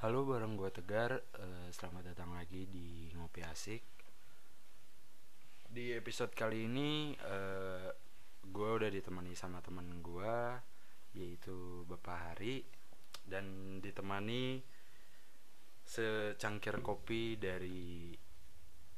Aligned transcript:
Halo 0.00 0.24
bareng 0.24 0.56
gue 0.56 0.70
Tegar, 0.72 1.12
eh, 1.12 1.68
selamat 1.68 2.12
datang 2.12 2.32
lagi 2.32 2.64
di 2.64 3.12
Ngopi 3.12 3.40
Asik 3.44 3.84
Di 5.68 5.92
episode 5.92 6.32
kali 6.32 6.64
ini 6.64 7.12
eh, 7.12 7.88
gue 8.40 8.68
udah 8.80 8.88
ditemani 8.88 9.36
sama 9.36 9.60
temen 9.60 10.00
gue 10.00 10.36
Yaitu 11.12 11.84
Bapak 11.84 12.16
Hari 12.32 12.64
Dan 13.28 13.78
ditemani 13.84 14.64
secangkir 15.84 16.80
kopi 16.80 17.36
dari 17.36 18.16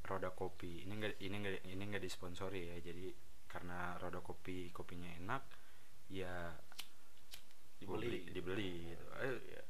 Roda 0.07 0.30
Kopi 0.30 0.87
Ini 0.87 0.93
nggak 0.95 1.14
ini 1.19 1.37
nggak 1.43 1.57
ini 1.66 1.82
nggak 1.82 2.05
disponsori 2.05 2.62
ya 2.71 2.79
Jadi 2.79 3.11
karena 3.50 3.98
Roda 3.98 4.23
Kopi 4.23 4.71
kopinya 4.71 5.11
enak 5.19 5.43
Ya 6.14 6.55
Dibeli. 7.82 8.23
beli- 8.23 8.30
dibeli 8.30 8.71
gitu. 8.95 9.07
Ayo, 9.19 9.34
ya. 9.50 9.62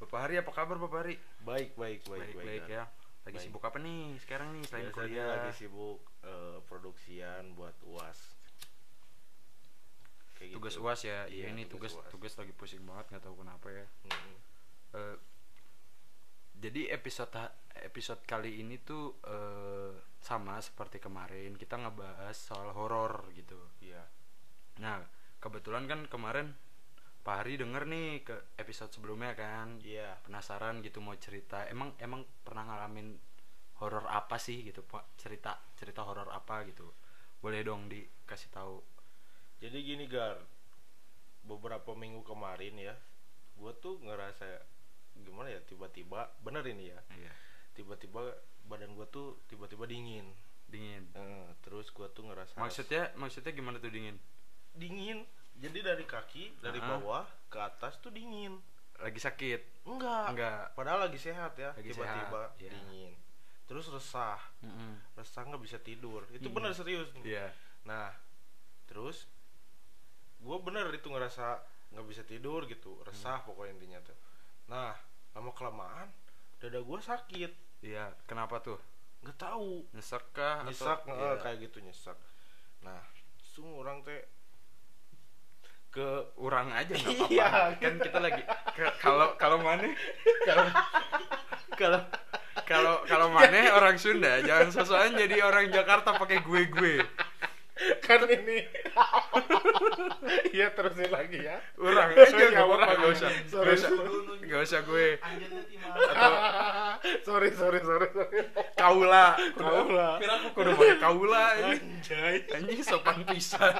Bapak 0.00 0.18
Hari 0.26 0.34
apa 0.40 0.50
kabar 0.50 0.76
Bapak 0.80 0.98
Hari? 1.04 1.14
Baik, 1.44 1.76
baik, 1.76 2.00
baik, 2.08 2.32
Baik, 2.32 2.36
baik, 2.40 2.62
Dan. 2.66 2.76
ya. 2.80 2.84
Lagi 3.20 3.36
Baik. 3.36 3.44
sibuk 3.44 3.62
apa 3.62 3.78
nih 3.78 4.16
sekarang 4.16 4.48
nih 4.56 4.62
selain 4.64 4.88
Biasanya 4.88 4.96
kuliah? 4.96 5.28
lagi 5.28 5.52
sibuk 5.52 6.00
eh, 6.24 6.58
produksian 6.64 7.44
buat 7.52 7.76
UAS. 7.84 8.20
Kayak 10.40 10.56
tugas 10.56 10.72
gitu. 10.72 10.82
UAS 10.88 11.00
ya. 11.04 11.18
Iya, 11.28 11.44
Iya, 11.44 11.46
ini 11.52 11.62
tugas 11.68 11.92
tugas 11.92 12.08
tugas, 12.08 12.32
lagi 12.40 12.52
pusing 12.56 12.80
banget 12.88 13.12
nggak 13.12 13.24
tahu 13.28 13.44
kenapa 13.44 13.68
ya. 13.68 13.86
Mm. 14.08 14.36
Eh, 14.96 15.16
jadi 16.60 16.80
episode 16.96 17.36
episode 17.84 18.24
kali 18.24 18.64
ini 18.64 18.80
tuh 18.80 19.20
eh, 19.28 19.92
sama 20.24 20.56
seperti 20.64 20.96
kemarin 20.96 21.60
kita 21.60 21.76
ngebahas 21.76 22.32
soal 22.32 22.72
horor 22.72 23.28
gitu. 23.36 23.60
Iya. 23.84 24.00
Nah, 24.80 25.04
kebetulan 25.44 25.84
kan 25.84 26.08
kemarin 26.08 26.56
Pak 27.20 27.44
Hari 27.44 27.60
denger 27.60 27.84
nih 27.84 28.24
ke 28.24 28.34
episode 28.56 28.90
sebelumnya 28.90 29.36
kan. 29.36 29.76
Iya. 29.84 30.16
Penasaran 30.24 30.80
gitu 30.80 31.04
mau 31.04 31.12
cerita. 31.16 31.68
Emang 31.68 31.92
emang 32.00 32.24
pernah 32.40 32.64
ngalamin 32.64 33.20
horor 33.80 34.08
apa 34.08 34.40
sih 34.40 34.64
gitu, 34.64 34.80
Pak? 34.82 35.20
Cerita 35.20 35.56
cerita 35.76 36.00
horor 36.04 36.32
apa 36.32 36.64
gitu. 36.64 36.88
Boleh 37.40 37.60
dong 37.60 37.88
dikasih 37.88 38.48
tahu. 38.50 38.80
Jadi 39.60 39.76
gini 39.84 40.08
Gar, 40.08 40.40
beberapa 41.44 41.92
minggu 41.92 42.24
kemarin 42.24 42.80
ya, 42.80 42.96
gue 43.56 43.72
tuh 43.76 44.00
ngerasa 44.00 44.44
gimana 45.20 45.52
ya 45.52 45.60
tiba-tiba 45.60 46.32
bener 46.40 46.64
ini 46.64 46.88
ya, 46.88 47.00
Iya. 47.12 47.32
tiba-tiba 47.76 48.32
badan 48.64 48.96
gue 48.96 49.04
tuh 49.12 49.36
tiba-tiba 49.44 49.84
dingin. 49.84 50.32
Dingin. 50.64 51.12
Eh, 51.12 51.48
terus 51.60 51.92
gue 51.92 52.08
tuh 52.08 52.24
ngerasa 52.24 52.56
Maksudnya 52.56 53.12
maksudnya 53.20 53.52
gimana 53.52 53.76
tuh 53.76 53.92
dingin? 53.92 54.16
dingin. 54.72 55.26
Jadi 55.60 55.78
dari 55.80 56.04
kaki, 56.04 56.56
dari 56.58 56.80
Ah. 56.80 56.96
bawah 56.96 57.24
ke 57.46 57.58
atas 57.58 58.00
tuh 58.00 58.08
dingin. 58.08 58.56
Lagi 58.96 59.16
sakit? 59.16 59.84
Enggak. 59.84 60.26
Enggak. 60.32 60.64
Padahal 60.72 61.04
lagi 61.04 61.16
sehat 61.16 61.52
ya, 61.54 61.72
Lagi 61.72 61.92
tiba-tiba 61.92 62.40
sehat, 62.48 62.58
iya. 62.58 62.70
dingin. 62.70 63.12
Terus 63.64 63.86
resah, 63.88 64.40
Mm-mm. 64.60 64.98
resah 65.14 65.42
nggak 65.42 65.62
bisa 65.62 65.78
tidur. 65.78 66.24
Itu 66.28 66.48
Mm. 66.48 66.54
benar 66.54 66.72
serius. 66.72 67.08
Iya. 67.20 67.52
Nah, 67.84 68.12
terus 68.84 69.28
gue 70.36 70.56
bener 70.58 70.88
itu 70.90 71.06
ngerasa 71.06 71.60
nggak 71.90 72.06
bisa 72.06 72.22
tidur 72.24 72.64
gitu, 72.64 72.96
resah 73.02 73.40
pokoknya 73.40 73.72
intinya 73.74 74.00
tuh. 74.02 74.16
Nah, 74.66 74.96
lama 75.30 75.52
kelamaan 75.52 76.08
dada 76.56 76.80
gue 76.80 76.98
sakit, 76.98 77.52
Iya. 77.80 78.12
Kenapa 78.24 78.60
tuh? 78.60 78.76
nggak 79.20 79.36
tahu. 79.38 79.84
Nyesek 79.92 80.24
kah? 80.32 80.60
Nyesak 80.64 81.00
atau, 81.02 81.12
Iya. 81.12 81.40
kayak 81.40 81.58
gitu 81.62 81.80
nyesak. 81.80 82.16
Nah, 82.80 83.00
semua 83.38 83.80
orang 83.80 84.00
teh 84.00 84.20
ke 85.90 86.08
Urang 86.36 86.70
aja 86.70 86.88
nggak 86.88 87.10
apa-apa. 87.18 87.30
Iya. 87.30 87.48
Kan 87.76 87.94
kita 87.98 88.18
lagi 88.18 88.42
kalau 88.98 89.34
kalau 89.34 89.58
mana 89.58 89.90
kalau 90.40 90.64
kalau 91.72 92.00
kalau 92.62 92.94
kalau 93.04 93.28
mana 93.28 93.72
orang 93.72 93.96
Sunda 93.96 94.38
jangan 94.40 94.70
sosokan 94.70 95.14
jadi 95.14 95.42
orang 95.42 95.68
Jakarta 95.68 96.14
pakai 96.14 96.40
gue-gue. 96.40 97.02
kan 97.98 98.20
ini 98.22 98.60
Iya 100.52 100.68
terusin 100.70 101.08
lagi 101.08 101.40
ya 101.40 101.56
Urang 101.74 102.12
aja 102.12 102.28
Ya, 102.28 102.52
nggak 102.52 102.60
apa-apa 102.60 102.76
urang. 102.76 102.98
nggak 103.00 103.12
usah. 103.16 103.30
Sorry, 103.48 103.72
Nggak 103.72 103.72
usah. 103.72 103.90
sorry. 103.90 104.60
Usah 104.60 104.80
gue. 104.84 105.08
Atau 105.88 106.32
sorry 107.24 107.48
sorry 107.50 107.80
sorry 107.80 108.06
sorry 108.12 108.38
Kaula. 108.76 109.26
Kaula. 109.56 110.20
Kira 110.20 110.34
aku 110.36 110.48
kudu 110.52 110.70
pakai 110.76 110.96
kaula 110.98 111.44
ini. 111.56 111.76
Anjay 111.80 112.36
Anjing 112.52 112.80
sopan 112.84 113.24
pisan. 113.24 113.74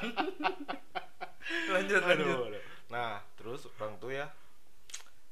Lanjut 1.67 2.01
lanjut. 2.01 2.27
Aduh, 2.27 2.47
aduh. 2.49 2.63
Nah, 2.87 3.11
terus 3.33 3.65
orang 3.75 3.95
tuh 3.97 4.11
ya 4.11 4.27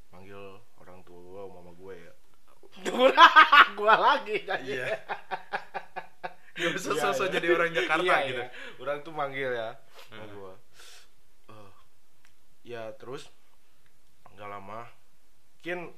manggil 0.10 0.40
orang 0.78 1.00
tua 1.04 1.20
gua, 1.20 1.42
mama 1.52 1.72
gue 1.72 1.96
ya. 1.96 2.14
gua 3.76 3.94
lagi 4.10 4.42
Iya. 4.44 4.96
Gak 6.60 6.76
usah 6.76 6.92
Iya, 6.92 7.02
sosok 7.06 7.28
iya. 7.28 7.34
jadi 7.36 7.48
orang 7.54 7.72
Jakarta 7.72 8.04
Iya, 8.04 8.18
gitu. 8.28 8.42
iya. 8.42 8.48
Orang 8.78 8.98
tuh 9.00 9.14
manggil 9.14 9.50
ya 9.50 9.70
sama 10.06 10.20
Hmm. 10.20 10.34
gua. 10.34 10.54
Eh, 11.48 11.72
ya 12.66 12.84
terus 12.96 13.30
nggak 14.30 14.50
lama 14.50 14.88
mungkin 15.54 15.92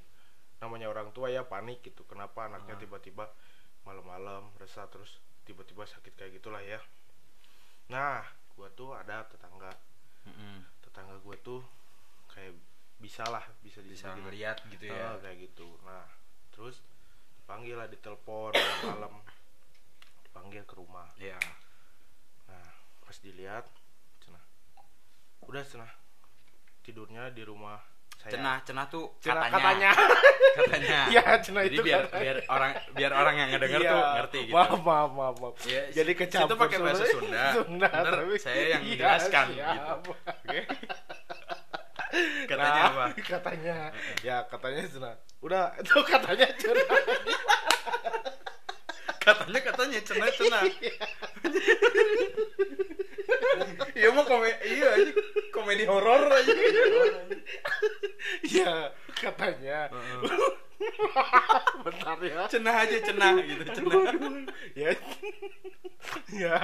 namanya 0.58 0.88
orang 0.88 1.10
tua 1.12 1.30
ya 1.30 1.42
panik 1.44 1.82
gitu 1.82 2.02
kenapa 2.04 2.46
anaknya 2.46 2.74
Ah. 2.74 2.80
tiba-tiba 2.80 3.26
malam-malam 3.82 4.50
resah 4.58 4.86
terus 4.88 5.18
tiba-tiba 5.44 5.86
sakit 5.86 6.14
kayak 6.16 6.38
gitulah 6.38 6.58
ya 6.60 6.82
nah 7.86 8.26
gua 8.52 8.70
tuh 8.72 8.94
ada 8.94 9.22
tetangga 9.24 9.70
Mm-mm. 10.24 10.56
tetangga 10.82 11.18
gue 11.18 11.36
tuh 11.40 11.62
kayak 12.28 12.54
bisa 12.98 13.26
lah 13.26 13.42
bisa 13.60 13.82
Bisa 13.82 14.14
ngeliat 14.16 14.62
gitu 14.70 14.86
ya. 14.86 15.12
Oh, 15.12 15.20
kayak 15.20 15.38
gitu 15.44 15.68
nah 15.82 16.06
terus 16.50 16.80
dipanggil 17.36 17.74
lah 17.74 17.88
ditelepon 17.88 18.54
malam 18.88 19.18
dipanggil 20.22 20.62
ke 20.64 20.76
rumah 20.76 21.10
Iya. 21.18 21.38
nah 22.46 22.68
pas 23.02 23.18
dilihat 23.18 23.66
cenah 24.20 24.44
udah 25.42 25.64
cenah 25.64 25.92
tidurnya 26.82 27.30
di 27.30 27.42
rumah 27.42 27.82
saya 28.22 28.38
Cenah, 28.38 28.58
cenah 28.62 28.86
tuh 28.86 29.06
Cenah 29.18 29.50
katanya. 29.50 29.90
katanya 29.90 29.92
Katanya. 30.62 31.00
Iya, 31.14 31.24
cenah 31.42 31.62
Jadi 31.66 31.74
itu 31.74 31.82
biar 31.82 32.02
katanya. 32.06 32.22
biar 32.22 32.38
orang 32.48 32.72
biar 32.94 33.12
orang 33.12 33.36
yang 33.36 33.50
ngedenger 33.50 33.82
Iya, 33.82 33.90
tuh 33.90 34.02
ngerti 34.14 34.40
gitu. 34.46 34.54
maaf 34.54 34.72
maaf 34.80 35.12
maaf, 35.12 35.36
maaf. 35.38 35.54
Ya, 35.66 35.82
jadi 35.92 36.12
kecampur 36.14 36.56
pakai 36.56 36.78
bahasa 36.78 37.04
sebenarnya. 37.04 37.52
Sunda. 37.58 37.88
Ntar 38.06 38.18
saya 38.38 38.64
yang 38.70 38.82
Iya, 38.82 38.94
menjelaskan 38.94 39.46
siap. 39.52 39.74
gitu. 39.74 40.12
Oke. 40.22 40.60
Katanya 42.44 42.82
Nah, 42.84 42.92
apa? 42.92 43.04
katanya 43.18 43.76
ya 44.20 44.38
katanya 44.46 44.80
cenah 44.84 45.16
udah 45.40 45.64
itu 45.80 45.96
katanya 46.04 46.48
cenah 46.54 46.88
Katanya 49.18 49.60
katanya 49.64 50.00
cenah 50.02 50.30
cenah. 50.34 50.62
Iya 53.98 54.10
mau 54.16 54.24
komedi 54.24 54.56
iya 54.78 54.90
ini 55.02 55.12
komedi 55.52 55.84
horor 55.86 56.32
aja. 56.32 56.54
Iya, 58.46 58.74
katanya. 59.18 59.90
Bentar 61.86 62.18
ya. 62.22 62.46
Cenah 62.50 62.76
aja 62.86 62.98
cenah 63.02 63.34
gitu 63.46 63.64
cenah. 63.78 64.04
Ya. 64.74 64.90
ya. 66.34 66.58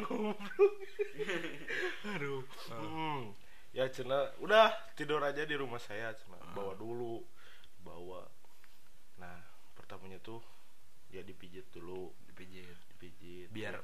Ngobrol. 0.00 0.70
Aduh. 2.16 2.42
Hmm. 2.70 3.34
Ya 3.76 3.92
cina, 3.92 4.32
udah 4.40 4.72
tidur 4.96 5.20
aja 5.20 5.44
di 5.44 5.52
rumah 5.52 5.76
saya 5.76 6.16
cina. 6.16 6.40
Bawa 6.56 6.72
dulu, 6.80 7.20
bawa. 7.84 8.24
Nah, 9.20 9.36
pertamanya 9.76 10.16
tuh 10.24 10.40
ya 11.12 11.20
dipijit 11.20 11.68
dulu, 11.76 12.08
Dipijit. 12.24 12.72
dipijit. 12.96 13.52
Biar 13.52 13.76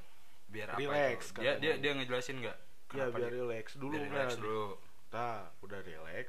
biar 0.52 0.68
apa 0.68 0.78
Relax, 0.78 1.32
itu? 1.32 1.40
Dia 1.40 1.52
dia 1.56 1.72
dia 1.76 1.92
ngejelasin 1.92 2.36
nggak? 2.38 2.58
ya 2.92 3.08
biar 3.08 3.24
dia- 3.24 3.32
relax 3.34 3.66
dulu 3.74 3.96
biar 3.96 4.04
relax 4.06 4.28
kan. 4.28 4.38
dulu. 4.38 4.66
Nah, 5.10 5.40
udah 5.58 5.80
relax. 5.80 6.26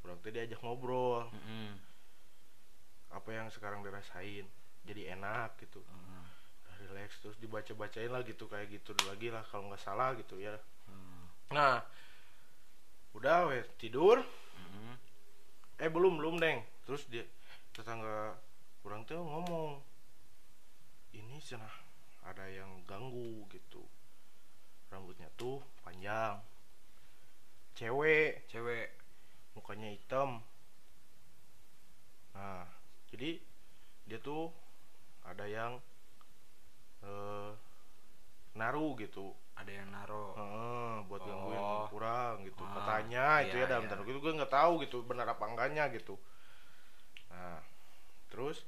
Orang 0.00 0.18
tadi 0.20 0.32
diajak 0.32 0.60
ngobrol. 0.60 1.26
Mm-mm. 1.28 1.74
apa 3.10 3.30
yang 3.30 3.46
sekarang 3.48 3.78
dirasain 3.80 4.42
jadi 4.82 5.14
enak 5.14 5.54
gitu 5.56 5.78
Mm. 5.80 6.26
udah 6.60 6.76
relax 6.82 7.14
terus 7.18 7.38
dibaca 7.38 7.70
bacain 7.72 8.10
lah 8.10 8.22
gitu 8.22 8.44
kayak 8.44 8.66
gitu 8.68 8.90
lagi 9.06 9.30
lah 9.30 9.38
kalau 9.44 9.70
nggak 9.70 9.78
salah 9.78 10.14
gitu 10.14 10.34
ya 10.36 10.58
Mm. 10.84 11.22
nah 11.50 11.78
udah 13.12 13.46
weh 13.48 13.62
tidur 13.76 14.18
Mm. 14.56 14.98
eh 15.78 15.86
belum 15.88 16.18
belum 16.18 16.34
deng 16.36 16.58
terus 16.82 17.06
dia 17.06 17.22
tetangga 17.70 18.34
orang 18.82 19.02
tuh 19.04 19.22
ngomong 19.22 19.78
ini 21.12 21.38
cenah 21.38 21.70
ada 22.24 22.44
yang 22.48 22.82
ganggu 22.84 23.44
gitu 23.48 23.84
rambutnya 24.88 25.28
tuh 25.34 25.60
panjang 25.80 26.40
cewek 27.74 28.46
Cewek. 28.46 28.88
mukanya 29.54 29.90
hitam 29.90 30.42
nah 32.34 32.66
jadi 33.10 33.38
dia 34.04 34.18
tuh 34.18 34.50
ada 35.22 35.46
yang 35.46 35.78
eh 37.02 37.52
naruh 38.54 38.94
gitu 38.96 39.34
Ada 39.54 39.70
yang 39.70 39.86
naro. 39.86 40.34
Heeh, 40.34 41.06
buat 41.06 41.22
gangguin 41.22 41.62
Oh. 41.62 41.86
kurang 41.86 42.42
gitu 42.42 42.58
Ah. 42.60 42.74
katanya 42.74 43.26
itu 43.40 43.54
Iya, 43.54 43.62
ya 43.62 43.70
dalam 43.70 43.86
iya. 43.86 43.90
tanda 43.94 44.02
kutip 44.02 44.18
gue 44.18 44.34
nggak 44.34 44.50
tahu 44.50 44.72
gitu 44.82 45.06
benar 45.06 45.30
apa 45.30 45.44
enggaknya 45.46 45.86
gitu 45.94 46.18
nah 47.30 47.62
terus 48.28 48.66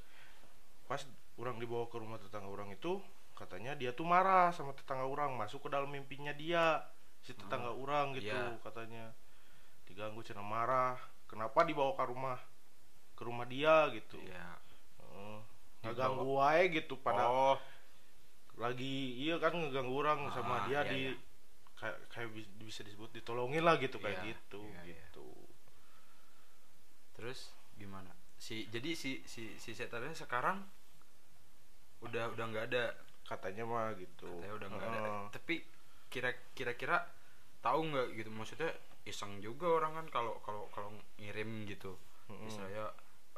pas 0.87 1.03
orang 1.35 1.59
dibawa 1.59 1.91
ke 1.91 1.99
rumah 1.99 2.23
tetangga 2.23 2.47
orang 2.47 2.71
itu 2.71 3.03
katanya 3.37 3.77
dia 3.77 3.93
tuh 3.93 4.09
marah 4.09 4.49
sama 4.51 4.73
tetangga 4.73 5.05
orang 5.05 5.37
masuk 5.37 5.61
ke 5.65 5.69
dalam 5.69 5.93
mimpinya 5.93 6.33
dia 6.33 6.81
si 7.21 7.37
tetangga 7.37 7.69
orang 7.71 8.17
gitu 8.17 8.33
iya. 8.33 8.57
katanya 8.65 9.13
diganggu 9.85 10.25
cina 10.25 10.41
marah 10.41 10.97
kenapa 11.29 11.63
dibawa 11.63 11.93
ke 11.93 12.05
rumah 12.09 12.39
ke 13.13 13.23
rumah 13.23 13.45
dia 13.45 13.93
gitu 13.93 14.17
Iya. 14.25 14.49
Eh, 15.05 15.39
ngeganggu 15.85 16.27
wae 16.41 16.73
gitu 16.73 16.97
pada 16.99 17.29
Oh, 17.29 17.57
lagi 18.57 19.21
iya 19.21 19.37
kan 19.37 19.53
ngeganggu 19.53 19.93
orang 20.01 20.33
sama 20.33 20.65
Ah, 20.65 20.69
dia 20.69 20.81
iya, 20.81 20.91
di 20.91 21.01
iya. 21.09 21.15
kayak 21.77 21.97
kayak 22.09 22.29
bis- 22.33 22.53
bisa 22.57 22.81
disebut 22.83 23.13
ditolongin 23.13 23.61
lah 23.63 23.77
gitu 23.77 24.01
kayak 24.01 24.25
Iya, 24.25 24.33
gitu 24.33 24.65
iya, 24.65 24.81
iya. 24.83 24.97
gitu 25.13 25.29
terus 27.17 27.53
gimana? 27.77 28.13
Si 28.37 28.69
jadi 28.69 28.93
si 28.93 29.25
si 29.25 29.57
si 29.57 29.73
setannya 29.73 30.13
sekarang 30.13 30.61
udah 32.05 32.33
udah 32.33 32.45
nggak 32.49 32.67
ada. 32.73 32.85
Katanya 33.27 33.67
mah 33.67 33.93
gitu 33.99 34.31
Katanya 34.31 34.55
udah 34.55 34.69
nggak 34.71 34.89
ada. 34.89 35.01
Tapi 35.35 35.55
kira 36.07 36.31
kira-kira 36.55 37.03
tahu 37.61 37.91
nggak 37.91 38.07
gitu 38.15 38.31
maksudnya 38.31 38.71
iseng 39.07 39.43
juga 39.43 39.71
orang 39.71 40.03
kan 40.03 40.07
kalau 40.11 40.35
kalau 40.43 40.71
kalau 40.71 40.91
ngirim 41.19 41.67
gitu. 41.67 41.99
Mm-mm. 42.31 42.47
Istilahnya 42.47 42.87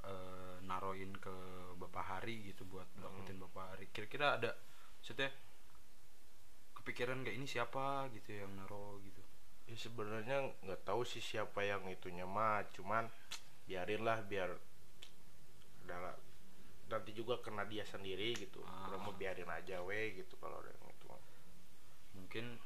eh, 0.05 0.57
naroin 0.65 1.13
ke 1.17 1.35
Bapak 1.81 2.05
Hari 2.05 2.53
gitu 2.53 2.69
buat 2.69 2.87
dapetin 3.01 3.41
Bapak 3.41 3.77
Hari. 3.77 3.85
Kira-kira 3.93 4.37
ada 4.37 4.53
maksudnya 5.01 5.33
kepikiran 6.77 7.21
kayak 7.21 7.37
ini 7.37 7.47
siapa 7.49 8.09
gitu 8.17 8.33
yang 8.33 8.53
naro 8.57 8.97
gitu. 9.05 9.21
ya 9.69 9.77
sebenarnya 9.77 10.49
nggak 10.65 10.89
tahu 10.89 11.05
sih 11.05 11.21
siapa 11.21 11.61
yang 11.61 11.85
itunya 11.93 12.25
mah 12.25 12.65
cuman 12.73 13.05
biarin 13.69 14.01
lah 14.01 14.25
biar 14.25 14.49
adalah 15.85 16.17
nanti 16.89 17.13
juga 17.13 17.39
kena 17.45 17.69
dia 17.69 17.85
sendiri 17.85 18.35
gitu 18.37 18.65
Ah. 18.65 18.97
Mau 18.99 19.13
biarin 19.15 19.49
aja 19.49 19.81
weh 19.85 20.17
gitu 20.17 20.35
kalau 20.41 20.59
ada 20.65 20.73
yang 20.73 20.89
itu 20.91 21.09
mungkin 22.17 22.59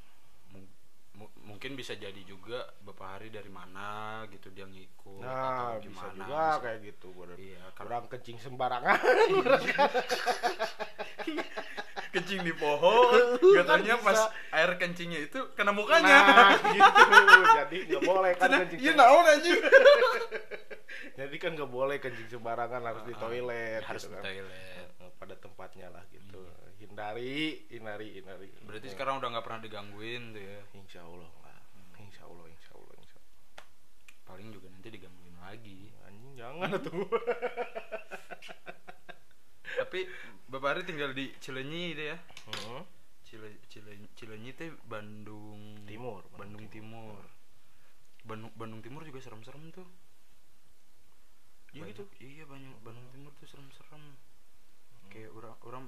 mu- 1.12 1.22
mu- 1.22 1.32
mungkin 1.46 1.72
bisa 1.72 1.92
jadi 1.94 2.18
juga 2.22 2.56
bapak 2.80 3.08
hari 3.12 3.28
dari 3.28 3.48
mana 3.48 3.88
gitu 4.28 4.48
dia 4.48 4.64
ngikut 4.64 5.20
nah 5.20 5.74
atau 5.74 5.80
bisa 5.80 5.84
gimana 5.84 6.12
juga 6.14 6.26
bisa- 6.26 6.60
kayak 6.60 6.78
gitu 6.84 7.08
bener. 7.12 7.36
Iya 7.36 7.64
karena 7.72 7.92
orang 7.92 8.08
kencing 8.08 8.38
sembarangan 8.38 8.98
kencing 12.12 12.40
di 12.42 12.52
pohon 12.52 13.08
katanya 13.40 13.94
Kan 13.94 14.04
pas 14.04 14.18
bisa. 14.20 14.28
air 14.52 14.70
kencingnya 14.76 15.20
itu 15.22 15.38
kena 15.52 15.72
mukanya. 15.72 16.16
Nah 16.22 16.50
gitu. 16.60 17.00
Jadi 17.54 17.76
nggak 17.86 18.02
boleh 18.04 18.32
kan 18.34 18.50
kencing 18.52 18.78
iya 18.78 18.92
sem- 18.92 19.00
naon 19.00 19.24
aja 19.26 19.52
jadi 21.18 21.36
kan 21.38 21.50
nggak 21.52 21.70
boleh 21.70 21.96
kencing 21.98 22.28
sembarangan 22.30 22.80
harus 22.82 23.02
di 23.02 23.14
Ah, 23.14 23.18
toilet 23.18 23.80
harus 23.82 24.02
gitu 24.02 24.10
di 24.10 24.14
kan. 24.14 24.22
toilet. 24.22 24.86
Eh, 24.98 25.10
pada 25.14 25.34
tempatnya 25.36 25.88
lah 25.88 26.04
gitu 26.08 26.40
hindari 26.82 27.66
hindari 27.70 28.18
hindari. 28.18 28.50
Berarti 28.66 28.86
Ya, 28.90 28.92
sekarang 28.92 29.22
udah 29.22 29.28
nggak 29.30 29.44
pernah 29.46 29.60
digangguin 29.62 30.34
tuh 30.34 30.42
ya? 30.42 30.60
Insya 30.74 31.00
Allah 31.06 31.28
enggak 31.30 31.60
insya 32.02 32.22
Allah 32.26 32.46
insya 32.50 32.72
Allah 32.74 32.94
insya 32.98 33.16
Allah 33.16 33.32
paling 34.26 34.48
juga 34.50 34.66
nanti 34.72 34.88
digangguin 34.90 35.36
lagi. 35.38 35.92
Anjing 36.08 36.32
jangan 36.34 36.70
tuh. 36.82 37.04
Tapi 39.82 40.08
bapak 40.48 40.68
hari 40.72 40.82
tinggal 40.88 41.12
di 41.12 41.32
Cilenyi 41.40 41.92
itu 41.96 42.02
ya? 42.12 42.16
Hmm. 42.48 42.84
Cile, 43.24 43.64
Cile, 43.68 44.12
Cilenyi 44.12 44.52
teh 44.52 44.68
Bandung 44.84 45.80
Timur, 45.88 46.24
Bandung 46.36 46.68
Timur. 46.68 47.20
Bandung 48.28 48.52
Bandung 48.56 48.84
Timur 48.84 49.02
juga 49.08 49.24
serem-serem 49.24 49.72
tuh. 49.72 49.88
Iya 51.72 51.88
gitu? 51.88 52.04
iya 52.20 52.44
banyak 52.44 52.84
Bandung 52.84 53.08
Timur 53.12 53.32
tuh 53.40 53.48
serem-serem. 53.48 54.20
Kayak 55.08 55.32
orang 55.32 55.56
orang 55.64 55.84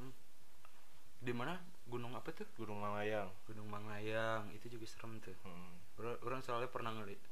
di 1.24 1.32
mana? 1.32 1.56
Gunung 1.88 2.12
apa 2.12 2.28
tuh? 2.36 2.44
Gunung 2.60 2.84
Malayang 2.84 3.32
Gunung 3.48 3.68
Manglayang. 3.72 4.52
Itu 4.52 4.68
juga 4.68 4.84
serem 4.84 5.16
tuh. 5.24 5.32
Hmm. 5.44 5.72
orang, 6.26 6.42
soalnya 6.44 6.68
pernah 6.68 6.92
ngeliat 6.92 7.22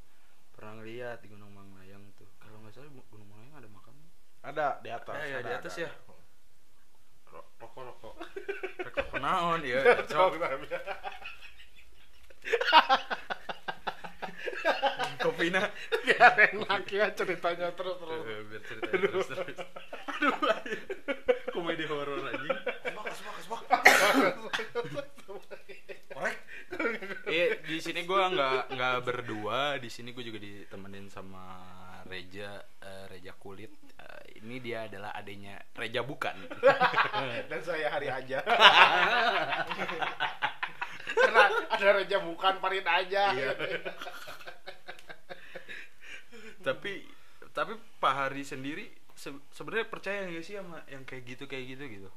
pernah 0.53 0.81
ngeliat 0.81 1.21
di 1.21 1.29
Gunung 1.29 1.53
Manglayang 1.53 2.01
tuh. 2.17 2.29
Kalau 2.41 2.57
nggak 2.65 2.73
salah 2.73 2.89
Gunung 3.13 3.29
Manglayang 3.29 3.57
ada 3.61 3.69
makam 3.69 3.97
ada 4.43 4.83
di 4.83 4.91
atas 4.91 5.15
Eh, 5.23 5.29
ya, 5.31 5.39
ada, 5.39 5.47
di 5.47 5.55
atas 5.55 5.73
ada, 5.79 5.83
ya? 5.87 5.91
ada. 5.93 6.19
Rokok 7.63 7.81
rokok. 7.87 8.15
Rokok 8.83 9.07
kenaon 9.15 9.61
ya 9.71 9.79
cok. 10.09 10.33
kopinya 15.23 15.63
biar 16.03 16.35
enak 16.51 16.83
ya 16.91 17.07
ceritanya 17.15 17.71
terus 17.79 17.95
terus. 17.95 18.27
Eh, 18.27 18.43
biar 18.51 18.63
cerita 18.67 18.91
terus 18.91 19.27
terus. 19.31 19.59
Aduh. 20.11 20.35
Komedi 21.55 21.87
horor 21.87 22.27
aja 22.27 22.53
korek 26.13 26.39
Iya 27.29 27.61
di 27.65 27.79
sini 27.81 28.05
gua 28.09 28.29
nggak 28.33 28.77
nggak 28.77 28.97
berdua. 29.05 29.77
Di 29.77 29.89
sini 29.93 30.13
gue 30.13 30.25
juga 30.25 30.41
ditemenin 30.41 31.09
sama 31.09 31.61
Reja 32.09 32.61
eh, 32.81 33.05
Reja 33.09 33.33
kulit. 33.37 33.73
Eh, 33.97 34.41
ini 34.41 34.61
dia 34.61 34.89
adalah 34.89 35.13
adanya 35.13 35.61
Reja 35.77 36.01
bukan. 36.05 36.37
Dan 37.51 37.61
saya 37.61 37.89
hari 37.93 38.09
aja. 38.09 38.41
Karena 41.13 41.45
ada 41.69 41.89
reja 42.01 42.19
bukan 42.25 42.57
parit 42.59 42.87
aja. 42.89 43.37
Iya. 43.37 43.53
tapi 46.63 47.05
tapi 47.53 47.75
Pak 47.99 48.15
Hari 48.15 48.47
sendiri 48.47 48.87
se- 49.19 49.45
sebenarnya 49.51 49.87
percaya 49.91 50.25
nggak 50.31 50.45
sih 50.47 50.57
sama 50.57 50.79
yang 50.89 51.03
kayak 51.05 51.23
gitu 51.27 51.45
kayak 51.51 51.75
gitu 51.75 51.85
gitu? 51.91 52.11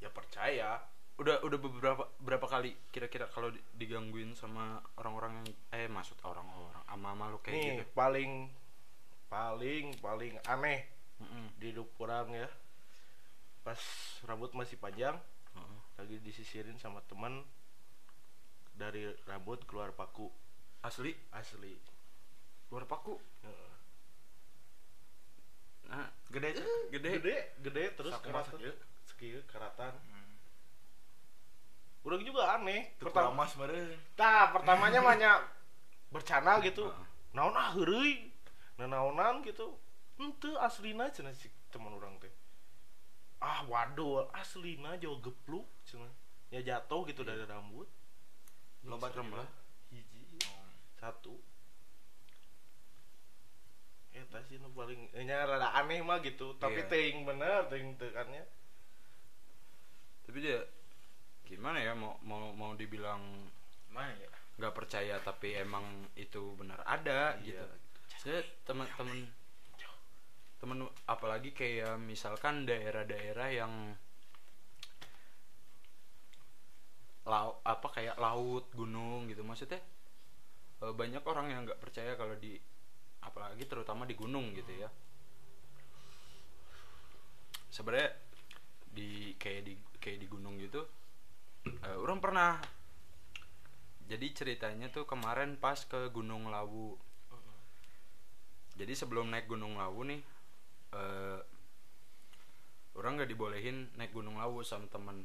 Ya 0.00 0.08
percaya 0.08 0.80
udah 1.22 1.36
udah 1.40 1.58
beberapa 1.58 2.04
berapa 2.18 2.46
kali 2.46 2.74
kira-kira 2.90 3.30
kalau 3.30 3.48
di- 3.48 3.62
digangguin 3.76 4.34
sama 4.34 4.82
orang-orang 4.98 5.38
yang 5.38 5.48
eh 5.70 5.86
maksud 5.86 6.18
orang-orang 6.20 6.82
ama 6.86 7.14
makhluk 7.14 7.42
kayak 7.42 7.54
nih 7.54 7.64
gitu 7.78 7.84
paling 7.94 8.32
paling 9.26 9.94
paling 9.98 10.34
aneh 10.44 10.82
Mm-mm. 11.22 11.46
di 11.56 11.70
hidup 11.70 11.88
ya 12.34 12.50
pas 13.62 13.78
rambut 14.26 14.50
masih 14.52 14.74
panjang 14.76 15.14
Heeh. 15.54 15.78
lagi 15.96 16.16
disisirin 16.20 16.74
sama 16.76 16.98
teman 17.06 17.46
dari 18.74 19.06
rambut 19.24 19.62
keluar 19.62 19.94
paku 19.94 20.26
asli 20.82 21.14
asli 21.30 21.78
luar 22.68 22.84
paku 22.84 23.14
Heeh. 23.46 23.72
nah 25.86 26.08
gede 26.28 26.48
Cak. 26.56 26.66
gede 26.90 27.10
gede 27.20 27.36
gede 27.62 27.84
terus 27.94 28.12
Saku 28.12 28.26
keratan 28.26 28.58
ya. 28.58 28.74
sekieu 29.06 29.40
Urang 32.02 32.22
juga 32.26 32.58
aneh 32.58 32.98
Itu 32.98 33.06
pertama 33.06 33.46
meureun. 33.46 33.94
Tah, 34.18 34.50
pertamanya 34.50 35.00
banyak 35.14 35.36
bercanda 36.10 36.58
gitu. 36.60 36.90
Naon 37.30 37.54
ah 37.54 37.70
heureuy. 37.72 38.30
Nanaonan 38.76 39.40
gitu. 39.46 39.78
Henteu 40.18 40.58
aslina 40.58 41.06
cenah 41.08 41.30
si 41.32 41.46
teman 41.70 41.94
orang 41.94 42.18
teh. 42.18 42.30
Ah 43.38 43.62
waduh, 43.66 44.26
aslina 44.34 44.98
jauh 44.98 45.22
gepluk 45.22 45.66
cenah. 45.86 46.10
Ya 46.50 46.60
jatuh 46.60 47.06
gitu 47.06 47.22
dari 47.22 47.46
rambut. 47.46 47.86
Loba 48.82 49.08
juga. 49.14 49.46
lah 49.46 49.48
Hiji, 49.94 50.42
satu. 50.98 51.38
Eta 54.12 54.44
sih 54.44 54.60
nu 54.60 54.68
paling 54.76 55.08
eh, 55.16 55.24
nya 55.24 55.48
rada 55.48 55.72
aneh 55.72 56.04
mah 56.04 56.20
gitu, 56.20 56.52
tapi 56.60 56.84
Iya. 56.84 56.88
teuing 56.90 57.24
bener 57.24 57.64
teuing 57.70 57.96
teukannya. 57.96 58.44
tapi 60.22 60.38
dia 60.38 60.64
gimana 61.52 61.78
ya 61.78 61.92
mau 61.92 62.16
mau 62.24 62.50
mau 62.56 62.72
dibilang 62.72 63.20
Nah 63.92 64.08
ya. 64.08 64.30
nggak 64.56 64.72
percaya 64.72 65.20
tapi 65.20 65.52
emang 65.56 65.84
itu 66.16 66.56
benar 66.56 66.80
ada 66.88 67.36
Iya. 67.44 67.60
gitu 67.60 67.76
saya 68.22 68.40
teman-teman 68.64 69.18
temen 70.60 70.78
apalagi 71.10 71.50
kayak 71.52 71.98
misalkan 72.00 72.64
daerah-daerah 72.64 73.48
yang 73.50 73.72
lau 77.22 77.58
apa 77.62 77.86
kayak 77.90 78.16
laut 78.18 78.66
gunung 78.74 79.26
gitu 79.30 79.42
maksudnya 79.42 79.78
eh, 80.82 80.92
banyak 80.94 81.22
orang 81.26 81.46
yang 81.50 81.60
nggak 81.66 81.78
percaya 81.82 82.14
kalau 82.14 82.34
di 82.38 82.56
apalagi 83.22 83.64
terutama 83.66 84.02
di 84.06 84.14
gunung 84.18 84.50
gitu 84.54 84.72
ya 84.74 84.88
sebenarnya 87.70 88.10
di 88.92 89.32
kayak 89.38 89.62
di 89.64 89.74
kayak 90.02 90.18
di 90.20 90.26
gunung 90.28 90.58
gitu 90.58 90.82
eh, 91.66 91.96
orang 91.98 92.18
pernah. 92.18 92.58
Jadi 94.10 94.26
ceritanya 94.34 94.92
tuh 94.92 95.08
kemarin 95.08 95.56
pas 95.56 95.78
ke 95.88 96.10
Gunung 96.12 96.50
Lawu. 96.50 96.98
Jadi 98.76 98.92
sebelum 98.96 99.30
naik 99.30 99.46
Gunung 99.48 99.78
Lawu 99.78 100.02
nih 100.08 100.20
eh 100.92 101.40
orang 102.92 103.16
nggak 103.16 103.30
dibolehin 103.32 103.88
naik 103.96 104.12
Gunung 104.12 104.36
Lawu 104.36 104.60
sama 104.66 104.84
temen. 104.90 105.24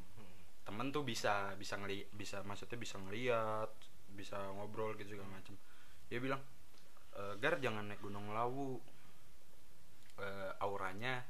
Temen 0.64 0.92
tuh 0.92 1.04
bisa 1.04 1.52
bisa 1.56 1.76
ngeli 1.80 2.04
bisa 2.12 2.44
maksudnya 2.44 2.76
bisa 2.76 2.96
ngeliat 3.00 3.70
bisa 4.12 4.36
ngobrol 4.56 4.96
gitu 4.96 5.16
segala 5.16 5.36
macem. 5.36 5.56
Dia 6.08 6.20
bilang 6.20 6.40
"Eh, 7.16 7.34
gar 7.42 7.58
jangan 7.58 7.88
naik 7.88 8.00
gunung 8.04 8.30
lawu. 8.32 8.78
Eh, 10.18 10.52
auranya 10.62 11.22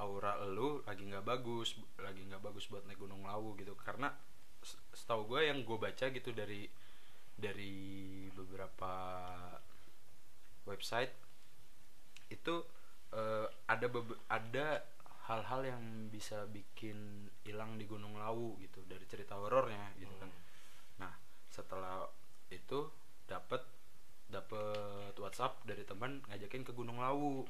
aura 0.00 0.40
lu 0.48 0.80
lagi 0.88 1.04
nggak 1.04 1.24
bagus 1.24 1.76
lagi 2.00 2.24
nggak 2.24 2.42
bagus 2.42 2.66
buat 2.72 2.84
naik 2.88 2.98
gunung 3.00 3.22
lawu 3.26 3.54
gitu. 3.60 3.76
Karena 3.78 4.10
setahu 4.94 5.26
gue 5.36 5.50
yang 5.50 5.66
gue 5.66 5.78
baca 5.78 6.06
gitu 6.08 6.30
dari 6.30 6.66
dari 7.36 8.26
beberapa 8.30 8.94
website 10.68 11.10
itu 12.30 12.62
eh, 13.12 13.46
ada 13.66 13.86
ada 14.30 14.66
hal-hal 15.30 15.60
yang 15.62 15.82
bisa 16.10 16.46
bikin 16.50 17.30
hilang 17.46 17.78
di 17.78 17.86
gunung 17.86 18.18
lawu 18.18 18.58
gitu 18.58 18.82
dari 18.86 19.06
cerita 19.06 19.38
horornya 19.38 19.94
gitu 19.98 20.14
kan. 20.18 20.30
Nah 20.98 21.12
setelah 21.50 22.06
itu 22.50 22.90
dapat 23.26 23.62
dapat 24.32 25.12
WhatsApp 25.20 25.60
dari 25.68 25.84
teman 25.84 26.24
ngajakin 26.32 26.64
ke 26.64 26.72
Gunung 26.72 27.04
Lawu 27.04 27.44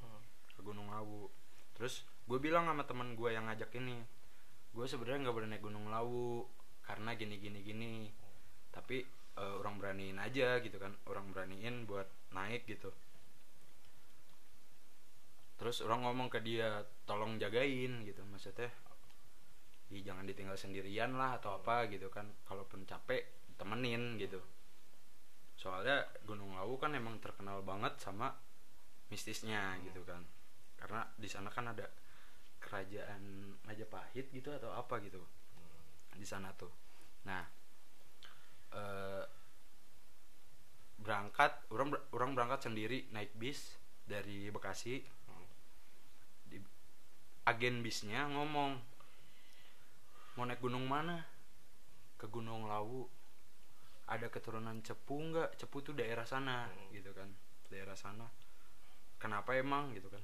ke 0.51 0.61
Gunung 0.61 0.91
Lawu. 0.91 1.31
Terus 1.79 2.03
gue 2.27 2.39
bilang 2.43 2.67
sama 2.67 2.83
teman 2.83 3.15
gue 3.15 3.31
yang 3.31 3.47
ngajak 3.47 3.71
ini 3.79 4.03
gue 4.73 4.87
sebenarnya 4.89 5.29
nggak 5.29 5.37
boleh 5.37 5.49
naik 5.49 5.63
Gunung 5.63 5.87
Lawu 5.93 6.43
karena 6.87 7.15
gini 7.15 7.39
gini 7.39 7.61
gini. 7.63 7.93
Tapi 8.73 9.03
eh, 9.39 9.55
orang 9.61 9.79
beraniin 9.81 10.19
aja 10.19 10.59
gitu 10.61 10.77
kan. 10.77 10.93
Orang 11.09 11.31
beraniin 11.31 11.87
buat 11.89 12.07
naik 12.35 12.67
gitu. 12.67 12.91
Terus 15.59 15.79
orang 15.87 16.03
ngomong 16.03 16.29
ke 16.33 16.43
dia 16.43 16.83
tolong 17.07 17.39
jagain 17.39 18.03
gitu. 18.03 18.23
Maksudnya 18.27 18.71
"Ih, 19.93 20.03
jangan 20.03 20.25
ditinggal 20.25 20.57
sendirian 20.57 21.15
lah 21.15 21.39
atau 21.39 21.61
apa 21.61 21.87
gitu 21.93 22.09
kan. 22.11 22.27
Kalaupun 22.49 22.83
capek 22.89 23.23
temenin 23.55 24.19
gitu. 24.19 24.41
Soalnya 25.55 26.03
Gunung 26.27 26.59
Lawu 26.59 26.81
kan 26.81 26.91
emang 26.97 27.23
terkenal 27.23 27.63
banget 27.63 27.95
sama 28.03 28.35
mistisnya 29.13 29.79
gitu 29.87 30.03
kan. 30.03 30.25
Karena 30.75 31.07
di 31.15 31.29
sana 31.31 31.47
kan 31.53 31.71
ada 31.71 31.87
kerajaan 32.59 33.55
Majapahit 33.69 34.33
gitu 34.35 34.51
atau 34.51 34.73
apa 34.75 34.99
gitu 35.05 35.23
di 36.23 36.29
sana 36.31 36.55
tuh. 36.55 36.71
Nah 37.27 37.43
eh, 38.71 39.25
berangkat 41.03 41.67
orang 41.75 41.99
orang 42.15 42.31
berangkat 42.39 42.71
sendiri 42.71 43.11
naik 43.11 43.35
bis 43.35 43.75
dari 44.07 44.47
Bekasi. 44.55 45.03
Di 46.47 46.63
agen 47.51 47.83
bisnya 47.83 48.31
ngomong 48.31 48.79
mau 50.39 50.45
naik 50.47 50.63
gunung 50.63 50.87
mana? 50.87 51.27
Ke 52.15 52.31
Gunung 52.31 52.71
Lawu. 52.71 53.11
Ada 54.07 54.31
keturunan 54.31 54.79
Cepu 54.87 55.19
nggak? 55.19 55.59
Cepu 55.59 55.83
tuh 55.83 55.95
daerah 55.99 56.23
sana 56.23 56.71
gitu 56.95 57.11
kan. 57.11 57.27
Daerah 57.67 57.99
sana. 57.99 58.31
Kenapa 59.19 59.59
emang? 59.59 59.91
gitu 59.91 60.07
kan. 60.07 60.23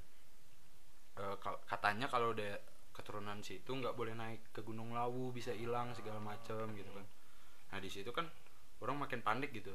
Kal- 1.42 1.62
katanya 1.66 2.06
kalau 2.06 2.30
keturunan 2.98 3.38
situ 3.46 3.70
nggak 3.70 3.94
boleh 3.94 4.18
naik 4.18 4.50
ke 4.50 4.66
Gunung 4.66 4.90
Lawu 4.90 5.30
bisa 5.30 5.54
hilang 5.54 5.94
segala 5.94 6.18
macem 6.18 6.66
gitu 6.74 6.90
kan. 6.90 7.06
Nah 7.70 7.78
di 7.78 7.86
situ 7.86 8.10
kan 8.10 8.26
orang 8.82 9.06
makin 9.06 9.22
panik 9.22 9.54
gitu. 9.54 9.70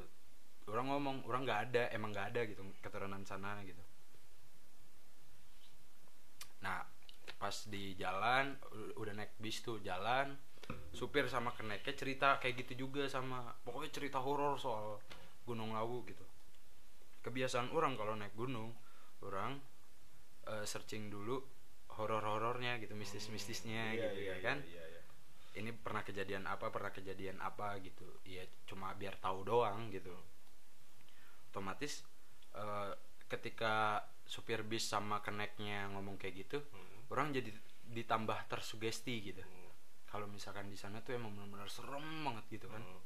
Orang 0.67 0.91
ngomong 0.91 1.23
orang 1.31 1.47
nggak 1.47 1.61
ada 1.71 1.83
emang 1.95 2.11
nggak 2.11 2.35
ada 2.35 2.41
gitu 2.43 2.61
keturunan 2.83 3.23
sana 3.23 3.63
gitu. 3.63 3.79
Nah 6.59 6.83
pas 7.39 7.55
di 7.71 7.95
jalan 7.95 8.55
udah 8.99 9.13
naik 9.15 9.39
bis 9.39 9.63
tuh 9.63 9.79
jalan 9.79 10.35
supir 10.95 11.27
sama 11.27 11.51
keneknya 11.51 11.91
cerita 11.95 12.39
kayak 12.39 12.63
gitu 12.63 12.87
juga 12.87 13.07
sama 13.11 13.51
pokoknya 13.67 13.91
cerita 13.91 14.19
horor 14.19 14.59
soal 14.59 14.99
Gunung 15.47 15.71
Lawu 15.71 16.03
gitu. 16.07 16.23
Kebiasaan 17.23 17.71
orang 17.71 17.95
kalau 17.95 18.19
naik 18.19 18.35
gunung 18.35 18.71
orang 19.23 19.59
eh, 20.47 20.67
searching 20.67 21.07
dulu 21.07 21.39
horor-horornya 21.95 22.77
gitu 22.77 22.93
mistis-mistisnya 22.93 23.93
Iya, 23.93 24.09
gitu 24.09 24.19
iya, 24.19 24.29
ya 24.29 24.35
iya, 24.35 24.43
kan 24.43 24.57
iya, 24.65 24.83
iya. 24.89 25.01
ini 25.59 25.69
pernah 25.71 26.01
kejadian 26.01 26.43
apa 26.45 26.69
pernah 26.69 26.89
kejadian 26.89 27.37
apa 27.39 27.77
gitu 27.79 28.05
ya 28.25 28.41
cuma 28.65 28.91
biar 28.93 29.15
tahu 29.17 29.45
doang 29.45 29.89
gitu 29.89 30.11
otomatis 31.49 32.01
eh, 32.53 32.91
ketika 33.29 34.01
supir 34.23 34.63
bis 34.63 34.85
sama 34.85 35.19
keneknya 35.19 35.89
ngomong 35.93 36.17
kayak 36.17 36.47
gitu 36.47 36.59
Hmm. 36.63 37.11
orang 37.11 37.29
jadi 37.31 37.51
ditambah 37.93 38.47
tersugesti 38.47 39.15
gitu 39.21 39.43
Hmm. 39.43 39.69
kalau 40.07 40.25
misalkan 40.25 40.69
di 40.69 40.77
sana 40.77 41.01
tuh 41.01 41.13
emang 41.13 41.33
benar-benar 41.33 41.69
serem 41.69 42.05
banget 42.23 42.45
gitu 42.51 42.67
kan 42.69 42.81
Hmm. 42.81 43.01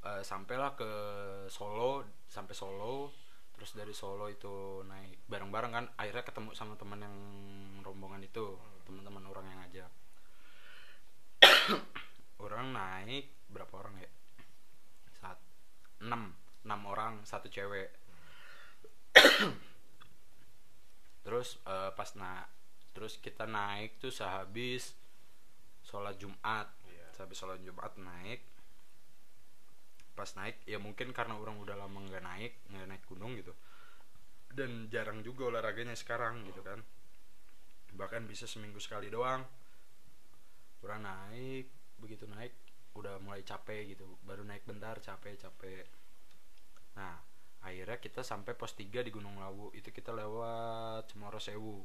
Eh, 0.00 0.24
sampailah 0.24 0.80
ke 0.80 0.90
Solo 1.52 2.00
sampai 2.24 2.56
Solo 2.56 3.12
terus 3.60 3.76
dari 3.76 3.92
Solo 3.92 4.24
itu 4.32 4.80
naik 4.88 5.28
bareng-bareng 5.28 5.72
kan 5.76 5.84
akhirnya 6.00 6.24
ketemu 6.24 6.56
sama 6.56 6.80
teman 6.80 7.04
yang 7.04 7.12
rombongan 7.84 8.24
itu 8.24 8.56
teman-teman 8.88 9.20
orang 9.28 9.44
yang 9.52 9.58
ngajak. 9.60 9.92
Orang 12.48 12.72
naik 12.72 13.28
berapa 13.52 13.68
orang 13.76 14.00
ya? 14.00 14.08
Saat 15.20 15.36
enam 16.00 16.32
enam 16.64 16.80
orang 16.88 17.20
satu 17.28 17.52
cewek. 17.52 17.92
Terus 21.28 21.60
eh, 21.68 21.92
pas 21.92 22.10
na 22.16 22.48
terus 22.96 23.20
kita 23.20 23.44
naik 23.44 24.00
tuh 24.00 24.08
sehabis 24.08 24.96
sholat 25.84 26.16
Jumat. 26.16 26.64
Iya. 26.88 27.12
sehabis 27.12 27.36
sholat 27.36 27.60
Jumat 27.60 27.92
naik 28.00 28.40
pas 30.20 30.36
naik 30.36 30.60
ya 30.68 30.76
mungkin 30.76 31.16
karena 31.16 31.32
orang 31.32 31.56
udah 31.56 31.80
lama 31.80 31.96
nggak 31.96 32.20
naik 32.20 32.52
nggak 32.68 32.86
naik 32.92 33.04
gunung 33.08 33.32
gitu. 33.40 33.56
Dan 34.52 34.92
jarang 34.92 35.24
juga 35.24 35.48
olahraganya 35.48 35.96
sekarang 35.96 36.44
gitu 36.44 36.60
kan. 36.60 36.84
Bahkan 37.96 38.28
bisa 38.28 38.44
seminggu 38.44 38.76
sekali 38.76 39.08
doang. 39.08 39.40
Orang 40.84 41.08
naik 41.08 41.96
begitu 41.96 42.28
naik 42.28 42.52
udah 42.92 43.16
mulai 43.24 43.40
capek 43.40 43.96
gitu. 43.96 44.04
Baru 44.28 44.44
naik 44.44 44.68
bentar 44.68 45.00
capek 45.00 45.40
capek. 45.40 45.88
Nah 47.00 47.16
akhirnya 47.64 47.96
kita 47.96 48.20
sampai 48.20 48.52
pos 48.52 48.76
3 48.76 49.00
di 49.00 49.08
Gunung 49.08 49.40
Lawu. 49.40 49.72
Itu 49.72 49.88
kita 49.88 50.12
lewat 50.12 51.08
Cemoro 51.08 51.40
Sewu. 51.40 51.80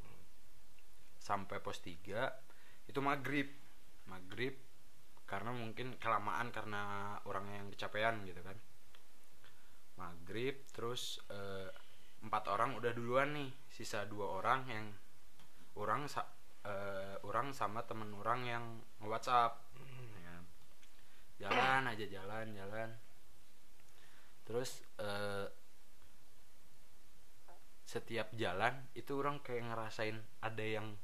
Sampai 1.23 1.63
pos 1.63 1.79
3 1.79 2.91
itu 2.91 2.99
maghrib. 2.99 3.47
Maghrib 4.11 4.74
karena 5.25 5.51
mungkin 5.51 5.97
kelamaan 5.97 6.53
karena 6.53 7.13
orangnya 7.25 7.65
yang 7.65 7.69
kecapean 7.73 8.21
gitu 8.29 8.41
kan. 8.45 8.57
Maghrib 9.97 10.61
terus 10.69 11.17
eh, 11.33 11.69
empat 12.21 12.49
orang 12.53 12.77
udah 12.77 12.91
duluan 12.93 13.33
nih. 13.33 13.49
Sisa 13.69 14.05
dua 14.05 14.39
orang 14.39 14.69
yang 14.69 14.85
orang 15.81 16.05
sa- 16.05 16.29
eh, 16.65 17.17
orang 17.25 17.51
sama 17.51 17.81
temen 17.83 18.13
orang 18.13 18.41
yang 18.45 18.63
nge-WhatsApp. 19.01 19.53
Ya. 20.21 20.35
jalan 21.41 21.89
aja 21.89 22.05
jalan 22.07 22.45
jalan. 22.53 22.89
Terus 24.45 24.85
eh, 25.01 25.49
setiap 27.85 28.33
jalan 28.33 28.89
itu 28.97 29.13
orang 29.13 29.41
kayak 29.45 29.69
ngerasain 29.69 30.17
ada 30.41 30.65
yang 30.65 30.97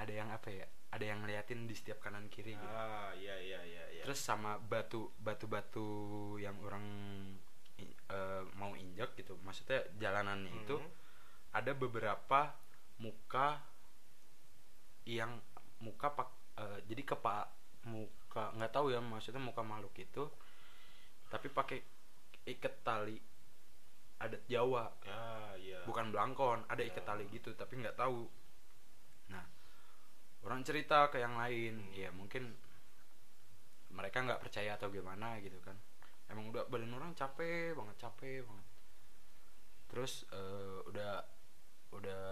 ada 0.00 0.12
yang 0.12 0.32
apa 0.32 0.48
ya 0.48 0.68
ada 0.92 1.04
yang 1.04 1.24
ngeliatin 1.24 1.64
di 1.64 1.72
setiap 1.72 1.98
kanan 1.98 2.28
kiri 2.28 2.52
gitu 2.52 2.68
ah 2.68 3.10
iya 3.16 3.32
iya 3.40 3.60
iya 3.64 3.84
iya 3.90 4.02
terus 4.04 4.20
sama 4.20 4.60
batu 4.60 5.08
batu 5.16 5.48
batu 5.48 5.86
yang 6.36 6.54
orang 6.60 6.84
eh, 8.08 8.42
mau 8.54 8.76
injak 8.76 9.16
gitu 9.16 9.40
maksudnya 9.40 9.80
jalanannya 9.96 10.52
itu 10.62 10.76
Mhm. 10.76 10.90
ada 11.52 11.72
beberapa 11.72 12.52
muka 12.98 13.60
yang 15.04 15.40
muka 15.80 16.12
pak 16.12 16.28
eh, 16.56 16.78
jadi 16.86 17.02
kepa 17.04 17.48
muka 17.84 18.52
nggak 18.54 18.70
tahu 18.70 18.92
ya 18.92 19.00
maksudnya 19.02 19.42
muka 19.42 19.64
makhluk 19.64 19.96
itu 19.98 20.28
tapi 21.26 21.48
pakai 21.48 21.80
ikat 22.46 22.74
tali 22.84 23.16
adat 24.20 24.44
Jawa 24.46 24.86
ah 25.08 25.56
iya 25.58 25.82
bukan 25.82 26.14
belangkon 26.14 26.62
ada 26.68 26.82
ikat 26.84 27.02
Ya. 27.02 27.08
tali 27.10 27.24
gitu 27.32 27.50
tapi 27.56 27.80
nggak 27.80 27.98
tahu 27.98 28.28
orang 30.42 30.66
cerita 30.66 31.06
ke 31.10 31.22
yang 31.22 31.38
lain 31.38 31.94
ya 31.94 32.10
mungkin 32.10 32.50
mereka 33.92 34.24
nggak 34.24 34.42
percaya 34.42 34.74
atau 34.74 34.88
gimana 34.88 35.38
gitu 35.44 35.60
kan. 35.62 35.76
Emang 36.32 36.48
udah 36.48 36.64
badan 36.66 36.96
orang 36.96 37.12
capek 37.12 37.76
banget 37.76 37.96
capek 38.08 38.42
banget. 38.42 38.66
Terus 39.92 40.12
eh, 40.32 40.78
udah 40.88 41.12
udah 41.92 42.24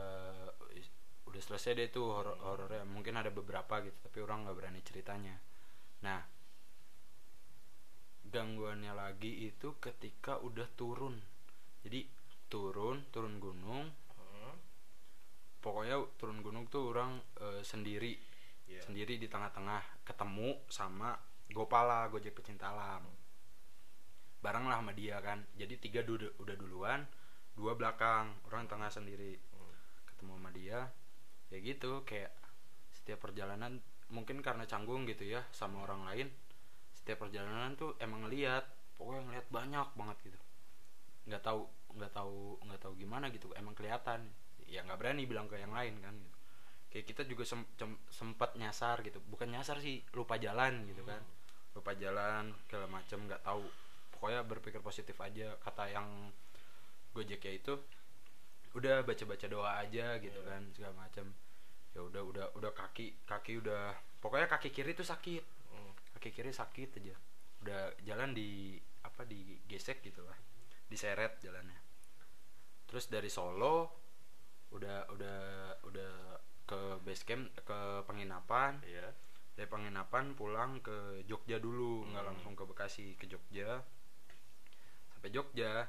udah 1.29 1.43
selesai 1.45 1.77
deh 1.77 1.89
tuh 1.93 2.09
horor 2.09 2.37
horornya. 2.41 2.83
Mungkin 2.89 3.15
ada 3.21 3.29
beberapa 3.31 3.85
gitu 3.85 3.97
tapi 4.01 4.19
orang 4.25 4.49
nggak 4.49 4.57
berani 4.57 4.81
ceritanya. 4.81 5.37
Nah 6.03 6.21
gangguannya 8.31 8.95
lagi 8.95 9.47
itu 9.47 9.77
ketika 9.79 10.41
udah 10.41 10.67
turun. 10.75 11.21
Jadi 11.85 12.09
turun 12.49 13.05
turun 13.13 13.37
gunung. 13.37 13.93
Pokoknya 15.61 16.01
turun 16.17 16.41
gunung 16.41 16.67
tuh 16.73 16.93
orang 16.93 17.21
eh, 17.41 17.63
sendiri. 17.63 18.17
Iya. 18.71 18.87
sendiri 18.87 19.19
di 19.19 19.27
tengah-tengah 19.27 20.07
ketemu 20.07 20.63
sama 20.71 21.19
Gopala 21.51 22.07
Gojek 22.07 22.39
pecinta 22.39 22.71
alam. 22.71 23.03
Bareng 24.39 24.71
lah 24.71 24.79
sama 24.79 24.95
dia 24.95 25.19
kan. 25.19 25.43
Jadi 25.59 25.75
tiga 25.83 26.07
du- 26.07 26.31
udah 26.39 26.55
duluan 26.55 27.03
dua 27.59 27.75
belakang 27.75 28.31
orang 28.47 28.71
tengah 28.71 28.87
sendiri. 28.87 29.35
Hmm. 29.53 29.75
ketemu 30.07 30.33
sama 30.39 30.51
dia 30.55 30.79
ya 31.51 31.59
gitu. 31.59 32.07
Kayak 32.07 32.31
setiap 32.95 33.27
perjalanan 33.27 33.83
mungkin 34.11 34.39
karena 34.39 34.67
canggung 34.71 35.03
gitu 35.11 35.27
ya 35.27 35.43
sama 35.55 35.83
orang 35.87 36.07
lain 36.07 36.27
setiap 36.95 37.27
perjalanan 37.27 37.75
tuh 37.79 37.95
emang 38.03 38.27
ngeliat 38.27 38.67
pokoknya 38.99 39.23
ngeliat 39.27 39.47
banyak 39.51 39.89
banget 39.99 40.17
gitu. 40.31 40.41
Nggak 41.27 41.43
tahu 41.43 41.67
nggak 41.99 42.13
tahu 42.15 42.55
nggak 42.71 42.81
tahu 42.87 42.93
gimana 42.95 43.35
gitu 43.35 43.51
emang 43.59 43.75
kelihatan 43.75 44.31
ya 44.71 44.87
nggak 44.87 44.99
berani 45.03 45.27
bilang 45.27 45.51
ke 45.51 45.59
yang 45.59 45.75
lain 45.75 45.99
kan 45.99 46.15
gitu. 46.15 46.39
Kayak 46.91 47.07
kita 47.07 47.23
juga 47.27 47.45
sem- 47.47 47.71
sem- 47.75 48.03
sempat 48.11 48.55
nyasar 48.55 49.03
gitu. 49.03 49.19
Bukan 49.27 49.51
nyasar 49.51 49.79
sih 49.79 50.03
lupa 50.15 50.39
jalan 50.39 50.87
gitu 50.87 51.03
kan. 51.03 51.23
Lupa 51.75 51.95
jalan 51.95 52.51
segala 52.67 52.87
macem 52.87 53.19
nggak 53.27 53.43
tahu. 53.43 53.67
Pokoknya 54.15 54.43
berpikir 54.43 54.79
positif 54.83 55.15
aja 55.19 55.55
kata 55.63 55.91
yang 55.91 56.07
gojek 57.11 57.43
ya 57.43 57.53
itu 57.55 57.75
udah 58.71 59.03
baca 59.03 59.25
baca 59.27 59.47
doa 59.51 59.83
aja 59.83 60.19
gitu 60.23 60.39
Iya. 60.39 60.47
kan 60.47 60.63
segala 60.75 60.95
macem. 60.95 61.27
Ya 61.91 62.01
udah 62.07 62.23
udah 62.23 62.47
udah 62.55 62.71
kaki 62.71 63.27
kaki 63.27 63.59
udah 63.59 63.91
pokoknya 64.23 64.47
kaki 64.47 64.71
kiri 64.71 64.95
tuh 64.95 65.07
sakit. 65.07 65.43
Hmm. 65.75 65.91
kaki 66.19 66.31
kiri 66.31 66.51
sakit 66.55 67.03
aja. 67.03 67.15
Udah 67.67 67.95
jalan 68.07 68.31
di 68.35 68.79
apa 69.03 69.27
digesek 69.27 70.03
gitu 70.07 70.23
lah. 70.23 70.39
Diseret 70.87 71.39
jalannya. 71.43 71.79
Terus 72.87 73.07
dari 73.07 73.31
Solo 73.31 74.00
udah 74.71 75.07
udah 75.11 75.41
udah 75.85 76.13
ke 76.67 76.81
base 77.03 77.25
camp 77.27 77.45
ke 77.67 77.81
penginapan. 78.07 78.79
Iya. 78.87 79.11
dari 79.51 79.69
penginapan 79.69 80.33
pulang 80.33 80.81
ke 80.81 81.21
Jogja 81.29 81.61
dulu 81.61 82.09
nggak 82.09 82.25
Hmm. 82.25 82.31
langsung 82.33 82.57
ke 82.57 82.65
Bekasi 82.65 83.13
ke 83.21 83.29
Jogja. 83.29 83.85
Sampai 85.13 85.29
Jogja 85.29 85.85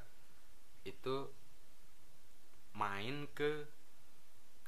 itu 0.83 1.31
main 2.75 3.31
ke 3.31 3.63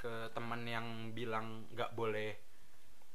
ke 0.00 0.32
teman 0.32 0.64
yang 0.64 1.12
bilang 1.12 1.68
nggak 1.76 1.92
boleh 1.92 2.32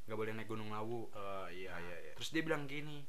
nggak 0.06 0.20
boleh 0.20 0.34
naik 0.38 0.46
Gunung 0.46 0.70
Lawu. 0.70 1.10
Oh, 1.10 1.48
iya 1.50 1.74
iya 1.74 1.98
iya. 2.06 2.14
terus 2.14 2.30
dia 2.30 2.46
bilang 2.46 2.70
gini 2.70 3.02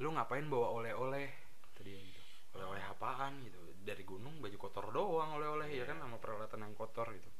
lu 0.00 0.16
ngapain 0.16 0.48
bawa 0.48 0.72
oleh-oleh? 0.72 1.28
Tadi 1.76 1.92
gitu. 1.92 2.20
Oleh-oleh 2.56 2.80
apaan? 2.80 3.44
Gitu 3.44 3.59
dari 3.80 4.04
gunung 4.04 4.38
baju 4.38 4.56
kotor 4.56 4.92
doang 4.92 5.40
oleh-oleh 5.40 5.68
ya 5.68 5.82
Iya. 5.82 5.84
kan 5.88 5.98
sama 5.98 6.16
peralatan 6.20 6.60
yang 6.62 6.74
kotor 6.74 7.08
gitu. 7.12 7.30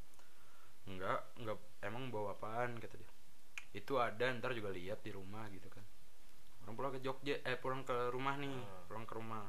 Enggak 0.89 1.21
enggak 1.37 1.57
emang 1.81 2.09
bawa 2.09 2.33
apaan 2.33 2.77
kata 2.77 2.97
dia. 2.97 3.11
Itu 3.71 4.01
ada 4.01 4.25
ntar 4.35 4.51
juga 4.51 4.73
lihat 4.73 5.05
di 5.05 5.13
rumah 5.13 5.45
gitu 5.49 5.69
kan. 5.69 5.85
Orang 6.65 6.73
pulang 6.75 6.93
ke 6.93 6.99
Jogja 6.99 7.37
eh 7.41 7.57
pulang 7.57 7.81
ke 7.81 8.09
rumah 8.09 8.35
nih 8.35 8.49
Hmm. 8.51 8.85
pulang 8.89 9.05
ke 9.05 9.13
rumah. 9.13 9.45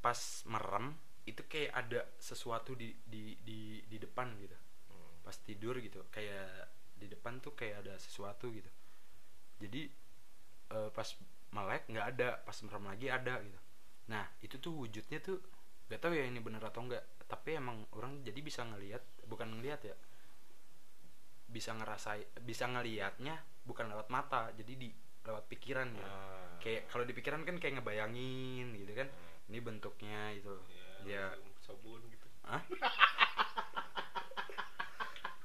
Pas 0.00 0.20
merem 0.44 0.92
itu 1.24 1.40
kayak 1.48 1.72
ada 1.72 2.00
sesuatu 2.20 2.76
di 2.76 2.92
di 3.08 3.32
di 3.40 3.80
di 3.84 3.96
depan 3.96 4.28
gitu. 4.38 4.56
Hmm. 4.92 5.24
pas 5.24 5.32
tidur 5.40 5.80
gitu 5.80 6.04
kayak 6.12 6.68
di 7.00 7.08
depan 7.08 7.40
tuh 7.40 7.56
kayak 7.56 7.80
ada 7.84 7.96
sesuatu 7.96 8.52
gitu. 8.52 8.68
Jadi 9.60 9.88
eh, 10.68 10.90
pas 10.92 11.08
melek 11.48 11.88
nggak 11.88 12.06
ada 12.12 12.28
pas 12.44 12.56
merem 12.60 12.84
lagi 12.84 13.06
ada 13.08 13.38
gitu 13.40 13.60
nah 14.04 14.24
itu 14.40 14.56
tuh 14.58 14.72
wujudnya 14.74 15.18
tuh 15.18 15.40
nggak 15.88 16.00
tahu 16.00 16.12
ya 16.12 16.24
ini 16.24 16.40
bener 16.40 16.60
atau 16.60 16.80
enggak 16.80 17.04
tapi 17.24 17.56
emang 17.56 17.84
orang 17.92 18.20
jadi 18.20 18.36
bisa 18.40 18.64
ngelihat 18.64 19.00
bukan 19.24 19.48
ngelihat 19.56 19.80
ya 19.84 19.96
bisa 21.46 21.72
ngerasai 21.72 22.40
bisa 22.42 22.66
ngelihatnya 22.66 23.36
bukan 23.64 23.88
lewat 23.88 24.08
mata 24.08 24.52
jadi 24.52 24.72
di 24.76 24.88
lewat 25.24 25.44
pikiran 25.48 25.88
ya 25.94 26.04
Ah. 26.04 26.56
kayak 26.60 26.88
kalau 26.88 27.04
di 27.04 27.12
pikiran 27.12 27.44
kan 27.44 27.56
kayak 27.56 27.80
ngebayangin 27.80 28.76
gitu 28.76 28.92
kan 28.92 29.08
Hmm. 29.08 29.48
ini 29.48 29.58
bentuknya 29.60 30.32
itu 30.32 30.52
ya, 31.04 31.20
ya 31.20 31.24
sabun 31.60 32.00
gitu. 32.08 32.28
Hah? 32.44 32.60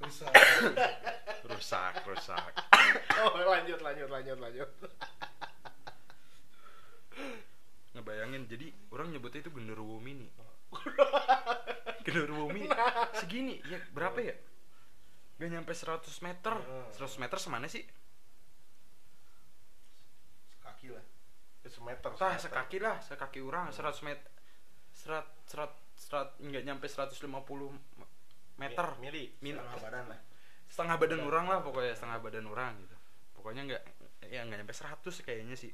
Rusak. 0.00 0.32
rusak 1.44 1.94
rusak 2.04 2.52
Oh, 3.20 3.36
lanjut 3.46 3.80
lanjut 3.80 4.08
lanjut 4.08 4.38
lanjut. 4.40 4.68
Ngebayangin. 8.00 8.48
Jadi 8.48 8.66
orang 8.90 9.12
nyebutnya 9.12 9.44
itu 9.44 9.52
genderuwo 9.52 10.00
mini 10.00 10.26
genderuwo 12.06 12.48
mini 12.48 12.66
segini. 13.14 13.60
Ya 13.68 13.76
berapa 13.92 14.16
ya? 14.18 14.34
Gak 15.36 15.50
nyampe 15.52 15.72
100 15.76 16.04
meter. 16.24 16.54
Hmm. 16.56 16.88
100 16.96 17.20
meter 17.22 17.38
semana 17.38 17.66
sih? 17.68 17.84
Sekaki 20.56 20.88
lah. 20.92 21.04
Ya, 21.60 21.68
semeter. 21.68 22.10
tah 22.16 22.36
sekaki 22.40 22.78
lah. 22.80 22.96
Sekaki 23.04 23.40
orang. 23.44 23.68
100 23.72 24.00
meter 24.06 24.24
serat 24.90 25.22
serat 25.46 25.70
serat 25.94 26.34
nggak 26.42 26.64
nyampe 26.66 26.88
150 26.88 27.20
meter. 28.58 28.86
Mi- 28.98 29.08
Mili. 29.08 29.24
Min- 29.44 29.56
Setengah 29.60 29.78
badan 29.80 30.06
lah. 30.08 30.20
setengah 30.70 30.96
badan 31.02 31.20
orang 31.26 31.44
lah 31.50 31.58
pokoknya. 31.60 31.92
Setengah 31.98 32.18
badan 32.22 32.46
orang 32.46 32.72
gitu. 32.80 32.96
Pokoknya 33.34 33.62
nggak 33.66 33.82
ya 34.30 34.44
nggak 34.46 34.58
nyampe 34.62 34.74
100 34.76 35.26
kayaknya 35.26 35.56
sih 35.58 35.72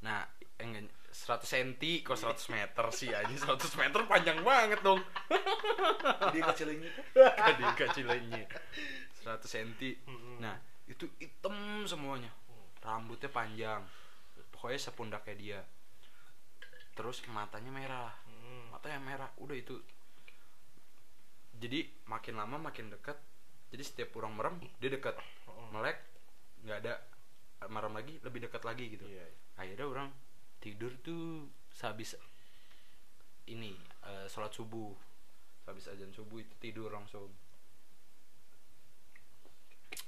nah 0.00 0.24
enggak 0.60 0.88
100 1.10 1.42
cm 1.42 1.70
kok 2.06 2.16
100 2.16 2.54
meter 2.54 2.86
sih 2.94 3.10
aja 3.10 3.28
100 3.28 3.58
meter 3.82 4.00
panjang 4.06 4.38
banget 4.46 4.78
dong. 4.80 5.02
Dia 6.30 6.42
kecilnya. 6.54 6.90
Kadi 7.14 7.64
kecilnya 7.82 8.46
100 9.26 9.42
cm 9.42 9.70
nah 10.38 10.54
itu 10.86 11.10
hitam 11.18 11.82
semuanya. 11.84 12.30
Rambutnya 12.80 13.26
panjang. 13.26 13.82
Pokoknya 14.54 14.78
sepundak 14.78 15.26
kayak 15.26 15.38
dia. 15.42 15.60
Terus 16.94 17.26
matanya 17.26 17.74
merah. 17.74 18.14
Hmm. 18.24 18.70
matanya 18.70 19.02
merah. 19.02 19.30
Udah 19.42 19.58
itu. 19.58 19.82
Jadi 21.58 21.90
makin 22.06 22.38
lama 22.38 22.70
makin 22.70 22.88
dekat 22.88 23.18
jadi 23.70 23.82
setiap 23.86 24.18
orang 24.18 24.34
merem 24.34 24.54
dia 24.82 24.90
dekat 24.90 25.14
Mm-mm. 25.46 25.70
melek 25.70 25.98
nggak 26.66 26.78
ada 26.84 26.94
merem 27.68 27.92
lagi 27.92 28.16
lebih 28.24 28.48
dekat 28.48 28.62
lagi 28.64 28.88
gitu. 28.88 29.04
Iya. 29.04 29.26
iya. 29.26 29.26
akhirnya 29.60 29.86
orang 29.86 30.08
tidur 30.60 30.96
tuh 31.04 31.44
sehabis 31.74 32.16
ini 33.50 33.76
eh, 34.06 34.26
sholat 34.30 34.52
subuh. 34.54 34.96
Habis 35.68 35.92
azan 35.92 36.14
subuh 36.16 36.40
itu 36.40 36.54
tidur 36.56 36.88
langsung. 36.88 37.28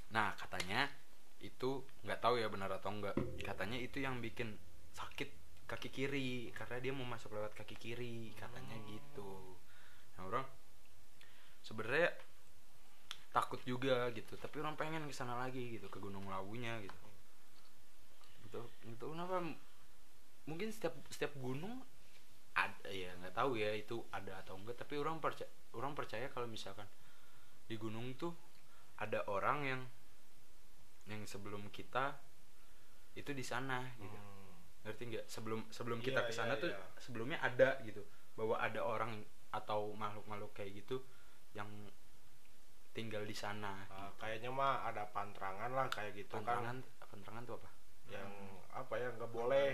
Nah 0.09 0.33
katanya 0.33 0.89
itu 1.43 1.83
nggak 2.07 2.23
tahu 2.23 2.39
ya 2.39 2.47
benar 2.47 2.71
atau 2.71 2.89
enggak 2.89 3.19
katanya 3.43 3.75
itu 3.75 3.99
yang 3.99 4.23
bikin 4.23 4.55
sakit 4.95 5.27
kaki 5.67 5.91
kiri 5.91 6.55
karena 6.55 6.79
dia 6.79 6.93
mau 6.95 7.03
masuk 7.03 7.35
lewat 7.35 7.53
kaki 7.53 7.75
kiri 7.77 8.31
katanya 8.33 8.79
gitu. 8.87 9.59
Nah 10.17 10.23
orang 10.25 10.45
sebenarnya 11.63 12.11
takut 13.33 13.57
juga 13.65 14.13
gitu 14.13 14.37
tapi 14.37 14.61
orang 14.61 14.77
pengen 14.77 15.09
ke 15.09 15.15
sana 15.15 15.33
lagi 15.33 15.79
gitu 15.79 15.89
ke 15.89 15.97
Gunung 15.97 16.29
Lawunya 16.29 16.77
gitu 16.85 17.02
itu 18.53 18.61
itu 18.85 19.05
kenapa. 19.09 19.41
Mungkin 20.45 20.69
setiap 20.69 20.93
setiap 21.09 21.33
gunung 21.41 21.81
ada 22.53 22.85
ya 22.93 23.09
nggak 23.17 23.33
tahu 23.33 23.57
ya 23.57 23.73
itu 23.73 24.05
ada 24.13 24.37
atau 24.45 24.53
enggak 24.61 24.77
tapi 24.77 25.01
orang 25.01 25.17
percaya 25.17 25.49
orang 25.73 25.97
percaya 25.97 26.29
kalau 26.29 26.45
misalkan 26.45 26.85
di 27.65 27.73
gunung 27.81 28.13
tuh 28.13 28.29
ada 29.01 29.25
orang 29.25 29.65
yang 29.65 29.81
yang 31.09 31.25
sebelum 31.25 31.65
kita 31.73 32.13
itu 33.17 33.33
di 33.33 33.41
sana 33.41 33.81
gitu. 33.97 34.13
Hmm. 34.13 34.53
ngerti 34.85 35.03
nggak? 35.09 35.25
Sebelum 35.25 35.59
sebelum 35.73 35.97
Iya, 36.03 36.05
kita 36.13 36.19
ke 36.29 36.33
sana 36.35 36.53
iya, 36.53 36.61
tuh 36.61 36.69
iya. 36.69 36.85
sebelumnya 37.01 37.39
ada 37.41 37.81
gitu. 37.87 38.05
Bahwa 38.37 38.61
ada 38.61 38.85
orang 38.85 39.25
atau 39.49 39.93
makhluk-makhluk 39.97 40.53
kayak 40.53 40.85
gitu 40.85 41.01
yang 41.57 41.69
tinggal 42.93 43.25
di 43.25 43.33
sana 43.33 43.85
Ah, 43.89 44.13
kayaknya 44.21 44.53
mah 44.53 44.85
ada 44.85 45.09
pantrangan 45.09 45.73
lah 45.73 45.89
kayak 45.89 46.13
gitu 46.13 46.37
pantangan 46.37 46.81
kan 46.81 47.09
pantangan 47.09 47.41
tuh 47.45 47.55
apa 47.57 47.69
yang 48.07 48.31
apa 48.73 48.93
ya 48.97 49.07
nggak 49.11 49.31
boleh 49.31 49.69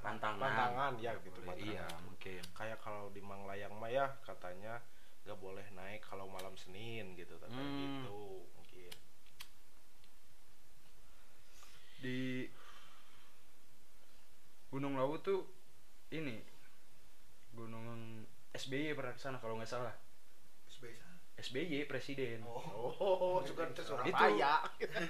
Pantangan, 0.00 0.40
pantangan. 0.42 0.92
ya, 0.98 1.14
Nggak 1.14 1.24
gitu, 1.30 1.40
boleh. 1.40 1.56
iya 1.62 1.86
mungkin 2.02 2.42
kayak 2.50 2.78
kalau 2.80 3.08
di 3.10 3.22
Manglayang 3.22 3.72
mah 3.76 3.88
ya 3.88 4.10
katanya 4.20 4.82
nggak 5.22 5.38
boleh 5.38 5.62
naik 5.70 6.02
kalau 6.02 6.26
malam 6.26 6.56
Senin 6.56 7.14
gitu 7.14 7.36
katanya 7.36 7.60
Hmm. 7.60 8.02
gitu 8.02 8.20
mungkin 8.52 8.92
di 12.00 12.48
Gunung 14.70 14.96
Lawu 14.96 15.20
tuh 15.20 15.44
ini 16.10 16.40
Gunung 17.52 18.24
SBY 18.50 18.94
pernah 18.94 19.12
ke 19.12 19.20
sana 19.20 19.36
kalau 19.38 19.54
nggak 19.54 19.68
salah. 19.68 19.94
SBY 21.40 21.84
presiden. 21.84 22.44
Oh. 22.44 22.92
oh 22.92 23.38
suka 23.40 23.64
ke 23.66 23.80
Itu- 23.80 23.88
Surabaya 23.88 24.60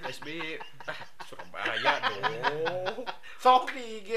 SBY 0.07 0.63
ah 0.87 1.01
Surabaya 1.27 1.93
dong. 2.01 3.03
Sok 3.37 3.73
di 3.73 3.99
IG 3.99 4.11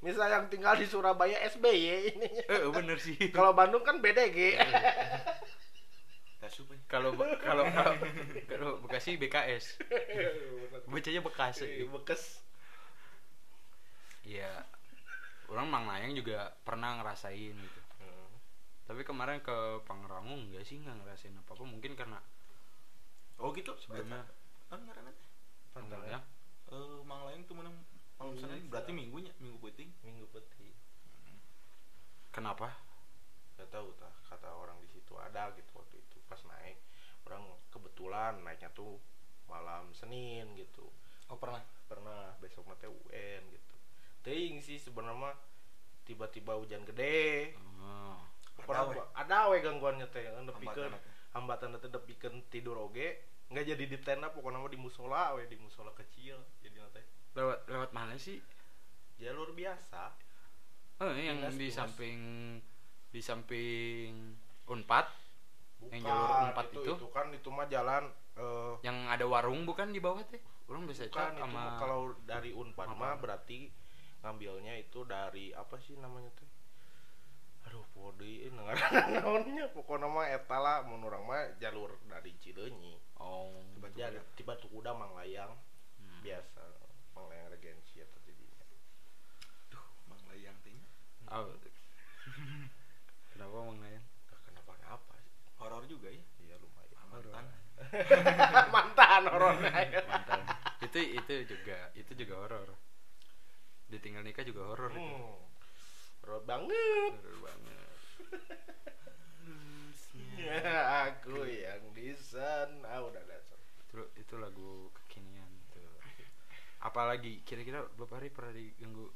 misal 0.00 0.26
yang 0.26 0.46
tinggal 0.46 0.74
di 0.74 0.84
Surabaya 0.84 1.38
SBY 1.46 1.82
ini 2.10 2.30
eh 2.44 2.66
bener 2.68 2.98
sih. 2.98 3.16
Kalau 3.30 3.54
Bandung 3.54 3.80
kan 3.80 4.02
BDG 4.02 4.58
aja. 4.58 4.82
kalau 6.90 7.14
kalau 7.14 7.62
kalau 7.70 7.94
kalau 8.50 8.70
Bekasi 8.82 9.14
BKS 9.14 9.78
bacanya 10.84 11.22
Bekas 11.22 11.62
Eh, 11.62 11.86
bekes. 11.86 12.42
Ya 14.26 14.66
orang 15.46 15.66
mang 15.66 15.86
layang 15.86 16.14
juga 16.14 16.50
pernah 16.62 16.98
ngerasain 16.98 17.54
gitu. 17.54 17.79
Tapi 18.90 19.06
kemarin 19.06 19.38
ke 19.38 19.54
Pangrango 19.86 20.34
enggak 20.34 20.66
sih 20.66 20.82
nggak 20.82 20.98
ngerasain 20.98 21.38
apa 21.38 21.54
apa 21.54 21.62
mungkin 21.62 21.94
karena 21.94 22.18
oh 23.38 23.54
gitu? 23.54 23.70
Sebelumnya. 23.78 24.26
Ah 24.66 24.82
ngaranna 24.82 25.14
teh 25.14 25.30
Pantai 25.70 26.10
ya? 26.10 26.18
Eh 26.74 26.98
mang 27.06 27.22
lain 27.30 27.46
tuh 27.46 27.54
menang 27.54 27.78
Senin 28.34 28.66
bisa. 28.66 28.66
berarti 28.66 28.90
minggunya 28.90 29.30
minggu 29.38 29.62
peuting 29.62 29.94
minggu 30.02 30.26
peti 30.34 30.74
kenapa? 32.34 32.74
Gak 33.54 33.70
tahu 33.70 33.94
tah. 33.94 34.10
Kata 34.26 34.50
orang 34.58 34.82
di 34.82 34.90
situ 34.90 35.14
ada 35.14 35.54
gitu 35.54 35.70
waktu 35.78 36.02
itu. 36.02 36.18
Pas 36.26 36.42
naik 36.50 36.82
orang 37.30 37.46
kebetulan 37.70 38.42
naiknya 38.42 38.74
tuh 38.74 38.98
malam 39.46 39.86
Senin 39.94 40.50
gitu. 40.58 40.90
Oh 41.30 41.38
pernah? 41.38 41.62
Pernah. 41.86 42.34
Besok 42.42 42.66
mah 42.66 42.74
teh 42.74 42.90
UN 42.90 43.42
gitu. 43.54 43.74
Ting 44.26 44.58
sih 44.58 44.82
sebenarnya 44.82 45.30
tiba-tiba 46.02 46.58
hujan 46.58 46.82
gede. 46.82 47.54
Oh. 47.78 48.18
Ada 49.14 49.38
we. 49.48 49.58
Gangguannya 49.64 50.06
teh 50.10 50.22
kan 50.24 50.44
nepikeun 50.44 50.92
Hambatan 51.32 51.78
teh 51.78 51.90
nepikeun 51.90 52.44
tidur 52.52 52.76
oge. 52.76 53.22
Nggak 53.50 53.64
jadi 53.74 53.84
di 53.86 53.98
tenda 53.98 54.30
pokoknya 54.30 54.62
mah 54.62 54.70
di 54.70 54.78
musola 54.78 55.34
we 55.34 55.46
di 55.50 55.58
musola 55.58 55.90
kecil 55.96 56.38
jadi 56.62 56.82
teh. 56.92 57.04
Lewat 57.34 57.66
lewat 57.70 57.90
mana 57.90 58.14
sih? 58.18 58.38
Jalur 59.20 59.52
biasa. 59.54 60.14
Oh 61.00 61.10
yang 61.16 61.40
di 61.56 61.68
samping 61.72 62.18
di 63.10 63.20
samping 63.24 64.36
unpad? 64.68 65.06
Bukan 65.80 65.96
Yang 65.96 66.02
jalur 66.12 66.28
empat 66.52 66.66
itu, 66.76 66.80
itu? 66.84 66.92
itu 67.00 67.08
kan 67.08 67.26
itu 67.32 67.48
mah 67.48 67.66
jalan 67.72 68.04
eh 68.36 68.74
yang 68.84 69.08
ada 69.08 69.24
warung 69.24 69.64
bukan 69.64 69.90
di 69.90 69.98
bawah 70.02 70.20
teh? 70.28 70.38
Orang 70.70 70.86
bisa 70.86 71.08
bukan 71.08 71.34
cek 71.34 71.34
itu 71.34 71.40
sama 71.40 71.62
kalau 71.80 72.14
dari 72.28 72.54
unpad 72.54 72.94
mah 72.94 73.18
berarti 73.18 73.72
ngambilnya 74.20 74.76
itu 74.76 75.02
dari 75.08 75.50
apa 75.56 75.80
sih 75.80 75.96
namanya 75.96 76.28
teh 76.36 76.49
aduh 77.70 77.86
podi 77.94 78.50
ini 78.50 78.58
naonnya 79.14 79.70
pokoknya 79.70 80.10
mah 80.10 80.26
eta 80.26 80.58
lah 80.58 80.82
mun 80.82 81.06
urang 81.06 81.22
mah 81.22 81.54
jalur 81.62 82.02
dari 82.10 82.34
Cileunyi. 82.42 82.98
Oh. 83.22 83.62
Kuda. 83.78 84.10
tiba 84.34 84.58
tuh 84.58 84.74
udah 84.74 84.90
manglayang. 84.90 85.54
Hmm. 86.02 86.18
biasa 86.18 86.66
manglayang 87.14 87.46
regensi 87.54 88.02
atau 88.02 88.18
jadinya. 88.26 88.66
Duh 89.70 89.86
mang 90.10 90.18
layang 90.34 90.58
teh 90.66 90.74
Oh. 91.30 91.46
kenapa 93.38 93.54
mang 93.54 93.78
Nayan? 93.78 94.02
Gak 94.26 94.42
kenapa 94.50 94.74
kenapa 94.74 95.14
sih 95.22 95.30
horor 95.62 95.86
juga 95.86 96.10
ya? 96.10 96.22
Iya 96.42 96.58
lumayan. 96.58 96.98
Mantan. 97.06 97.44
Mantan 98.74 99.22
horornya 99.30 99.70
mantan. 100.10 100.40
Itu 100.82 100.98
itu 100.98 101.34
juga 101.54 101.94
itu 101.94 102.12
juga 102.18 102.34
horor. 102.34 102.74
Ditinggal 103.86 104.26
nikah 104.26 104.42
juga 104.42 104.74
horor 104.74 104.90
itu 104.90 105.39
horor 106.30 106.46
banget. 106.46 107.12
Horor 107.18 107.38
banget. 107.42 107.90
Aku 111.10 111.42
yang 111.42 111.82
di 111.90 112.14
sana 112.14 113.02
udah 113.02 113.22
dasar 113.26 113.58
itu 113.58 113.98
itu 114.14 114.34
lagu 114.38 114.94
kekinian 114.94 115.50
tuh. 115.74 115.98
Apalagi 116.80 117.42
kira-kira 117.42 117.82
beberapa 117.98 118.22
hari 118.22 118.30
pernah 118.30 118.54
diganggu? 118.54 119.10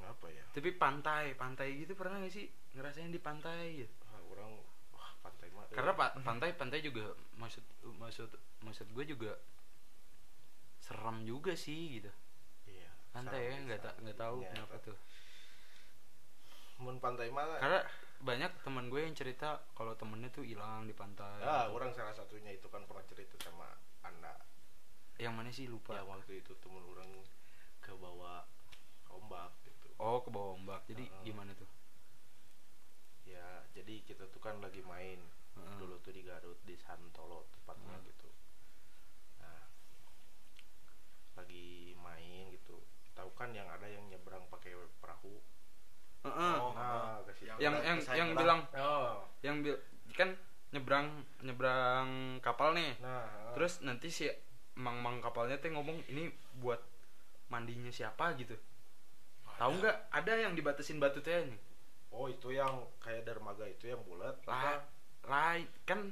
Ngapa 0.00 0.26
ya? 0.32 0.44
Tapi 0.56 0.70
pantai 0.74 1.36
pantai 1.36 1.76
gitu 1.76 1.92
pernah 1.92 2.24
gak 2.24 2.32
sih? 2.32 2.48
Ngerasain 2.72 3.12
di 3.12 3.20
pantai 3.20 3.84
gitu 3.84 3.92
Ah, 4.08 4.20
orang 4.32 4.50
wah 4.96 5.12
pantai 5.20 5.52
mah 5.52 5.68
eh. 5.68 5.76
karena 5.76 5.92
pak 5.92 6.10
pantai 6.24 6.50
pantai 6.56 6.80
juga 6.80 7.12
maksud 7.36 7.62
maksud 8.00 8.32
maksud 8.64 8.86
gue 8.90 9.04
juga 9.04 9.36
serem 10.80 11.22
juga 11.22 11.52
sih 11.52 12.00
gitu. 12.00 12.10
Iya 12.66 12.88
pantai 13.12 13.40
ya 13.44 13.54
nggak 13.68 13.80
tak 13.84 13.94
nggak 14.00 14.18
tahu 14.18 14.38
Iya, 14.42 14.48
kenapa 14.56 14.74
tuh 14.80 14.96
mun 16.80 16.96
pantai 16.98 17.28
mah 17.28 17.60
karena 17.60 17.80
banyak 18.20 18.52
teman 18.64 18.88
gue 18.88 19.00
yang 19.00 19.16
cerita 19.16 19.60
kalau 19.72 19.92
temennya 19.96 20.28
tuh 20.28 20.44
hilang 20.44 20.84
di 20.84 20.92
pantai 20.92 21.40
ah 21.40 21.68
gitu. 21.68 21.76
orang 21.76 21.90
salah 21.92 22.12
satunya 22.12 22.52
itu 22.52 22.68
kan 22.68 22.84
pernah 22.84 23.04
cerita 23.08 23.36
sama 23.40 23.68
anda 24.00 24.32
yang 25.20 25.36
mana 25.36 25.52
sih? 25.52 25.68
Lupa. 25.68 25.92
Yang 25.92 26.08
waktu 26.08 26.32
itu 26.40 26.52
temen 26.64 26.80
orang 26.80 27.10
ke 27.84 27.92
bawah 27.92 28.48
ombak 29.12 29.52
gitu. 29.68 29.92
Oh 30.00 30.24
ke 30.24 30.32
bawah 30.32 30.56
ombak. 30.56 30.80
Jadi 30.88 31.04
Heeh. 31.04 31.24
gimana 31.28 31.52
tuh? 31.52 31.68
Ya 33.28 33.44
jadi 33.76 34.00
kita 34.08 34.24
tuh 34.32 34.40
kan 34.40 34.56
lagi 34.64 34.80
main. 34.80 35.20
Heeh. 35.60 35.76
dulu 35.76 36.00
tuh 36.00 36.16
di 36.16 36.24
Garut 36.24 36.56
di 36.64 36.72
Santolo 36.80 37.44
tepatnya 37.52 38.00
Hmm. 38.00 38.06
gitu. 38.08 38.28
Nah 39.44 39.60
lagi 41.36 41.92
main 42.00 42.48
gitu. 42.56 42.80
Tahu 43.12 43.28
kan 43.36 43.52
yang 43.52 43.68
ada 43.68 43.84
yang 43.92 44.08
nyebrang 44.08 44.48
pakai 44.48 44.72
perahu 45.04 45.36
Heeh. 46.20 46.54
Oh, 46.60 46.72
nah 46.76 47.16
yang 47.58 47.74
yang 47.80 47.98
yang 48.12 48.28
bilang 48.36 48.60
oh. 48.76 49.24
yang 49.40 49.64
bil- 49.64 49.80
kan 50.12 50.36
nyebrang 50.70 51.24
nyebrang 51.40 52.38
kapal 52.44 52.76
nih. 52.76 52.96
Nah 53.00 53.54
terus 53.56 53.80
nanti 53.82 54.12
si 54.12 54.28
mang-mang 54.76 55.18
kapalnya 55.18 55.58
teh 55.58 55.72
ngomong 55.72 55.98
ini 56.12 56.30
buat 56.60 56.78
mandinya 57.50 57.90
siapa? 57.90 58.36
gitu. 58.36 58.54
Tahu 59.58 59.72
nggak? 59.80 59.96
Ada 60.12 60.48
yang 60.48 60.52
dibatasin 60.54 61.00
batu 61.02 61.20
teh 61.24 61.44
nih 61.44 61.70
oh 62.10 62.26
itu 62.26 62.50
yang 62.50 62.74
kayak 62.98 63.22
dermaga 63.22 63.62
itu 63.66 63.86
yang 63.86 64.02
bulat 64.02 64.34
lah 64.42 64.82
lain 65.30 65.66
kan 65.86 66.10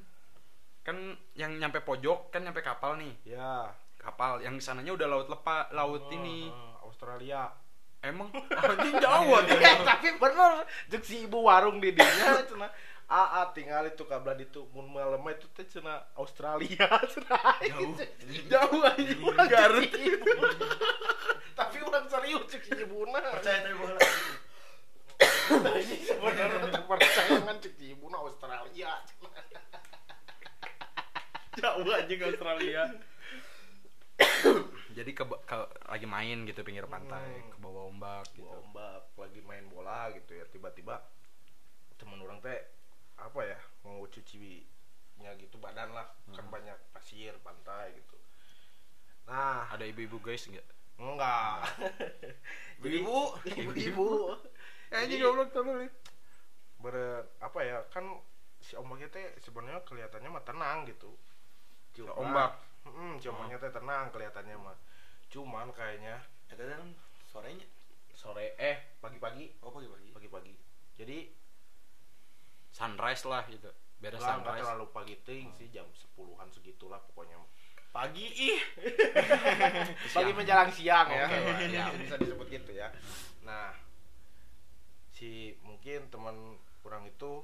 kan 0.86 0.96
yang 1.34 1.58
nyampe 1.58 1.82
pojok 1.84 2.32
kan 2.32 2.46
nyampe 2.46 2.62
kapal 2.64 2.96
nih. 2.96 3.12
Ya 3.26 3.68
kapal 3.98 4.40
yang 4.40 4.56
sananya 4.62 4.94
udah 4.94 5.10
laut 5.10 5.28
lepa 5.28 5.68
laut 5.74 6.06
Oh, 6.06 6.14
ini. 6.14 6.48
oh, 6.48 6.88
Australia 6.88 7.50
emang 8.00 8.30
anjing 8.62 8.94
jauh 8.98 9.30
anjing. 9.34 9.58
Eh, 9.58 9.76
tapi 9.82 10.08
bener 10.16 10.52
jeung 10.86 11.02
si 11.02 11.26
ibu 11.26 11.38
warung 11.42 11.82
di 11.82 11.90
dinya 11.90 12.42
cenah 12.46 12.70
Aa 13.08 13.48
tinggal 13.56 13.88
itu 13.88 14.04
kabel 14.04 14.36
itu 14.44 14.68
mun 14.76 14.92
malam 14.92 15.24
itu 15.32 15.48
teh 15.56 15.64
cenah 15.64 16.12
Australia 16.14 16.84
cenah 17.16 17.56
Jauh. 17.64 17.96
jauh 18.52 18.80
aja 18.84 19.14
urang 19.16 19.48
Garut. 19.48 19.88
ibu. 19.88 20.28
tapi 21.58 21.76
orang 21.82 22.04
serius 22.06 22.44
cek 22.52 22.62
si 22.68 22.72
ibuna 22.78 23.18
percaya 23.18 23.64
tapi 23.64 23.74
bola 23.74 23.98
sebenarnya 26.04 26.80
percaya 26.92 27.36
kan 27.42 27.56
cek 27.58 27.72
si 27.74 27.96
ibuna 27.96 28.20
Australia 28.20 28.92
cenah. 29.08 29.42
jauh 31.58 31.88
anjing 31.90 32.20
Australia 32.22 32.82
jadi 34.98 35.10
ke, 35.12 35.22
ke- 35.22 35.70
lagi 35.86 36.04
main 36.04 36.42
gitu 36.42 36.60
pinggir 36.60 36.84
pantai 36.84 37.22
Hmm. 37.38 37.50
ke 37.50 37.56
bawah 37.56 37.86
ombak 37.86 38.26
gitu. 38.32 38.42
Gua 38.42 38.58
ombak 38.60 39.02
lagi 39.16 39.40
main 39.40 39.62
bola 39.68 40.10
gitu 40.10 40.32
ya. 40.32 40.44
Tiba-tiba 40.44 40.98
temen 41.94 42.18
orang 42.18 42.38
teh 42.38 42.58
apa 43.16 43.40
ya 43.44 43.54
mau 43.82 44.02
cuci 44.04 44.66
nya 45.16 45.34
gitu 45.34 45.56
badan 45.56 45.90
lah. 45.90 46.06
Kan 46.28 46.42
Hmm. 46.42 46.52
banyak 46.52 46.78
pasir 46.90 47.30
pantai 47.38 47.94
gitu. 47.94 48.18
Nah. 49.24 49.68
Ada 49.68 49.84
ibu-ibu 49.84 50.18
guys 50.18 50.44
nggak? 50.44 50.66
Enggak. 50.98 51.62
Jadi 52.82 52.96
Ibu. 52.98 53.18
ibu-ibu. 53.46 54.08
Anjing 54.90 55.06
Jadi- 55.14 55.22
goblok 55.22 55.50
tolol 55.50 55.86
ber 56.78 56.94
apa 57.38 57.58
ya 57.60 57.82
kan 57.88 58.06
si 58.56 58.74
ombaknya 58.74 59.06
teh 59.08 59.22
sebenarnya 59.40 59.82
kelihatannya 59.82 60.26
mah 60.28 60.42
tenang 60.42 60.82
gitu. 60.84 61.10
Cuma- 61.92 62.14
ombak. 62.14 62.52
Mm, 62.94 63.14
si 63.20 63.26
ombaknya 63.28 63.56
teh 63.60 63.72
tenang 63.72 64.08
kelihatannya 64.12 64.56
mah. 64.56 64.76
Cuman 65.28 65.72
kayaknya 65.76 66.20
Eta 66.48 66.64
kan 66.64 66.92
sorenya. 67.28 67.66
sore 68.18 68.58
eh 68.58 68.98
pagi-pagi. 68.98 69.62
Oh 69.62 69.70
pagi-pagi. 69.70 70.10
pagi-pagi. 70.10 70.54
Jadi 70.98 71.18
sunrise 72.74 73.24
lah 73.28 73.46
gitu. 73.46 73.70
Beres 74.02 74.18
lah 74.18 74.42
sunrise. 74.42 74.62
terlalu 74.66 74.86
pagi 74.90 75.16
ting 75.22 75.54
sih 75.54 75.70
jam 75.70 75.86
sepuluhan 75.94 76.50
segitulah 76.50 76.98
pokoknya 77.06 77.38
Pagi 77.94 78.26
ih. 78.26 78.58
pagi 80.18 80.32
menjelang 80.34 80.70
siang 80.74 81.08
ya. 81.08 81.26
Ya 81.66 81.84
bisa 82.02 82.18
disebut 82.18 82.46
gitu 82.50 82.74
ya. 82.74 82.90
Nah 83.46 83.70
si 85.14 85.54
mungkin 85.66 86.10
teman 86.10 86.58
kurang 86.82 87.06
itu 87.06 87.42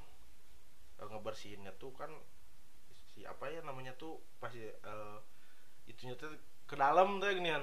eh, 1.02 1.08
ngebersihinnya 1.10 1.74
tuh 1.78 1.90
kan 1.94 2.10
si 3.14 3.22
apa 3.26 3.50
ya 3.50 3.62
namanya 3.62 3.94
tuh 3.94 4.18
pasti 4.42 4.62
eh, 4.62 5.18
itunya 5.94 6.14
tuh 6.18 6.34
ke 6.66 6.74
dalam 6.74 7.16
tuh 7.16 7.30
ginian 7.30 7.62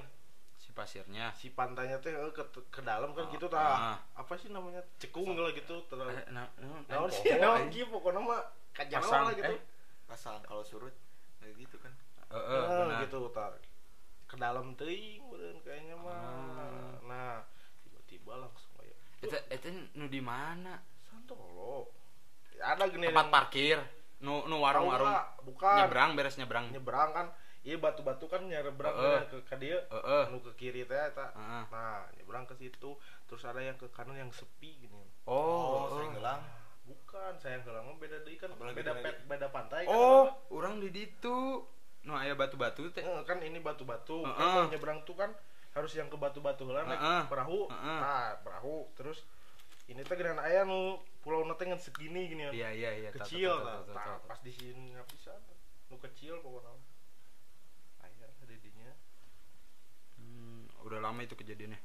si 0.56 0.70
pasirnya 0.72 1.34
si 1.36 1.52
pantainya 1.52 2.00
tuh 2.00 2.10
eh, 2.10 2.32
ke, 2.32 2.44
ke 2.70 2.82
dalam 2.82 3.12
kan 3.12 3.28
Oh, 3.28 3.32
gitu 3.34 3.46
ah. 3.52 3.52
tah 3.52 3.98
apa 4.16 4.34
sih 4.40 4.48
namanya 4.48 4.80
cekung 4.98 5.36
lah 5.36 5.52
gitu 5.52 5.84
terus 5.86 6.16
Eh, 6.16 6.26
nah, 6.32 6.48
nah, 6.88 7.10
sih 7.12 7.28
eh. 7.28 7.42
gitu 7.68 7.92
pokoknya 7.92 8.22
mah 8.22 8.42
kajian 8.72 9.02
Pasang, 9.02 9.24
lah 9.28 9.34
gitu 9.36 9.52
eh. 9.52 9.62
Pasang 10.08 10.38
kalau 10.44 10.64
surut 10.64 10.94
kayak 11.42 11.56
gitu 11.58 11.76
kan. 11.82 11.92
Eh, 12.32 12.38
eh, 12.38 12.86
Nah, 12.88 13.00
gitu 13.04 13.28
tar 13.30 13.52
ke 14.24 14.36
dalam 14.40 14.72
teuing 14.80 15.28
beureun 15.28 15.60
kayaknya 15.60 15.96
mah 16.00 16.16
Ah. 16.16 16.96
nah 17.04 17.34
tiba-tiba 17.84 18.40
langsung 18.40 18.72
kayak 18.80 18.96
Eta 19.20 19.38
eta 19.52 19.68
nu 19.94 20.08
di 20.08 20.22
mana? 20.24 20.80
santolo 21.04 21.92
ada 22.62 22.86
gini 22.88 23.10
Tempat 23.10 23.28
parkir. 23.28 23.78
Nu 24.22 24.46
nu 24.46 24.62
warung-warung 24.62 25.10
bukan 25.42 25.84
nyebrang 25.84 26.14
beres 26.14 26.38
nyebrang. 26.38 26.70
nyebrang 26.70 27.10
kan 27.12 27.28
iya 27.62 27.78
batu-batu 27.78 28.26
kan 28.26 28.42
nyebrang 28.42 28.90
Heeh. 28.92 29.22
ke 29.28 29.38
ke 29.46 29.56
dia 29.56 29.78
Heeh. 29.88 30.24
anu 30.28 30.42
ke 30.42 30.52
kiri 30.56 30.82
teh 30.84 30.98
eta 30.98 31.30
Heeh. 31.32 31.64
nah 31.68 32.06
nyebrang 32.12 32.44
ke 32.44 32.56
situ 32.56 32.98
terus 33.26 33.44
ada 33.44 33.60
yang 33.60 33.76
ke 33.76 33.86
kanan 33.90 34.18
yang 34.18 34.32
sepi 34.32 34.76
gini 34.80 35.04
Oh, 35.24 35.86
Oh, 35.86 35.94
sering 35.94 36.12
gelang. 36.12 36.42
bukan 36.82 37.34
sayang 37.38 37.62
gelang 37.62 37.86
mah 37.86 37.96
beda 37.96 38.18
deui 38.20 38.36
kan 38.36 38.50
Apalagi 38.50 38.76
beda 38.76 38.92
di- 38.92 39.04
pet, 39.04 39.16
beda 39.26 39.48
pantai 39.48 39.86
kan 39.86 39.94
Oh, 39.94 40.26
orang 40.50 40.78
di 40.78 40.90
ditu. 40.90 41.62
No 42.02 42.18
aya 42.18 42.34
batu-batu 42.34 42.90
teh. 42.90 43.00
Eh, 43.00 43.22
kan 43.22 43.38
ini 43.38 43.60
batu-batu 43.60 44.26
kan 44.26 44.34
Heeh. 44.34 44.50
kalau 44.52 44.68
nyebrang 44.68 45.00
tuh 45.04 45.14
kan 45.16 45.30
harus 45.72 45.94
yang 45.94 46.10
ke 46.10 46.18
batu-batu 46.18 46.66
heula 46.66 46.82
naik 46.84 46.98
Heeh. 46.98 47.24
perahu 47.28 47.70
Heeh. 47.70 48.00
nah 48.02 48.34
perahu 48.38 48.90
terus 48.92 49.22
ini 49.86 50.02
teh 50.02 50.16
geran 50.16 50.36
aya 50.36 50.66
nu 50.66 50.98
pulau 51.22 51.46
nanti 51.46 51.64
ngan 51.64 51.78
segini 51.78 52.26
gini 52.26 52.44
ya 52.44 52.52
Iya, 52.52 52.70
iya, 52.74 52.92
iya. 52.98 53.10
kecil 53.14 53.54
tahu, 53.54 53.94
nah, 53.94 54.18
pas 54.22 54.40
di 54.40 54.50
sini 54.50 54.92
nggak 54.92 55.06
bisa 55.08 55.32
nu 55.88 55.96
kecil 55.96 56.42
pokoknya 56.42 56.74
aya 58.02 58.26
di 58.42 58.58
dinya 58.58 58.92
Hmm, 60.18 60.66
udah 60.92 61.02
lama 61.02 61.20
itu 61.22 61.34
kejadiannya. 61.34 61.80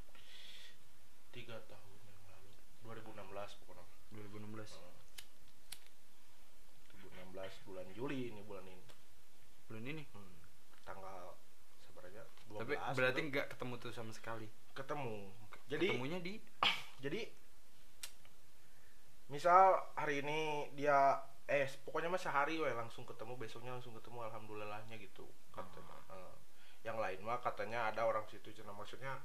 tiga 1.31 1.57
tahun 1.62 1.99
yang 2.03 2.19
lalu 2.27 2.51
2016 2.83 3.61
pokoknya 3.62 3.85
2016. 4.11 4.73
Heeh. 4.73 4.95
2016 7.33 7.66
bulan 7.66 7.87
Juli 7.92 8.19
ini 8.31 8.40
bulan 8.42 8.64
ini 8.64 8.85
Bulan 9.66 9.85
ini. 9.85 10.03
hmm. 10.03 10.37
tanggal 10.83 11.37
sebenarnya 11.81 12.23
12 12.49 12.59
Tapi 12.59 12.75
berarti 12.95 13.21
gitu. 13.21 13.31
nggak 13.31 13.47
ketemu 13.53 13.73
tuh 13.77 13.92
sama 13.92 14.12
sekali. 14.12 14.49
ketemu 14.73 15.31
jadi 15.66 15.87
Ketemunya 15.88 16.19
di 16.21 16.35
jadi 17.05 17.21
misal 19.27 19.62
hari 19.95 20.23
ini 20.23 20.40
dia 20.73 21.19
eh 21.47 21.66
pokoknya 21.83 22.09
mah 22.09 22.19
sehari 22.19 22.57
we 22.57 22.71
langsung 22.71 23.03
ketemu 23.03 23.35
besoknya 23.37 23.71
langsung 23.71 23.90
ketemu 23.92 24.23
alhamdulillahnya 24.25 24.97
gitu 24.97 25.27
katanya 25.51 25.95
Eh, 26.07 26.35
yang 26.87 27.03
lain 27.03 27.18
mah 27.27 27.42
katanya 27.42 27.90
ada 27.90 28.07
orang 28.07 28.22
situ 28.31 28.55
cina 28.55 28.70
maksudnya 28.70 29.18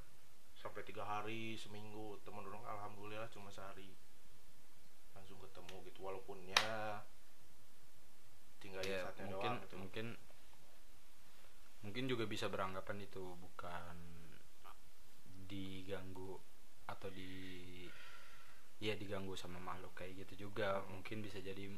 sampai 0.57 0.81
tiga 0.81 1.05
hari 1.05 1.53
seminggu 1.53 2.17
temen 2.25 2.41
orang 2.41 2.65
alhamdulillah 2.65 3.29
cuma 3.29 3.53
sehari 3.53 3.93
langsung 5.13 5.37
ketemu 5.37 5.75
gitu 5.85 5.99
walaupun 6.01 6.41
ya 6.49 7.01
tinggal 8.57 8.81
ya, 8.81 9.05
saatnya 9.05 9.25
mungkin 9.29 9.51
doang 9.53 9.61
gitu. 9.65 9.75
mungkin 9.77 10.05
mungkin 11.81 12.03
juga 12.09 12.25
bisa 12.29 12.45
beranggapan 12.45 13.05
itu 13.05 13.33
bukan 13.37 13.97
diganggu 15.49 16.37
atau 16.85 17.09
di 17.09 17.85
ya 18.81 18.93
diganggu 18.97 19.33
sama 19.37 19.61
makhluk 19.61 19.93
kayak 19.93 20.25
gitu 20.25 20.49
juga 20.49 20.81
Hmm. 20.81 20.97
mungkin 21.01 21.21
bisa 21.21 21.37
jadi 21.41 21.69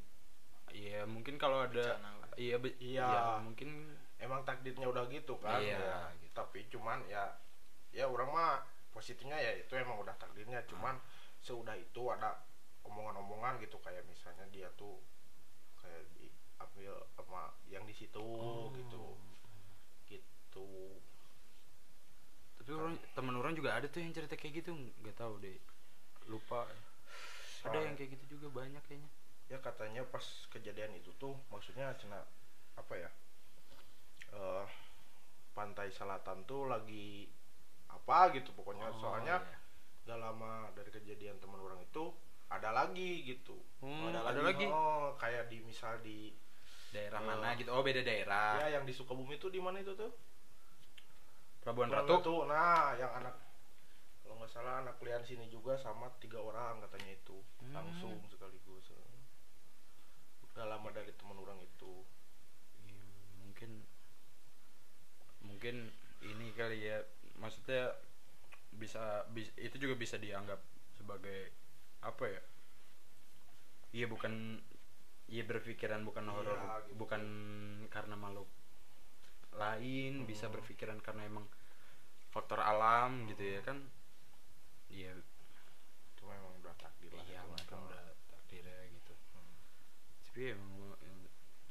ya 0.72 1.04
mungkin 1.08 1.36
kalau 1.36 1.68
ada 1.68 2.00
iya 2.36 2.58
be- 2.58 2.76
Iya. 2.80 3.04
ya, 3.06 3.24
mungkin 3.44 3.94
emang 4.24 4.48
takdirnya 4.48 4.88
udah 4.88 5.04
gitu 5.12 5.36
kan? 5.38 5.60
Iya, 5.60 5.78
ya. 5.78 5.98
gitu. 6.18 6.32
tapi 6.34 6.64
cuman 6.72 7.04
ya 7.12 7.36
ya 7.92 8.08
orang 8.08 8.32
mah 8.32 8.52
positifnya 8.90 9.36
ya 9.36 9.52
itu 9.60 9.76
emang 9.76 10.00
udah 10.00 10.16
takdirnya. 10.16 10.64
Cuman 10.66 10.96
seudah 11.44 11.76
itu 11.76 12.02
ada 12.08 12.40
omongan-omongan 12.88 13.60
gitu 13.60 13.78
kayak 13.84 14.08
misalnya 14.08 14.48
dia 14.50 14.72
tuh 14.74 14.98
kayak 15.78 16.08
diambil 16.16 16.96
sama 17.14 17.52
yang 17.68 17.84
di 17.84 17.94
situ 17.94 18.24
Oh. 18.24 18.72
gitu. 18.74 19.06
Gitu. 20.08 20.68
Tapi 22.58 22.70
orang 22.72 22.96
teman 23.12 23.36
orang 23.36 23.54
juga 23.54 23.76
ada 23.76 23.92
tuh 23.92 24.00
yang 24.00 24.16
cerita 24.16 24.40
kayak 24.40 24.64
gitu 24.64 24.72
nggak 24.74 25.20
tahu 25.20 25.36
deh. 25.38 25.60
Lupa. 26.32 26.64
Ada 27.64 27.76
Soal- 27.76 27.86
yang 27.88 27.96
kayak 27.96 28.16
gitu 28.20 28.40
juga 28.40 28.64
banyak 28.64 28.80
kayaknya. 28.88 29.12
Ya 29.52 29.60
katanya 29.60 30.02
pas 30.08 30.24
kejadian 30.50 30.96
itu 30.96 31.12
tuh 31.20 31.36
maksudnya 31.52 31.92
cina 32.00 32.24
apa 32.74 32.96
ya 32.98 33.10
eh 34.34 34.66
pantai 35.58 35.90
selatan 35.94 36.38
tuh 36.50 36.62
lagi 36.74 37.30
apa 37.98 38.20
gitu 38.36 38.50
pokoknya 38.58 38.88
Oh, 38.90 39.00
soalnya 39.02 39.36
iya. 39.40 39.58
gak 40.10 40.20
lama 40.20 40.54
dari 40.78 40.90
kejadian 40.92 41.38
teman 41.44 41.62
orang 41.62 41.80
itu 41.88 42.04
ada 42.52 42.70
lagi 42.80 43.24
gitu 43.30 43.58
Hmm, 43.84 44.10
ada, 44.10 44.20
ada 44.32 44.42
lagi, 44.42 44.66
lagi? 44.66 44.66
oh 44.68 45.08
kayak 45.22 45.44
di 45.52 45.58
misal 45.70 45.94
di 46.02 46.18
daerah 46.94 47.20
Eh, 47.22 47.26
mana 47.30 47.48
gitu 47.60 47.70
oh 47.74 47.84
beda 47.88 48.02
daerah 48.06 48.50
ya 48.66 48.68
yang 48.80 48.84
di 48.88 48.94
Sukabumi 48.94 49.36
itu 49.42 49.48
di 49.50 49.60
mana 49.62 49.78
itu 49.84 49.94
tuh 49.94 50.12
Kurang 51.64 51.90
Ratu 51.96 52.14
Ratu. 52.20 52.36
nah 52.52 52.92
yang 53.00 53.12
anak 53.20 53.36
kalau 54.24 54.36
nggak 54.40 54.52
salah 54.56 54.76
anak 54.84 54.96
kuliah 55.00 55.22
sini 55.24 55.48
juga 55.56 55.74
sama 55.86 56.08
tiga 56.24 56.40
orang 56.50 56.74
katanya 56.84 57.12
itu 57.20 57.38
Hmm. 57.62 57.72
langsung 57.76 58.14
sekaligus 58.32 58.86
udah 60.54 60.66
lama 60.70 60.90
dari 60.94 61.12
teman 61.18 61.38
orang 61.44 61.60
itu 61.70 61.94
Iya, 62.84 63.02
mungkin 63.42 63.72
mungkin 65.64 65.88
ini 66.20 66.52
kali 66.60 66.92
ya 66.92 67.00
maksudnya 67.40 67.96
bisa, 68.76 69.24
bis- 69.32 69.56
itu 69.56 69.76
juga 69.80 69.96
bisa 69.96 70.20
dianggap 70.20 70.60
sebagai 71.00 71.56
apa 72.04 72.26
ya 72.28 72.42
iya 73.96 74.06
bukan 74.14 74.34
iya 75.34 75.44
berpikiran 75.50 76.02
bukan 76.08 76.26
Iya, 76.28 76.34
horor 76.36 76.60
gitu. 76.84 76.96
bukan 77.00 77.22
karena 77.96 78.16
makhluk 78.20 78.50
lain 79.54 80.14
bisa 80.30 80.46
Hmm. 80.50 80.56
berpikiran 80.60 81.00
karena 81.06 81.24
emang 81.32 81.46
faktor 82.34 82.60
alam 82.72 83.12
gitu 83.32 83.44
ya 83.56 83.62
kan 83.68 83.78
iya 84.90 85.12
cuma 86.20 86.32
emang 86.40 86.54
udah 86.62 86.74
takdir 86.80 87.12
lah 87.16 87.24
iya 87.28 87.40
itu 87.44 87.76
mah. 87.76 87.88
udah 87.88 88.04
takdirnya 88.32 88.80
gitu 88.96 89.14
Hmm. 89.34 89.56
tapi 90.28 90.42
emang 90.56 90.74
em, 91.06 91.20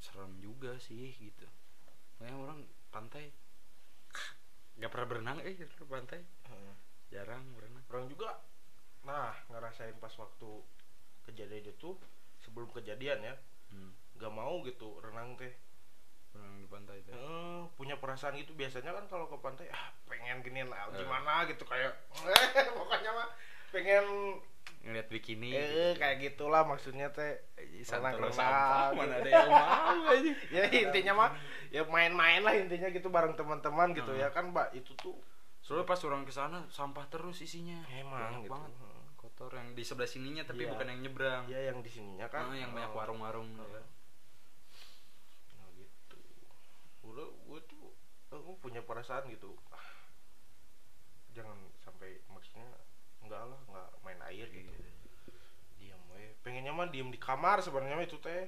serem 0.02 0.32
juga 0.40 0.72
sih 0.78 1.14
gitu 1.16 1.46
makanya 2.20 2.36
orang 2.44 2.60
pantai 2.94 3.24
nggak 4.74 4.90
pernah 4.90 5.08
berenang 5.08 5.38
eh 5.40 5.54
ke 5.54 5.84
pantai. 5.84 6.20
Heeh. 6.48 6.74
jarang 7.08 7.44
berenang. 7.52 7.84
Orang 7.88 8.08
juga. 8.08 8.40
Nah 9.04 9.36
ngerasain 9.46 9.92
pas 9.96 10.12
waktu 10.16 10.50
kejadian 11.22 11.68
itu 11.68 11.92
sebelum 12.40 12.72
kejadian 12.72 13.20
ya. 13.20 13.34
Hmm. 13.68 13.92
mau 14.28 14.62
gitu 14.62 14.96
renang 14.98 15.36
teh. 15.36 15.52
Berenang 16.32 16.56
di 16.56 16.68
pantai 16.68 16.96
itu 17.00 17.10
Eh, 17.10 17.62
punya 17.74 17.96
perasaan 17.96 18.38
gitu. 18.38 18.54
Biasanya 18.54 18.92
kan 18.92 19.04
kalau 19.06 19.28
ke 19.28 19.36
pantai 19.38 19.68
ah 19.68 19.92
pengen 20.06 20.40
gini 20.40 20.64
lah 20.64 20.88
Eh. 20.88 20.98
gimana? 20.98 21.44
gitu 21.44 21.64
kayak 21.64 21.92
pokoknya 22.78 23.10
mah 23.12 23.28
pengen 23.68 24.04
ngeliat 24.82 25.06
bikini 25.06 25.50
eh 25.50 25.94
kayak 25.94 26.18
gitulah 26.20 26.62
maksudnya 26.62 27.06
teh 27.08 27.38
Eh, 27.54 27.82
renang-renang 27.84 28.28
santolo 28.28 28.28
sampah 28.32 28.82
gitu. 28.84 28.96
mana 28.98 29.14
ada 29.16 29.30
yang 29.30 29.48
mau 29.48 30.00
aja 30.08 30.32
ya 30.58 30.62
intinya 30.68 31.12
mah 31.16 31.30
ya 31.68 31.82
main-main 31.84 32.40
lah 32.40 32.52
intinya 32.52 32.88
gitu 32.88 33.06
bareng 33.06 33.32
teman-teman 33.32 33.90
gitu 33.92 34.10
Hmm. 34.10 34.18
ya 34.18 34.28
kan 34.28 34.50
mbak 34.50 34.70
itu 34.72 34.90
tuh 34.96 35.14
soalnya 35.58 35.86
pas 35.86 36.02
orang 36.02 36.22
ke 36.22 36.30
sana 36.30 36.66
sampah 36.68 37.06
terus 37.06 37.38
isinya 37.38 37.78
Emang 37.88 38.18
banyak 38.18 38.42
gitu. 38.42 38.52
banget 38.52 38.72
kotor 39.14 39.50
yang 39.52 39.70
di 39.70 39.82
sebelah 39.82 40.06
sininya 40.06 40.42
tapi 40.42 40.66
Iya. 40.66 40.70
bukan 40.70 40.86
yang 40.88 41.00
nyebrang 41.00 41.42
ya 41.46 41.60
yang 41.62 41.78
di 41.78 41.86
sininya 41.88 42.26
kan 42.26 42.50
Ah, 42.50 42.56
yang 42.56 42.70
banyak 42.70 42.90
oh. 42.90 42.98
warung-warung 42.98 43.46
Oh. 43.54 43.68
ya. 43.68 43.82
Nah, 45.54 45.68
gitu 45.72 46.18
udah 47.04 47.26
gue 47.30 47.60
tuh 47.64 47.94
aku 48.28 48.58
punya 48.58 48.80
perasaan 48.80 49.28
gitu 49.28 49.54
ah, 49.68 49.86
jangan 51.30 51.54
sampai 51.78 52.18
maksudnya 52.26 52.66
enggak 53.22 53.42
lah 53.44 53.60
enggak 53.64 53.88
main 54.00 54.20
air 54.28 54.46
gitu. 54.46 54.70
Iya. 54.70 54.90
diam 55.78 56.02
we 56.10 56.34
pengennya 56.40 56.70
mah 56.70 56.86
diem 56.86 57.08
di 57.08 57.18
kamar 57.18 57.58
sebenarnya 57.58 57.94
mah 57.94 58.04
itu 58.04 58.18
teh. 58.18 58.46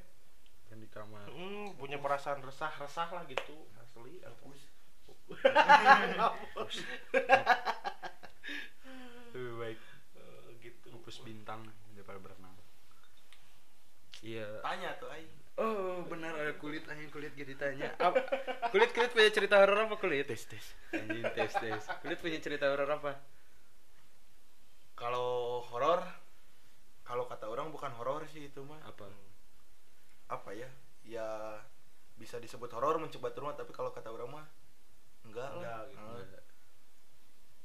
Kan 0.66 0.78
di 0.78 0.88
kamar. 0.88 1.26
Hmm, 1.28 1.74
punya 1.74 1.96
perasaan 1.96 2.40
resah 2.40 2.72
resah 2.74 3.08
lah 3.08 3.22
gitu. 3.24 3.54
Asli 3.76 4.18
aku 4.20 4.50
lebih 9.34 9.54
baik 9.56 9.80
Eh, 10.14 10.48
gitu. 10.62 10.86
ngupus 10.90 11.18
bintang 11.20 11.64
daripada 11.90 12.20
berenang. 12.20 12.54
Iya. 14.20 14.60
Tanya 14.60 14.94
tuh 14.96 15.10
aing. 15.10 15.32
Oh 15.54 16.02
benar 16.04 16.34
ada 16.34 16.50
kulit 16.58 16.82
anjing 16.84 17.06
kulit 17.08 17.30
ditanya 17.32 17.94
Apa- 17.94 18.26
Kulit 18.74 18.90
kulit 18.90 19.14
punya 19.14 19.30
cerita 19.30 19.62
horor 19.62 19.86
apa 19.86 19.96
kulit? 19.96 20.26
Tes 20.26 20.42
tes. 20.44 20.66
Anjing 20.90 21.22
tes 21.30 21.52
tes. 21.52 21.82
Kulit 22.00 22.18
punya 22.18 22.38
cerita 22.38 22.66
horor 22.66 22.90
apa? 22.90 23.22
Kalau 24.94 25.60
horor 25.64 26.00
kalau 27.04 27.26
kata 27.26 27.46
orang 27.46 27.68
bukan 27.68 27.92
horor 27.92 28.24
sih 28.24 28.48
itu 28.48 28.62
mah. 28.62 28.80
Apa? 28.82 29.10
Apa 30.30 30.50
ya? 30.50 30.70
Ya 31.04 31.60
bisa 32.14 32.38
disebut 32.38 32.70
horor 32.70 32.96
mencoba 32.96 33.34
rumah 33.34 33.52
tapi 33.52 33.70
kalau 33.70 33.90
kata 33.90 34.08
orang 34.08 34.30
mah 34.30 34.46
enggak 35.24 35.50
Enggak, 35.50 35.78
lah. 35.82 35.90
gitu. 35.90 36.08
Eh, 36.32 36.42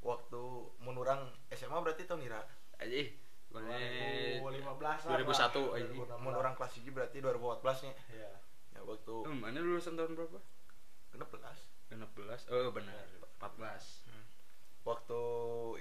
waktu 0.02 0.44
menurang 0.80 1.22
SMA 1.50 1.78
berarti 1.78 2.04
tahun 2.04 2.26
ira. 2.26 2.42
Anjing 2.80 3.14
2015 3.50 5.10
lah 5.10 5.18
2001 5.18 5.26
Pak. 5.26 5.76
anjing. 5.76 5.98
2016. 6.06 6.22
Menurang 6.22 6.54
kelas 6.54 6.74
1 6.76 6.90
berarti 6.92 7.18
2014 7.20 7.86
nya. 7.86 7.94
Iya. 8.10 8.32
Ya 8.70 8.80
waktu 8.84 9.14
Oh, 9.20 9.36
mana 9.36 9.58
lulusan 9.58 9.94
tahun 9.96 10.14
berapa? 10.14 10.40
16. 11.14 11.58
16 11.90 12.54
Oh 12.54 12.70
benar 12.70 13.02
14 13.42 14.06
Waktu 14.84 15.22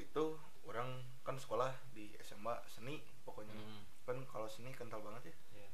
itu 0.01 0.25
orang 0.69 0.89
kan 1.23 1.35
sekolah 1.35 1.67
di 1.91 2.13
SMA 2.21 2.53
seni 2.67 2.97
pokoknya. 3.25 3.53
Hmm. 3.53 3.83
Kan 4.05 4.23
kalau 4.25 4.47
seni 4.47 4.71
kental 4.71 5.01
banget 5.01 5.33
ya. 5.33 5.37
Iya. 5.57 5.69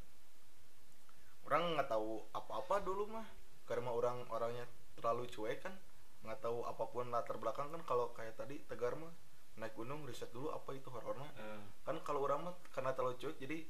orang 1.45 1.77
nggak 1.77 1.91
tahu 1.91 2.25
apa-apa 2.33 2.81
dulu 2.81 3.05
mah 3.11 3.29
karena 3.65 3.93
orang 3.93 4.25
orangnya 4.29 4.65
terlalu 4.95 5.29
cuek 5.29 5.61
kan 5.61 5.77
nggak 6.25 6.41
tahu 6.41 6.65
apa 6.65 6.85
pun 6.87 7.13
latar 7.13 7.37
belakang 7.37 7.69
kan 7.69 7.85
kalau 7.85 8.09
kayak 8.11 8.33
tadi 8.33 8.65
tegar 8.65 8.97
mah 8.97 9.13
naik 9.55 9.77
gunung 9.77 10.03
riset 10.03 10.33
dulu 10.33 10.49
apa 10.49 10.73
itu 10.73 10.89
horornya 10.89 11.29
Eh, 11.37 11.61
kan 11.85 12.01
kalau 12.01 12.25
orang 12.25 12.49
mah 12.49 12.55
karena 12.73 12.91
terlalu 12.91 13.21
cuek 13.21 13.37
jadi 13.37 13.61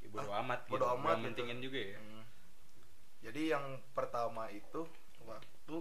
ya 0.00 0.08
bodo 0.08 0.24
Ah, 0.26 0.40
amat 0.40 0.64
bodo 0.66 0.82
gitu. 0.82 0.94
amat 0.96 1.16
Nggak 1.20 1.36
gitu. 1.36 1.62
juga 1.62 1.80
ya 1.84 1.98
Hmm. 2.00 2.24
Jadi 3.20 3.42
yang 3.44 3.64
pertama 3.92 4.48
itu 4.48 4.80
waktu 5.20 5.76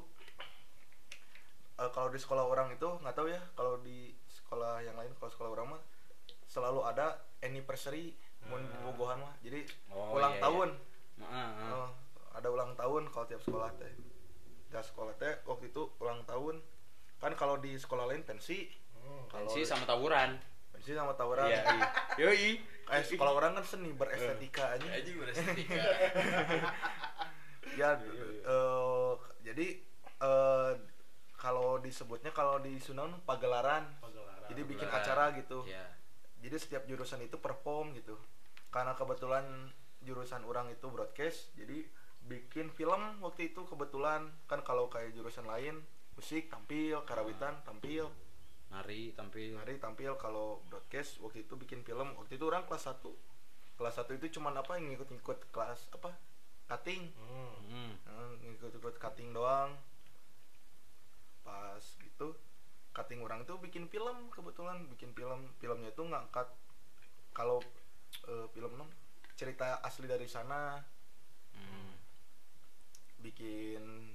eh, 1.75 1.89
kalau 1.91 2.09
di 2.09 2.19
sekolah 2.19 2.43
orang 2.43 2.71
itu 2.71 2.87
nggak 2.87 3.15
tahu 3.15 3.27
ya 3.27 3.39
kalau 3.55 3.79
di 3.79 4.11
sekolah 4.45 4.79
yang 4.79 4.93
lain 4.93 5.09
kalau 5.15 5.27
sekolah 5.27 5.49
orang 5.51 5.67
mah 5.73 5.81
selalu 6.45 6.85
ada 6.85 7.05
anniversary 7.41 8.13
mun 8.45 8.61
bobogohan 8.79 9.17
mah. 9.17 9.33
Jadi 9.41 9.65
Oh, 9.89 10.13
ulang 10.13 10.33
iya, 10.33 10.41
tahun. 10.41 10.69
iya. 11.17 11.25
Heeh, 11.25 11.49
heeh. 11.51 11.73
Oh, 11.73 11.89
ada 12.31 12.47
ulang 12.47 12.71
tahun 12.73 13.09
kalau 13.09 13.25
tiap 13.25 13.41
sekolah 13.41 13.73
teh. 13.75 13.89
Tiap 14.69 14.85
sekolah 14.85 15.13
teh 15.15 15.33
waktu 15.43 15.65
itu 15.67 15.81
ulang 15.97 16.21
tahun. 16.23 16.61
Kan 17.17 17.33
kalau 17.33 17.57
di 17.57 17.73
sekolah 17.73 18.05
lain 18.05 18.21
pensi. 18.21 18.69
Kalau 19.25 19.45
Pensi 19.45 19.61
sama 19.61 19.85
tawuran 19.85 20.37
pensi 20.67 20.91
sama 20.91 21.13
tawuran. 21.13 21.45
iya 21.45 21.61
iya 21.63 21.87
yoi 22.21 22.49
Kayak 22.85 23.05
sekolah 23.07 23.33
orang 23.33 23.51
kan 23.53 23.63
seni 23.63 23.89
berestetika 23.91 24.75
aja. 24.75 24.85
aja 24.91 25.09
berestetika 25.15 25.77
ya 27.75 27.89
eh, 27.97 29.13
jadi 29.41 29.67
eh, 30.19 30.71
kalau 31.45 31.77
disebutnya 31.77 32.33
kalau 32.33 32.57
di 32.57 32.81
Sunan 32.81 33.21
pagelaran. 33.21 33.85
Pagelaran. 34.01 34.49
jadi 34.49 34.61
bikin 34.65 34.89
Pagelaran. 34.89 35.29
acara 35.29 35.37
gitu. 35.37 35.61
Iya. 35.69 35.85
jadi 36.41 36.57
setiap 36.57 36.83
jurusan 36.89 37.21
itu 37.21 37.37
perform 37.37 37.93
gitu. 37.93 38.17
Karena 38.73 38.97
kebetulan 38.97 39.45
jurusan 40.01 40.41
orang 40.45 40.69
itu 40.73 40.89
broadcast 40.89 41.53
jadi 41.53 41.85
bikin 42.25 42.73
film 42.73 43.21
waktu 43.21 43.53
itu 43.53 43.61
kebetulan. 43.69 44.25
Kan 44.49 44.65
kalau 44.65 44.89
kayak 44.89 45.13
jurusan 45.13 45.45
lain 45.45 45.85
musik 46.17 46.49
tampil 46.49 47.05
karawitan 47.05 47.61
tampil. 47.61 48.09
Nari 48.73 49.13
tampil. 49.13 49.61
Hari 49.61 49.77
tampil. 49.77 50.17
Kalau 50.17 50.65
broadcast 50.65 51.21
waktu 51.21 51.45
itu 51.45 51.53
bikin 51.57 51.85
film. 51.85 52.13
Waktu 52.17 52.41
itu 52.41 52.45
orang 52.49 52.65
kelas 52.65 52.89
1 52.89 53.05
kelas 53.75 53.95
1 54.01 54.17
itu 54.17 54.39
cuman 54.39 54.55
apa 54.55 54.79
yang 54.79 54.87
ngikut-ngikut 54.93 55.53
kelas 55.53 55.93
apa? 55.93 56.13
Cutting. 56.65 57.09
Hmm. 57.17 57.53
Hmm. 57.69 57.93
Nah, 58.05 58.33
ngikut-ikut 58.41 58.97
cutting 58.97 59.29
doang 59.33 59.77
pas 61.45 61.83
gitu 62.01 62.33
cutting 62.95 63.21
orang 63.21 63.43
tuh 63.43 63.59
bikin 63.59 63.85
film 63.91 64.31
kebetulan 64.31 64.81
bikin 64.89 65.11
film 65.13 65.51
filmnya 65.59 65.91
itu 65.91 66.01
ngangkat 66.01 66.47
kalau 67.35 67.59
eh, 68.31 68.47
film 68.55 68.71
nom 68.79 68.89
cerita 69.35 69.83
asli 69.83 70.07
dari 70.07 70.25
sana. 70.25 70.79
Hmm. 71.55 71.95
bikin 73.19 74.13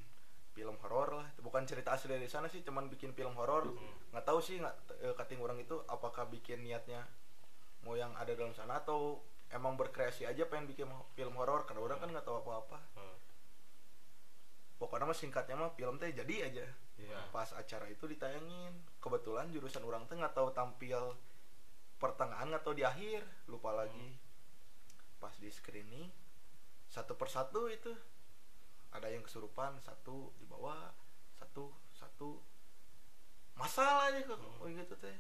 film 0.53 0.77
horor 0.87 1.19
lah 1.19 1.29
bukan 1.41 1.65
cerita 1.67 1.97
asli 1.97 2.15
dari 2.15 2.29
sana 2.31 2.47
sih 2.47 2.65
cuman 2.65 2.89
bikin 2.89 3.13
film 3.13 3.37
horor. 3.37 3.69
Nggak 4.13 4.25
tahu 4.25 4.41
sih 4.41 4.57
nggak 4.61 4.77
eh, 5.05 5.15
cutting 5.17 5.41
orang 5.45 5.61
itu 5.61 5.77
apakah 5.89 6.25
bikin 6.33 6.65
niatnya 6.65 7.05
mau 7.85 7.97
yang 7.97 8.13
ada 8.17 8.33
dalam 8.33 8.53
sana 8.57 8.81
atau 8.81 9.21
emang 9.53 9.77
berkreasi 9.77 10.25
aja 10.25 10.47
pengen 10.49 10.69
bikin 10.71 10.89
film 11.17 11.35
horor 11.37 11.69
karena 11.69 11.85
orang 11.85 11.99
kan 12.01 12.09
nggak 12.13 12.25
tahu 12.25 12.41
apa-apa. 12.41 12.79
Hmm. 12.97 13.17
pokoknya 14.81 15.13
mah 15.13 15.19
singkatnya 15.19 15.61
mah 15.61 15.77
film 15.77 16.01
teh 16.01 16.09
jadi 16.09 16.49
aja 16.49 16.65
Iya. 17.01 17.21
pas 17.33 17.49
acara 17.57 17.87
itu 17.89 18.05
ditayangin. 18.05 18.73
Kebetulan 19.01 19.49
jurusan 19.49 19.85
orang 19.85 20.05
teh 20.05 20.17
nggak 20.19 20.37
tahu 20.37 20.53
tampil 20.53 21.17
pertengahan 21.97 22.53
atau 22.53 22.77
di 22.77 22.85
akhir. 22.85 23.25
Lupa 23.49 23.73
lagi. 23.73 24.17
Pas 25.21 25.33
di 25.41 25.49
screening 25.49 26.09
satu 26.91 27.17
persatu 27.17 27.71
itu. 27.71 27.93
Ada 28.91 29.07
yang 29.09 29.23
kesurupan 29.23 29.79
satu 29.81 30.35
di 30.37 30.45
bawah 30.45 30.91
satu 31.39 31.71
satu. 31.95 32.43
Masalah 33.55 34.11
aja 34.11 34.25
kok 34.25 34.41
oh 34.41 34.67
gitu 34.67 34.95
teh. 34.99 35.17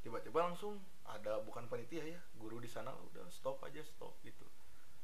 Tiba-tiba 0.00 0.46
langsung 0.46 0.80
ada 1.04 1.42
bukan 1.42 1.66
panitia 1.66 2.06
ya 2.06 2.20
guru 2.38 2.62
di 2.62 2.70
sana 2.70 2.94
udah 2.94 3.26
stop 3.32 3.60
aja 3.66 3.82
stop 3.82 4.14
gitu. 4.22 4.46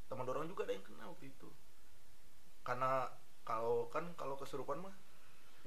Teman 0.07 0.23
orang 0.23 0.47
juga 0.47 0.63
ada 0.63 0.73
yang 0.77 0.85
kena 0.85 1.09
waktu 1.09 1.33
itu. 1.33 1.49
Karena 2.63 3.09
kalau 3.47 3.87
kan 3.87 4.11
kalau 4.19 4.35
kesurupan 4.35 4.83
mah 4.83 4.95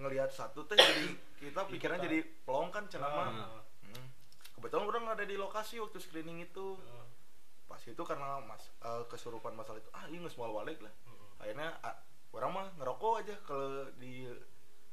ngelihat 0.00 0.32
satu 0.32 0.64
teh 0.64 0.80
jadi 0.80 1.06
kita 1.36 1.60
pikiran 1.68 2.00
jadi 2.00 2.24
pelong 2.48 2.72
kan 2.72 2.88
cenah 2.88 3.10
mah. 3.12 3.28
Ah. 3.28 3.60
Hmm. 3.84 4.06
kebetulan 4.56 4.88
orang 4.88 5.04
ada 5.12 5.24
di 5.28 5.36
lokasi 5.36 5.76
waktu 5.78 6.00
screening 6.00 6.40
itu. 6.40 6.80
Ah. 6.88 7.06
pas 7.70 7.78
itu 7.86 8.02
karena 8.02 8.42
mas 8.42 8.66
eh, 8.82 9.04
kesurupan 9.06 9.54
masalah 9.54 9.78
itu 9.78 9.90
ah 9.94 10.04
ini 10.10 10.26
semua 10.32 10.50
balik 10.50 10.80
lah. 10.82 10.90
Hmm. 11.06 11.44
akhirnya 11.44 11.68
ah, 11.84 11.96
orang 12.34 12.50
mah 12.50 12.66
ngerokok 12.80 13.12
aja 13.22 13.34
kalau 13.46 13.86
di 14.00 14.26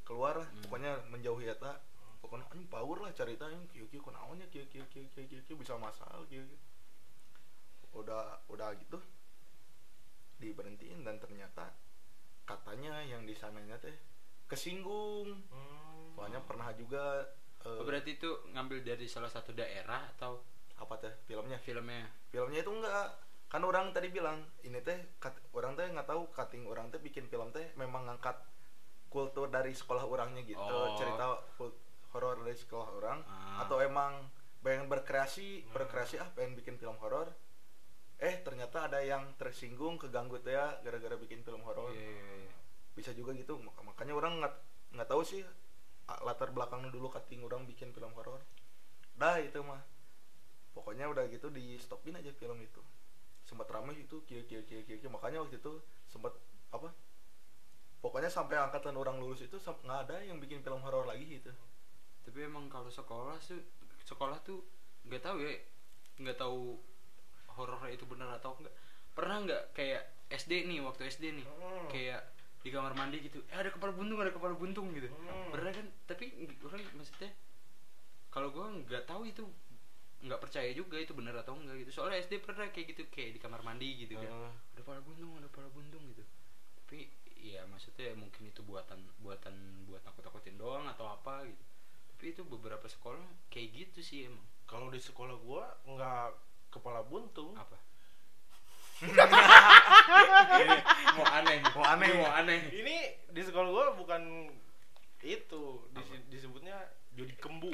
keluar 0.08 0.40
lah. 0.40 0.50
Pokoknya 0.64 1.04
menjauhi 1.12 1.52
eta. 1.52 1.84
Pokoknya 2.18 2.50
anjing 2.50 2.66
power 2.72 2.98
lah 3.04 3.12
cerita 3.14 3.46
yang 3.52 3.68
kieu 3.70 3.86
kieu 3.92 4.02
kunaonnya 4.02 4.48
kieu 4.50 4.66
kieu 4.72 4.88
kieu 4.90 5.06
kieu 5.12 5.28
kieu 5.28 5.42
kieu 5.44 5.58
bisa 5.60 5.76
masal 5.76 6.24
kieu. 6.32 6.48
Udah 7.92 8.40
udah 8.48 8.72
gitu 8.80 8.98
diberhentiin 10.38 11.02
dan 11.02 11.18
ternyata 11.18 11.74
katanya 12.46 13.02
yang 13.04 13.26
di 13.26 13.34
sananya 13.34 13.76
teh 13.82 13.94
kesinggung. 14.48 15.44
Hmm. 15.52 16.16
soalnya 16.18 16.42
pernah 16.42 16.74
juga 16.74 17.22
Oh, 17.68 17.84
berarti 17.84 18.16
itu 18.16 18.30
ngambil 18.56 18.80
dari 18.80 19.06
salah 19.12 19.28
satu 19.28 19.52
daerah 19.52 20.08
atau? 20.16 20.40
Apa 20.80 20.96
teh 21.02 21.12
filmnya? 21.28 21.60
Filmnya. 21.60 22.08
Filmnya 22.32 22.64
itu 22.64 22.72
enggak. 22.72 23.12
Kan 23.52 23.64
orang 23.66 23.92
tadi 23.92 24.08
bilang 24.08 24.40
ini 24.64 24.80
teh 24.80 24.96
kat- 25.20 25.42
orang 25.52 25.76
teh 25.76 25.84
nggak 25.84 26.08
tahu 26.08 26.32
cutting 26.32 26.64
orang 26.64 26.88
teh 26.94 27.02
bikin 27.02 27.28
film 27.28 27.52
teh 27.52 27.68
memang 27.76 28.08
ngangkat 28.08 28.40
kultur 29.12 29.52
dari 29.52 29.76
sekolah 29.76 30.08
orangnya 30.08 30.48
gitu. 30.48 30.62
Oh. 30.62 30.96
cerita 30.96 31.44
horor 32.16 32.40
dari 32.46 32.56
sekolah 32.56 32.88
orang. 33.04 33.20
Ah. 33.28 33.68
atau 33.68 33.84
emang 33.84 34.32
pengen 34.64 34.88
berkreasi 34.88 35.68
berkreasi 35.76 36.24
ah 36.24 36.30
pengen 36.38 36.56
bikin 36.56 36.80
film 36.80 36.96
horor. 37.04 37.28
Eh 38.22 38.42
ternyata 38.48 38.88
ada 38.88 39.04
yang 39.04 39.36
tersinggung 39.36 40.00
keganggu 40.00 40.40
teh 40.40 40.56
ya 40.56 40.78
gara-gara 40.86 41.20
bikin 41.20 41.44
film 41.44 41.62
horor. 41.68 41.92
Iya, 41.92 42.00
iya, 42.00 42.36
iya. 42.48 42.57
Bisa 42.98 43.14
juga 43.14 43.32
gitu 43.32 43.62
Mak- 43.62 43.86
makanya 43.86 44.18
orang 44.18 44.42
nggak 44.42 44.54
nggak 44.98 45.08
tahu 45.08 45.22
sih 45.22 45.46
latar 46.26 46.50
belakangnya 46.50 46.90
dulu 46.90 47.12
cutting 47.12 47.44
orang 47.44 47.64
bikin 47.64 47.94
film 47.94 48.10
horor. 48.18 48.42
Dah 49.14 49.38
itu 49.38 49.60
mah. 49.62 49.84
Pokoknya 50.74 51.06
udah 51.06 51.28
gitu 51.28 51.52
di 51.52 51.76
stopin 51.78 52.16
aja 52.16 52.32
film 52.34 52.58
itu. 52.58 52.82
Sempat 53.44 53.68
ramai 53.68 54.00
itu 54.00 54.24
kia 54.26 54.42
kia 54.44 54.64
kia 54.64 54.82
kia 54.82 54.98
kia. 54.98 55.10
makanya 55.12 55.44
waktu 55.44 55.60
itu 55.60 55.78
sempat 56.08 56.34
apa 56.72 56.92
pokoknya 57.98 58.30
sampai 58.30 58.56
angkatan 58.56 58.94
orang 58.94 59.18
lulus 59.18 59.42
itu 59.42 59.58
nggak 59.58 60.00
ada 60.08 60.22
yang 60.22 60.40
bikin 60.40 60.64
film 60.64 60.80
horor 60.80 61.04
lagi 61.04 61.28
gitu. 61.28 61.52
Tapi 62.24 62.48
emang 62.48 62.68
kalau 62.68 62.88
sekolah 62.88 63.36
tuh 63.40 63.60
sekolah 64.08 64.40
tuh 64.42 64.64
nggak 65.04 65.20
tahu 65.20 65.44
ya 65.44 65.54
nggak 66.18 66.38
tahu 66.40 66.80
horornya 67.52 67.92
itu 67.92 68.06
benar 68.08 68.38
atau 68.38 68.56
enggak 68.56 68.74
pernah 69.12 69.44
nggak 69.44 69.64
kayak 69.74 70.04
SD 70.30 70.68
nih 70.68 70.80
waktu 70.84 71.08
SD 71.08 71.36
nih 71.36 71.48
Hmm. 71.48 71.88
kayak 71.90 72.22
di 72.62 72.70
kamar 72.74 72.94
mandi 72.98 73.22
gitu. 73.22 73.40
Eh 73.52 73.58
ada 73.58 73.70
kepala 73.70 73.94
buntung 73.94 74.20
ada 74.20 74.34
kepala 74.34 74.54
buntung 74.58 74.90
gitu. 74.94 75.08
Hmm. 75.12 75.54
pernah 75.54 75.72
kan? 75.72 75.88
Tapi 76.10 76.26
ng- 76.34 76.60
orang 76.66 76.84
maksudnya 76.98 77.32
kalau 78.34 78.52
gua 78.52 78.70
nggak 78.70 79.04
tahu 79.08 79.26
itu 79.30 79.44
nggak 80.18 80.42
percaya 80.42 80.74
juga 80.74 80.98
itu 80.98 81.14
benar 81.14 81.38
atau 81.42 81.54
enggak 81.56 81.86
gitu. 81.86 82.02
Soalnya 82.02 82.22
SD 82.26 82.42
pernah 82.42 82.68
kayak 82.74 82.98
gitu 82.98 83.04
kayak 83.14 83.38
di 83.38 83.40
kamar 83.40 83.62
mandi 83.62 84.06
gitu 84.08 84.18
kan. 84.18 84.30
Hmm. 84.30 84.54
ada 84.74 84.82
kepala 84.82 85.00
buntung 85.06 85.32
ada 85.38 85.48
kepala 85.50 85.68
buntung 85.72 86.04
gitu. 86.12 86.24
Tapi 86.84 87.00
ya 87.38 87.64
maksudnya 87.70 88.12
mungkin 88.18 88.50
itu 88.50 88.62
buatan 88.66 89.00
buatan 89.22 89.54
buat 89.88 90.02
takut 90.04 90.26
takutin 90.26 90.58
doang 90.58 90.90
atau 90.90 91.06
apa 91.08 91.46
gitu. 91.46 91.64
Tapi 92.18 92.26
itu 92.34 92.42
beberapa 92.44 92.86
sekolah 92.90 93.22
kayak 93.54 93.70
gitu 93.74 94.00
sih 94.02 94.20
emang. 94.26 94.44
Kalau 94.68 94.90
di 94.90 95.00
sekolah 95.00 95.38
gua 95.46 95.70
nggak 95.86 96.30
kepala 96.74 97.06
buntung. 97.06 97.54
apa 97.56 97.78
mau 101.14 101.26
aneh. 101.28 101.60
Mau 101.64 101.86
aneh. 101.86 102.10
Mau 102.14 102.30
aneh. 102.30 102.60
Ini 102.74 102.96
di 103.30 103.42
sekolah 103.42 103.70
gua 103.70 103.86
bukan 103.94 104.50
itu. 105.22 105.64
Disi- 105.94 106.26
disebutnya 106.30 106.76
judi 107.14 107.34
kembu. 107.38 107.72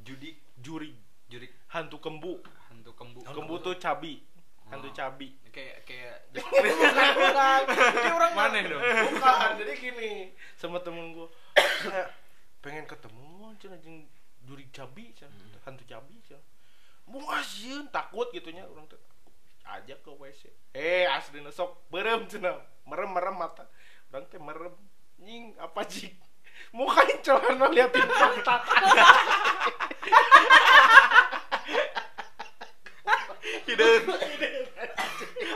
judi 0.00 0.32
Juri. 0.56 0.94
Juri. 1.28 1.46
Hantu 1.68 1.98
kembu. 1.98 2.40
hantu 2.70 2.90
kembu. 2.94 3.20
Kembu 3.22 3.54
tuh 3.60 3.76
cabi. 3.76 4.22
Hantu 4.70 4.88
Oh. 4.88 4.94
cabi. 4.94 5.34
kayak 5.50 5.82
kayak 5.82 6.30
bukan. 7.18 7.60
Ini 7.74 8.10
orang 8.14 8.32
Mana 8.32 8.58
dong? 8.62 8.82
bukan. 9.10 9.50
Jadi 9.58 9.72
gini 9.76 10.10
sama 10.54 10.78
temen 10.78 11.10
gua. 11.12 11.26
Kayak 11.58 12.08
pengen 12.60 12.84
ketemu 12.86 13.28
cina 13.58 13.76
jeung 13.78 14.06
juri 14.46 14.70
cabi 14.70 15.10
cina. 15.12 15.26
Hmm. 15.28 15.58
hantu 15.66 15.82
cabi 15.84 16.14
cina. 16.22 16.38
Muasieun 17.10 17.90
takut 17.90 18.30
gitunya 18.30 18.62
orang 18.62 18.86
tuh 18.86 19.00
ajak 19.64 20.02
ke 20.02 20.10
WC 20.10 20.50
eh 20.74 21.06
asli 21.06 21.40
sok 21.52 21.90
berem 21.92 22.26
cina 22.26 22.56
merem 22.86 23.10
merem 23.12 23.36
mata. 23.36 23.66
Orang 24.10 24.26
teh 24.30 24.40
merem. 24.40 24.74
Nying 25.20 25.52
apa 25.60 25.84
jik 25.84 26.16
mukain 26.76 27.20
celana 27.20 27.68
liatin 27.68 28.08
pantat 28.08 28.62
hidup 33.68 34.02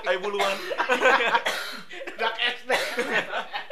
ayo 0.05 0.19
buluan. 0.21 0.57
Dak 2.21 2.35
SD 2.39 2.71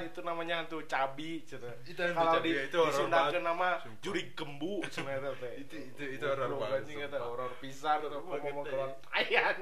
itu 0.00 0.20
namanya 0.20 0.54
hantu 0.58 0.78
cabi 0.84 1.42
cenah. 1.42 1.74
Itu 1.82 2.00
hantu 2.00 2.18
kalau 2.18 2.40
di 2.40 2.50
itu 2.52 2.76
horor 2.76 2.90
disundakeun 2.90 3.28
banget. 3.30 3.42
nama 3.44 3.68
Sumpah. 3.78 4.00
juri 4.00 4.22
gembu 4.32 4.72
eta 4.82 5.30
teh 5.34 5.52
Itu- 5.58 5.82
itu- 5.84 6.10
itu 6.14 6.24
horor 6.24 6.50
banget, 6.54 6.78
anjing 6.80 6.98
horor 7.12 7.52
pisan 7.56 7.98
ngomong 8.02 8.38
ya. 8.38 8.62
keluar 8.64 8.90
tayan 9.04 9.56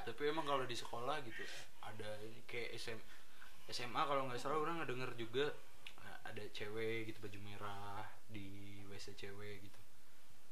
tapi 0.00 0.22
emang 0.26 0.44
kalau 0.44 0.64
di 0.64 0.74
sekolah 0.74 1.16
gitu 1.22 1.44
ada 1.80 2.08
ini 2.20 2.40
kayak 2.44 2.74
SM, 2.74 2.98
SMA 3.68 4.02
kalau 4.02 4.26
nggak 4.26 4.36
salah 4.36 4.58
orang 4.58 4.80
ngedenger 4.80 5.12
juga 5.14 5.46
nah, 5.98 6.16
ada 6.24 6.42
cewek 6.50 7.06
gitu 7.06 7.18
baju 7.20 7.38
merah 7.40 8.02
di 8.26 8.48
WC 8.86 9.12
cewek 9.14 9.62
gitu 9.62 9.80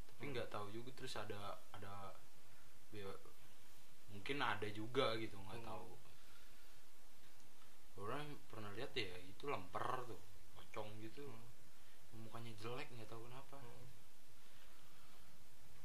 tapi 0.08 0.22
Hmm. 0.24 0.32
nggak 0.32 0.48
tahu 0.48 0.66
juga 0.68 0.90
terus 0.92 1.14
ada 1.14 1.40
ada 1.70 2.12
ya, 2.90 3.08
mungkin 4.08 4.38
ada 4.38 4.66
juga 4.68 5.14
gitu 5.14 5.36
nggak 5.36 5.58
Hmm. 5.58 5.68
tahu 5.68 5.88
orang 7.98 8.22
pernah 8.46 8.70
lihat 8.72 8.90
ya 8.92 9.10
itu 9.20 9.44
lemper 9.44 9.82
tuh 10.04 10.20
pocong 10.54 10.90
gitu. 11.00 11.24
Hmm. 11.24 11.46
mukanya 12.18 12.50
jelek 12.56 12.90
nggak 12.90 13.06
tahu 13.06 13.24
kenapa. 13.24 13.58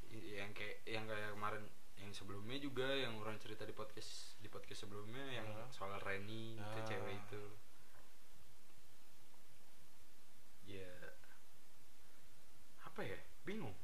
I- 0.09 0.36
yang 0.36 0.49
kayak 0.51 0.82
yang 0.84 1.05
kayak 1.05 1.30
kemarin 1.32 1.64
yang 1.95 2.09
sebelumnya 2.09 2.57
juga 2.57 2.89
yang 2.89 3.16
orang 3.18 3.38
cerita 3.38 3.64
di 3.64 3.72
podcast 3.72 4.36
di 4.38 4.47
podcast 4.47 4.84
sebelumnya 4.84 5.22
yang 5.32 5.45
Hmm. 5.47 5.70
soal 5.70 5.93
Reni 5.99 6.55
itu 6.55 6.80
Ah. 6.80 6.86
cewek 6.86 7.16
itu. 7.20 7.43
Ya. 10.66 10.89
Apa 12.84 13.03
ya? 13.03 13.20
Bingung. 13.43 13.76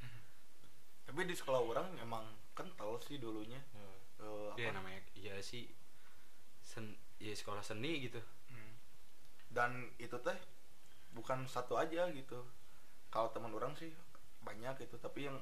Tapi 1.04 1.20
di 1.24 1.34
sekolah 1.34 1.60
orang 1.60 1.88
emang 1.98 2.24
kental 2.52 2.98
sih 2.98 3.16
dulunya. 3.16 3.60
Eh, 3.74 3.96
apa? 4.18 4.56
ya 4.56 4.70
namanya 4.72 4.98
ya 5.14 5.38
sih. 5.38 5.70
Sen 6.60 6.96
ya 7.18 7.32
sekolah 7.32 7.60
seni 7.60 8.00
gitu 8.00 8.18
Hmm. 8.48 8.72
dan 9.50 9.70
itu 9.96 10.14
teh 10.18 10.38
bukan 11.10 11.44
satu 11.44 11.74
aja 11.74 12.06
gitu 12.08 12.38
kalau 13.08 13.28
teman 13.28 13.50
orang 13.50 13.74
sih 13.74 13.90
banyak 14.40 14.78
gitu 14.78 14.96
tapi 14.96 15.26
yang 15.26 15.36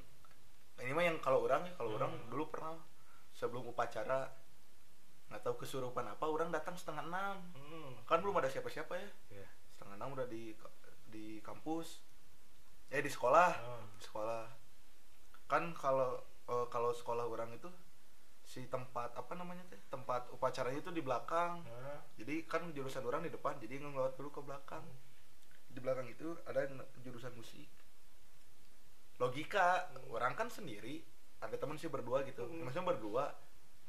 ini 0.78 0.92
mah 0.92 1.04
yang 1.04 1.18
kalau 1.18 1.42
orang 1.42 1.64
ya 1.64 1.72
kalau 1.74 1.94
orang 1.94 2.12
Hmm. 2.12 2.28
dulu 2.28 2.48
pernah 2.48 2.76
sebelum 3.32 3.66
upacara 3.66 4.32
nggak 5.26 5.42
tahu 5.42 5.58
kesurupan 5.58 6.06
apa 6.06 6.24
orang 6.24 6.48
datang 6.48 6.74
setengah 6.74 7.04
enam 7.04 7.36
Hmm. 7.52 7.92
kan 8.04 8.20
belum 8.20 8.36
ada 8.36 8.48
siapa-siapa 8.48 8.94
ya 8.94 9.10
ya 9.36 9.46
setengah 9.68 9.96
enam 9.96 10.12
udah 10.12 10.24
di 10.24 10.54
di 11.06 11.40
kampus 11.40 12.00
eh 12.88 13.00
di 13.00 13.10
sekolah 13.10 13.50
Ah. 13.52 13.82
di 13.90 14.02
sekolah 14.02 14.42
kan 15.46 15.74
kalau 15.74 16.18
eh, 16.46 16.66
kalau 16.68 16.90
sekolah 16.90 17.26
orang 17.26 17.50
itu 17.52 17.66
si 18.46 18.62
tempat 18.70 19.10
apa 19.18 19.34
namanya 19.34 19.66
teh 19.66 19.82
tempat 19.90 20.30
upacaranya 20.30 20.78
itu 20.78 20.94
di 20.94 21.02
belakang. 21.02 21.66
Nah, 21.66 21.98
jadi 22.14 22.46
kan 22.46 22.70
jurusan 22.70 23.02
orang 23.02 23.26
di 23.26 23.34
depan 23.34 23.58
jadi 23.58 23.82
ngelewat 23.82 24.14
dulu 24.14 24.30
ke 24.30 24.40
belakang. 24.46 24.86
Di 25.66 25.82
belakang 25.82 26.06
itu 26.06 26.38
ada 26.46 26.62
jurusan 27.02 27.34
musik. 27.34 27.66
Logika 29.18 29.90
orang 30.14 30.38
kan 30.38 30.46
sendiri 30.46 31.02
ada 31.42 31.58
teman 31.58 31.74
sih 31.74 31.90
berdua 31.90 32.22
gitu. 32.22 32.46
Hmm. 32.46 32.70
maksudnya 32.70 32.86
berdua 32.86 33.34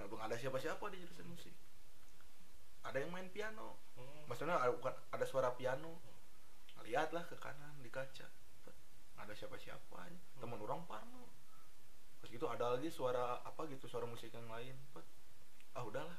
nggak 0.01 0.07
belum 0.09 0.21
ada 0.25 0.35
siapa-siapa 0.35 0.83
di 0.89 1.05
jurusan 1.05 1.29
musik. 1.29 1.53
Ada 2.81 3.05
yang 3.05 3.13
main 3.13 3.29
piano. 3.29 3.77
Hmm. 3.93 4.25
maksudnya 4.25 4.57
ada, 4.57 4.73
bukan 4.73 4.93
ada 5.13 5.25
suara 5.29 5.53
piano. 5.53 6.01
Lihatlah 6.81 7.29
ke 7.29 7.37
kanan 7.37 7.77
di 7.85 7.93
kaca. 7.93 8.25
Ada 9.21 9.33
siapa-siapa 9.37 10.01
teman 10.41 10.57
orang 10.61 10.81
parno 10.89 11.36
gitu 12.29 12.45
ada 12.45 12.75
lagi 12.75 12.89
suara 12.89 13.39
apa 13.41 13.65
gitu 13.67 13.87
suara 13.87 14.05
musik 14.05 14.31
yang 14.31 14.47
lain. 14.47 14.75
Ah 15.73 15.83
udahlah. 15.83 16.17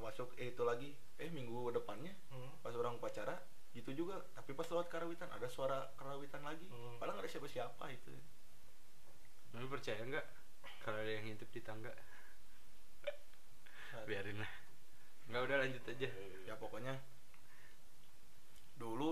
Masuk 0.00 0.32
eh, 0.36 0.50
itu 0.50 0.62
lagi. 0.62 0.90
Eh 1.16 1.28
minggu 1.28 1.68
depannya 1.70 2.12
Hmm. 2.32 2.50
pas 2.60 2.72
orang 2.72 2.96
upacara 2.96 3.36
gitu 3.72 3.92
juga. 3.92 4.16
Tapi 4.32 4.52
pas 4.52 4.64
lewat 4.66 4.88
karawitan 4.88 5.28
ada 5.30 5.46
suara 5.46 5.90
karawitan 5.96 6.40
lagi. 6.40 6.64
Hmm. 6.68 6.96
padahal 6.96 7.20
nggak 7.20 7.26
ada 7.28 7.32
siapa-siapa 7.32 7.84
itu. 7.92 8.12
Lu 9.56 9.66
percaya 9.66 10.00
nggak? 10.00 10.26
Kalau 10.80 10.98
ada 10.98 11.10
yang 11.10 11.24
ngintip 11.26 11.50
di 11.50 11.60
tangga. 11.60 11.92
Biarin 14.06 14.38
lah. 14.38 14.52
Nggak 15.26 15.42
udah 15.42 15.56
lanjut 15.60 15.84
aja. 15.90 16.08
Ya 16.46 16.54
pokoknya. 16.54 16.94
Dulu 18.76 19.10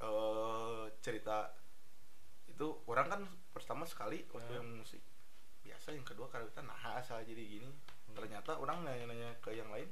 eh 0.00 0.84
cerita 1.04 1.52
itu 2.48 2.66
orang 2.88 3.06
kan 3.08 3.22
pertama 3.52 3.84
sekali 3.84 4.24
waktu 4.32 4.48
Hmm. 4.48 4.58
yang 4.62 4.68
musik 4.80 5.02
biasa 5.70 5.94
yang 5.94 6.02
kedua 6.02 6.26
karawitan 6.26 6.66
nah 6.66 6.98
asal 6.98 7.22
jadi 7.22 7.38
gini. 7.38 7.70
Ternyata 8.10 8.58
orang 8.58 8.82
nanya-nanya 8.82 9.38
ke 9.38 9.54
yang 9.54 9.70
lain 9.70 9.86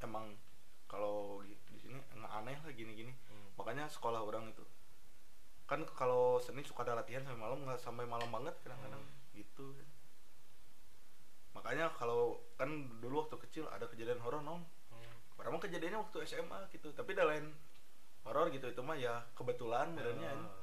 emang 0.00 0.32
kalau 0.88 1.44
di, 1.44 1.52
sini 1.76 2.00
nggak 2.16 2.32
aneh 2.40 2.56
lah 2.56 2.72
gini-gini. 2.72 3.12
Hmm. 3.28 3.52
makanya 3.60 3.84
sekolah 3.92 4.24
orang 4.24 4.48
itu. 4.48 4.64
Kan 5.68 5.84
kalau 5.92 6.40
seni 6.40 6.64
suka 6.64 6.88
ada 6.88 6.96
latihan 6.96 7.20
sampai 7.20 7.36
malam 7.36 7.60
nggak 7.68 7.76
sampai 7.76 8.08
malam 8.08 8.32
banget 8.32 8.56
kadang-kadang. 8.64 9.04
Gitu. 9.36 9.76
Makanya 11.52 11.92
kalau 11.92 12.40
kan 12.56 12.72
dulu 13.04 13.28
waktu 13.28 13.36
kecil 13.44 13.68
ada 13.68 13.84
kejadian 13.84 14.24
horor 14.24 14.40
non 14.40 14.64
Hmm. 14.90 15.14
orang 15.38 15.54
mah 15.54 15.62
kejadiannya 15.62 16.00
waktu 16.02 16.26
SMA 16.26 16.58
gitu 16.74 16.90
tapi 16.96 17.12
ada 17.12 17.28
lain 17.28 17.52
horor 18.24 18.48
gitu. 18.48 18.72
Itu 18.72 18.80
mah 18.80 18.96
ya 18.96 19.20
kebetulan 19.36 19.92
modelnya 19.92 20.32
Ah. 20.32 20.59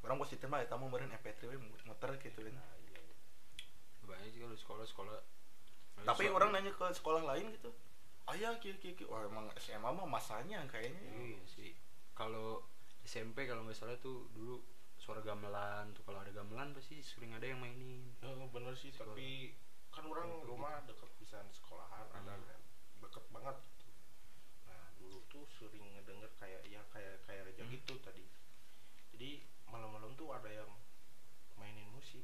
Orang 0.00 0.16
positif 0.16 0.46
mah 0.46 0.58
ya 0.58 0.66
tamu 0.66 0.86
meren 0.86 1.10
MP3 1.10 1.46
we 1.46 1.56
muter 1.84 2.10
gitu 2.16 2.38
kan 2.40 2.52
Nah, 2.52 2.76
iya. 2.86 3.02
banyak 4.02 4.30
sih 4.30 4.40
kalau 4.40 4.56
sekolah 4.56 4.84
sekolah 4.84 5.16
tapi 6.00 6.24
So- 6.24 6.34
orang 6.34 6.50
nanya 6.50 6.70
ke 6.70 6.86
sekolah 6.88 7.22
lain 7.26 7.50
gitu 7.52 7.70
ayah 8.28 8.54
kia 8.56 8.74
kia 8.74 8.92
kia 8.92 9.04
wah 9.04 9.22
emang 9.22 9.48
SMA 9.56 9.88
mah 9.88 10.06
masanya 10.06 10.62
kayaknya 10.66 11.00
Iya 11.02 11.40
sih. 11.44 11.72
Kalau 12.12 12.62
SMP 13.02 13.44
kalau 13.44 13.62
nggak 13.62 13.74
salah 13.74 13.96
tuh 13.96 14.28
dulu 14.30 14.60
suara 14.96 15.20
gamelan 15.20 15.90
tuh 15.92 16.02
kalau 16.02 16.18
ada 16.18 16.30
gamelan 16.30 16.70
pasti 16.70 17.00
sering 17.00 17.32
ada 17.32 17.44
yang 17.44 17.56
mainin. 17.56 18.04
Ya, 18.18 18.28
bener 18.46 18.74
sih 18.74 18.90
Sekolah. 18.90 19.12
tapi 19.12 19.56
kan 19.88 20.04
orang 20.04 20.28
Gitu. 20.30 20.44
rumah 20.46 20.84
deket 20.84 21.10
pisan 21.16 21.46
sekolahan 21.48 22.04
ada 22.06 22.32
Hmm. 22.32 22.44
kan 22.44 22.60
deket 23.00 23.24
banget 23.28 23.56
gitu. 23.64 23.86
nah 24.62 24.82
dulu 24.94 25.18
tuh 25.26 25.44
sering 25.48 25.82
ngedenger 25.90 26.28
kayak 26.36 26.62
ya 26.64 26.84
kayak 26.88 27.16
kayak 27.24 27.42
reja 27.44 27.62
Hmm. 27.62 27.72
gitu 27.72 27.94
tadi 27.98 28.22
jadi 29.10 29.30
malam-malam 29.64 30.12
tuh 30.14 30.28
ada 30.30 30.46
yang 30.46 30.68
mainin 31.56 31.88
musik 31.88 32.22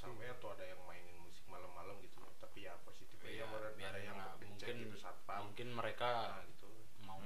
Hmm. 0.00 0.16
we 0.16 0.24
atau 0.24 0.48
ada 0.56 0.64
yang 0.64 0.80
mainin 0.88 1.16
musik 1.20 1.44
malam-malam 1.44 2.00
gitu 2.00 2.16
tapi 2.40 2.64
ya 2.64 2.72
positif 2.80 3.20
Ya, 3.22 3.44
biar 3.76 3.92
ada 3.92 4.00
yang 4.02 4.18
mungkin 4.40 4.76
gitu 4.88 4.96
satpam 4.96 5.52
mungkin 5.52 5.68
mereka 5.72 6.40
nah, 6.40 6.44
gitu 6.48 6.68
mau 7.04 7.20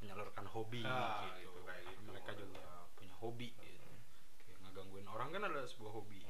menyalurkan 0.00 0.46
hobi 0.48 0.80
Ah, 0.82 1.28
gitu. 1.36 1.52
gitu, 1.52 1.60
kayak 1.68 1.82
gitu. 1.92 2.00
Mereka 2.08 2.30
juga 2.32 2.62
punya 2.96 3.14
hobi 3.20 3.48
gitu. 3.52 3.88
Kayak 4.40 4.58
ngegangguin 4.64 5.08
orang 5.08 5.28
kan 5.30 5.42
adalah 5.44 5.68
sebuah 5.68 5.92
hobi. 5.92 6.20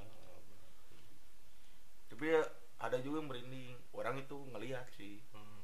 Tapi 2.10 2.24
ya 2.26 2.42
ada 2.80 2.96
juga 2.98 3.22
yang 3.22 3.28
merinding 3.30 3.70
orang 3.94 4.18
itu 4.18 4.36
ngelihat 4.50 4.86
sih 4.98 5.22
Hmm. 5.30 5.62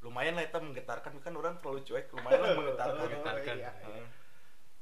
lumayan 0.00 0.32
lah 0.32 0.48
itu 0.48 0.56
menggetarkan 0.56 1.20
kan 1.20 1.32
orang 1.36 1.60
terlalu 1.60 1.84
cuek 1.84 2.08
lumayan 2.14 2.40
lah 2.40 2.50
menggetarkan 2.58 3.00
Menggetarkan. 3.04 3.56
iya, 3.58 3.70
iya. 3.70 3.70
Heeh. 3.84 4.06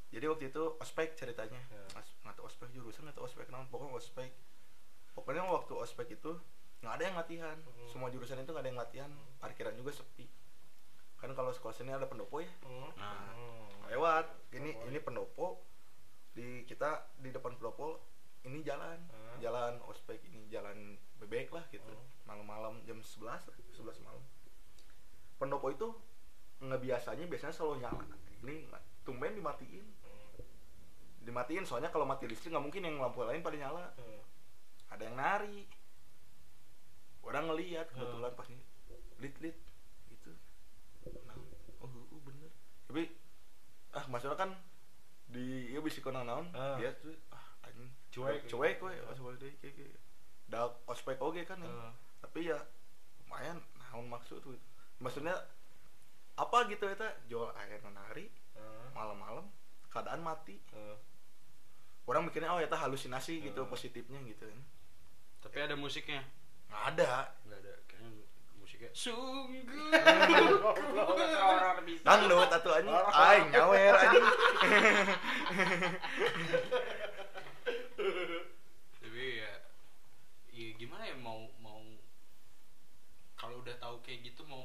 Jadi 0.08 0.24
waktu 0.26 0.48
itu 0.48 0.62
ospek 0.78 1.12
ceritanya 1.14 1.60
Ya. 1.68 1.82
As- 1.94 2.16
nggak 2.22 2.40
ospek 2.40 2.68
jurusan 2.70 3.04
nggak 3.04 3.14
tahu 3.14 3.26
ospek 3.26 3.48
naon 3.48 3.66
pokoknya 3.66 3.94
ospek 3.94 4.30
pokoknya 5.12 5.42
waktu 5.44 5.72
ospek 5.74 6.08
itu 6.12 6.32
nggak 6.78 6.92
ada 6.92 7.04
yang 7.04 7.16
latihan 7.16 7.56
Hmm. 7.58 7.86
semua 7.86 8.08
jurusan 8.08 8.38
itu 8.38 8.48
nggak 8.48 8.62
ada 8.62 8.70
yang 8.70 8.78
latihan 8.78 9.10
parkiran 9.36 9.74
juga 9.74 9.92
sepi 9.92 10.24
kan 11.16 11.34
kalau 11.34 11.50
sekolah 11.50 11.74
seni 11.74 11.90
ada 11.90 12.06
pendopo 12.06 12.38
ya 12.38 12.48
Hmm. 12.62 12.90
Nah. 12.94 13.34
Hmm. 13.34 13.68
lewat 13.88 14.26
ini 14.52 14.70
Pendopo, 14.72 14.86
ini 14.86 14.98
pendopo 15.00 15.46
di 16.30 16.48
kita 16.64 16.88
di 17.16 17.28
depan 17.28 17.52
pendopo 17.52 17.98
ini 18.44 18.62
jalan 18.62 18.96
Hmm. 19.04 19.36
jalan 19.38 19.82
ospek 19.82 20.22
ini 20.24 20.46
jalan 20.46 20.94
bebek 21.18 21.50
lah 21.50 21.66
gitu 21.68 21.90
Hmm. 21.90 22.06
malam-malam 22.24 22.80
jam 22.84 22.96
11 22.98 23.42
lah, 23.42 23.56
11 23.68 23.98
malam 24.00 24.22
pendopo 25.36 25.68
itu 25.68 25.88
nggak 26.60 26.80
biasanya 26.80 27.24
biasanya 27.24 27.50
selalu 27.52 27.74
nyala 27.80 28.04
ini 28.44 28.66
nggak- 28.68 28.86
tumben 29.04 29.34
dimatiin. 29.34 29.86
Hmm. 30.04 30.16
dimatiin 31.24 31.64
soalnya 31.68 31.92
kalau 31.92 32.08
mati 32.08 32.24
listrik 32.24 32.52
nggak 32.52 32.64
mungkin 32.64 32.82
yang 32.88 32.96
lampu 33.00 33.20
lain 33.24 33.42
pada 33.42 33.56
nyala. 33.56 33.84
Hmm. 33.96 34.22
ada 34.88 35.02
yang 35.04 35.16
nari. 35.16 35.68
Orang 37.20 37.52
ngelihat 37.52 37.92
kebetulan 37.92 38.32
pas 38.32 38.48
ini. 38.48 38.64
Lit 39.20 39.36
lit. 39.44 39.56
Gitu. 40.08 40.32
Nah, 41.28 41.36
oh, 41.84 41.90
oh 41.92 42.20
bener. 42.24 42.48
Tapi 42.88 43.12
ah 43.92 44.04
maksudnya 44.08 44.36
kan 44.38 44.50
di 45.28 45.68
ya 45.76 45.80
bisa 45.84 46.00
kena 46.00 46.24
naon. 46.24 46.48
Ah. 46.56 46.80
dia 46.80 46.92
tuh 46.96 47.12
ah 47.28 47.44
anjing. 47.68 47.92
Cuek. 48.08 48.48
cuek 48.48 48.76
we 48.80 48.92
ospek 49.12 49.36
deui 49.36 49.52
kayak 49.60 49.74
kayak 49.76 50.00
da 50.48 50.72
ospek 50.88 51.20
oge 51.20 51.44
kan 51.44 51.60
ya. 51.60 51.68
Ah. 51.68 51.92
tapi 52.24 52.48
ya 52.48 52.56
lumayan 53.20 53.60
naon 53.76 54.08
maksud 54.08 54.40
tuh 54.40 54.56
maksudnya 54.98 55.36
apa 56.38 56.68
gitu 56.68 56.86
eta 56.86 57.08
jual 57.26 57.50
air 57.52 57.80
nari 57.84 58.30
Ah. 58.54 58.88
malam-malam 58.92 59.48
keadaan 59.88 60.20
mati 60.20 60.60
Ah. 60.70 60.96
orang 62.04 62.24
mikirnya 62.24 62.48
oh 62.48 62.58
eta 62.58 62.74
halusinasi 62.74 63.42
gitu 63.42 63.60
Hmm. 63.60 63.68
positifnya 63.68 64.18
gitu 64.24 64.44
kan 64.44 64.60
Tapi 65.40 65.56
ada 65.60 65.74
musiknya. 65.74 66.22
nggak 66.66 66.82
ada 66.92 67.32
Nggak 67.42 67.58
ada. 67.58 67.72
Kayaknya 67.84 68.08
musik 68.54 68.76
Juga, 68.76 68.88
sungguh 68.92 69.60
bisa. 71.88 72.04
dangdut 72.04 72.48
atuh 72.48 72.72
anjing 72.74 72.92
aing 72.92 73.48
nyawer 73.48 73.94
anjing 73.96 74.24
tapi 79.00 79.38
ya 79.38 79.52
ya 80.50 80.66
gimana 80.74 81.04
ya 81.04 81.14
mau 81.16 81.48
mau 81.58 81.80
kalau 83.34 83.58
udah 83.58 83.74
tahu 83.76 84.00
kayak 84.00 84.22
gitu 84.26 84.44
mau 84.44 84.64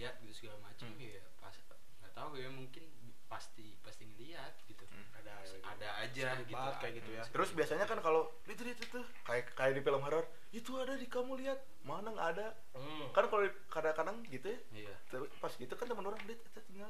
ngeliat 0.00 0.16
gitu 0.24 0.32
segala 0.32 0.56
macam 0.64 0.88
Hmm. 0.96 1.04
ya 1.04 1.20
pas 1.36 1.52
nggak 2.00 2.12
tahu 2.16 2.32
ya 2.40 2.48
mungkin 2.48 2.84
pasti 3.28 3.76
pasti 3.84 4.08
ngeliat 4.08 4.56
gitu. 4.64 4.80
Ada 5.12 5.32
ada 5.60 5.88
aja 6.00 6.40
gitu 6.40 6.56
banget 6.56 6.74
kayak 6.80 6.94
gitu 7.04 7.10
ya. 7.12 7.22
terus 7.28 7.52
biasanya 7.52 7.84
kan 7.84 8.00
kalau 8.00 8.32
itu 8.48 8.64
itu 8.64 8.84
tuh 8.88 9.04
kayak 9.28 9.52
kayak 9.52 9.76
di 9.76 9.84
film 9.84 10.00
horor 10.00 10.24
itu 10.56 10.72
ada 10.80 10.96
di 10.96 11.04
kamu 11.04 11.36
lihat 11.44 11.60
mana 11.84 12.16
nggak 12.16 12.28
ada. 12.32 12.48
Hmm. 12.72 13.12
kan 13.12 13.28
kalau 13.28 13.44
kadang-kadang 13.68 14.16
gitu 14.32 14.48
ya. 14.48 14.58
Iya. 14.88 14.94
Tapi 15.12 15.28
pas 15.36 15.52
gitu 15.52 15.72
kan 15.76 15.84
teman 15.84 16.08
orang 16.08 16.24
lihat 16.24 16.40
itu 16.40 16.60
tinggal 16.64 16.88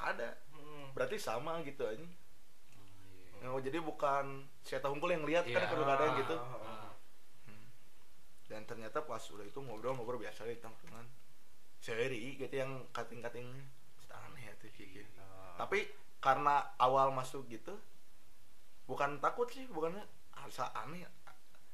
ada. 0.00 0.40
Hmm. 0.56 0.88
berarti 0.96 1.20
sama 1.20 1.60
gitu 1.68 1.84
anjing 1.84 2.08
Oh, 3.40 3.44
iya. 3.44 3.52
Nah, 3.52 3.60
jadi 3.60 3.78
bukan 3.84 4.48
saya 4.64 4.80
tahu 4.80 4.96
yang 5.04 5.28
lihat 5.28 5.44
kan? 5.44 5.52
Iya. 5.52 5.68
kadang-kadang 5.68 6.12
gitu. 6.24 6.36
Ah, 6.40 6.92
dan 8.50 8.64
ternyata 8.66 9.04
pas 9.04 9.22
udah 9.30 9.44
itu 9.46 9.60
ngobrol-ngobrol 9.62 10.18
biasa 10.18 10.42
di 10.48 10.58
tongkrongan 10.58 11.19
seri 11.80 12.36
gitu 12.36 12.52
yang 12.54 12.86
kating-kating 12.90 13.48
aneh 14.06 14.42
ya 14.42 14.52
tuh 14.56 14.68
kayak 14.70 14.90
gitu. 15.00 15.10
Ah. 15.16 15.54
tapi 15.56 15.86
karena 16.18 16.60
awal 16.76 17.08
masuk 17.10 17.46
gitu 17.46 17.72
bukan 18.84 19.16
takut 19.18 19.46
sih 19.46 19.64
bukannya 19.66 20.02
asa 20.34 20.68
aneh 20.76 21.06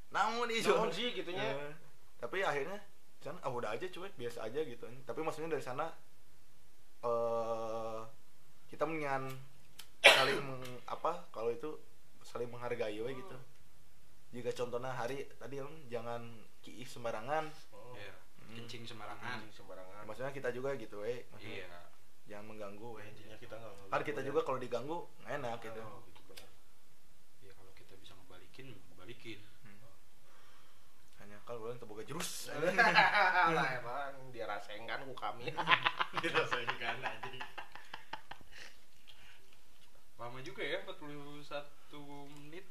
namun 0.08 0.46
nih 0.46 0.62
Namun 0.62 0.88
sih 0.88 1.10
gitunya. 1.12 1.42
Eh, 1.42 1.72
tapi 2.16 2.40
akhirnya 2.40 2.78
kan 3.18 3.34
ah 3.40 3.50
udah 3.50 3.72
aja 3.72 3.84
cuek 3.84 4.14
biasa 4.14 4.46
aja 4.46 4.62
gitu 4.62 4.86
tapi 5.02 5.18
maksudnya 5.18 5.50
dari 5.50 5.64
sana 5.64 5.90
eh 7.02 8.00
kita 8.66 8.84
menyan 8.84 9.26
saling 10.00 10.38
meng- 10.38 10.82
apa 10.86 11.26
kalau 11.30 11.50
itu 11.50 11.74
saling 12.22 12.46
menghargai 12.46 12.98
we 12.98 13.10
gitu 13.12 13.36
jika 14.30 14.50
contohnya 14.52 14.90
hari 14.90 15.26
tadi 15.34 15.58
jangan 15.88 16.22
kiih 16.60 16.84
sembarangan 16.84 17.50
Oh. 17.70 17.94
iya 17.94 18.10
Hmm. 18.10 18.25
Kencing 18.56 18.82
sembarangan 18.84 19.36
Anjing 19.36 19.52
sembarangan. 19.52 20.02
maksudnya 20.04 20.32
kita 20.32 20.48
juga 20.50 20.72
gitu 20.74 20.96
we 20.98 21.24
maksudnya 21.28 21.62
iya 21.62 21.80
jangan 22.26 22.44
mengganggu 22.50 22.88
we 22.92 23.04
Intinya 23.04 23.36
kita 23.36 23.54
nggak 23.54 23.88
kan 23.88 24.00
kita 24.02 24.20
ya. 24.20 24.26
juga 24.26 24.40
kalau 24.42 24.58
diganggu 24.58 24.98
nggak 25.18 25.32
enak 25.36 25.58
gitu 25.60 25.80
Oh, 25.80 26.00
gitu 26.06 26.20
benar. 26.26 26.48
ya 27.40 27.52
kalau 27.52 27.72
kita 27.72 27.94
bisa 27.94 28.12
ngebalikin 28.14 28.66
ngebalikin 28.90 29.40
hanya 31.16 31.36
kalau 31.42 31.58
belum 31.62 31.76
terbuka 31.76 32.02
jurus 32.02 32.50
lah 33.56 33.68
emang 33.74 34.30
dia 34.30 34.44
rasain 34.44 34.84
kan 34.84 35.02
ku 35.02 35.12
kami. 35.12 35.50
dirasakan 36.22 36.96
aja 36.98 37.30
lama 40.16 40.40
juga 40.40 40.64
ya 40.64 40.80
41 40.82 41.52
menit. 42.32 42.66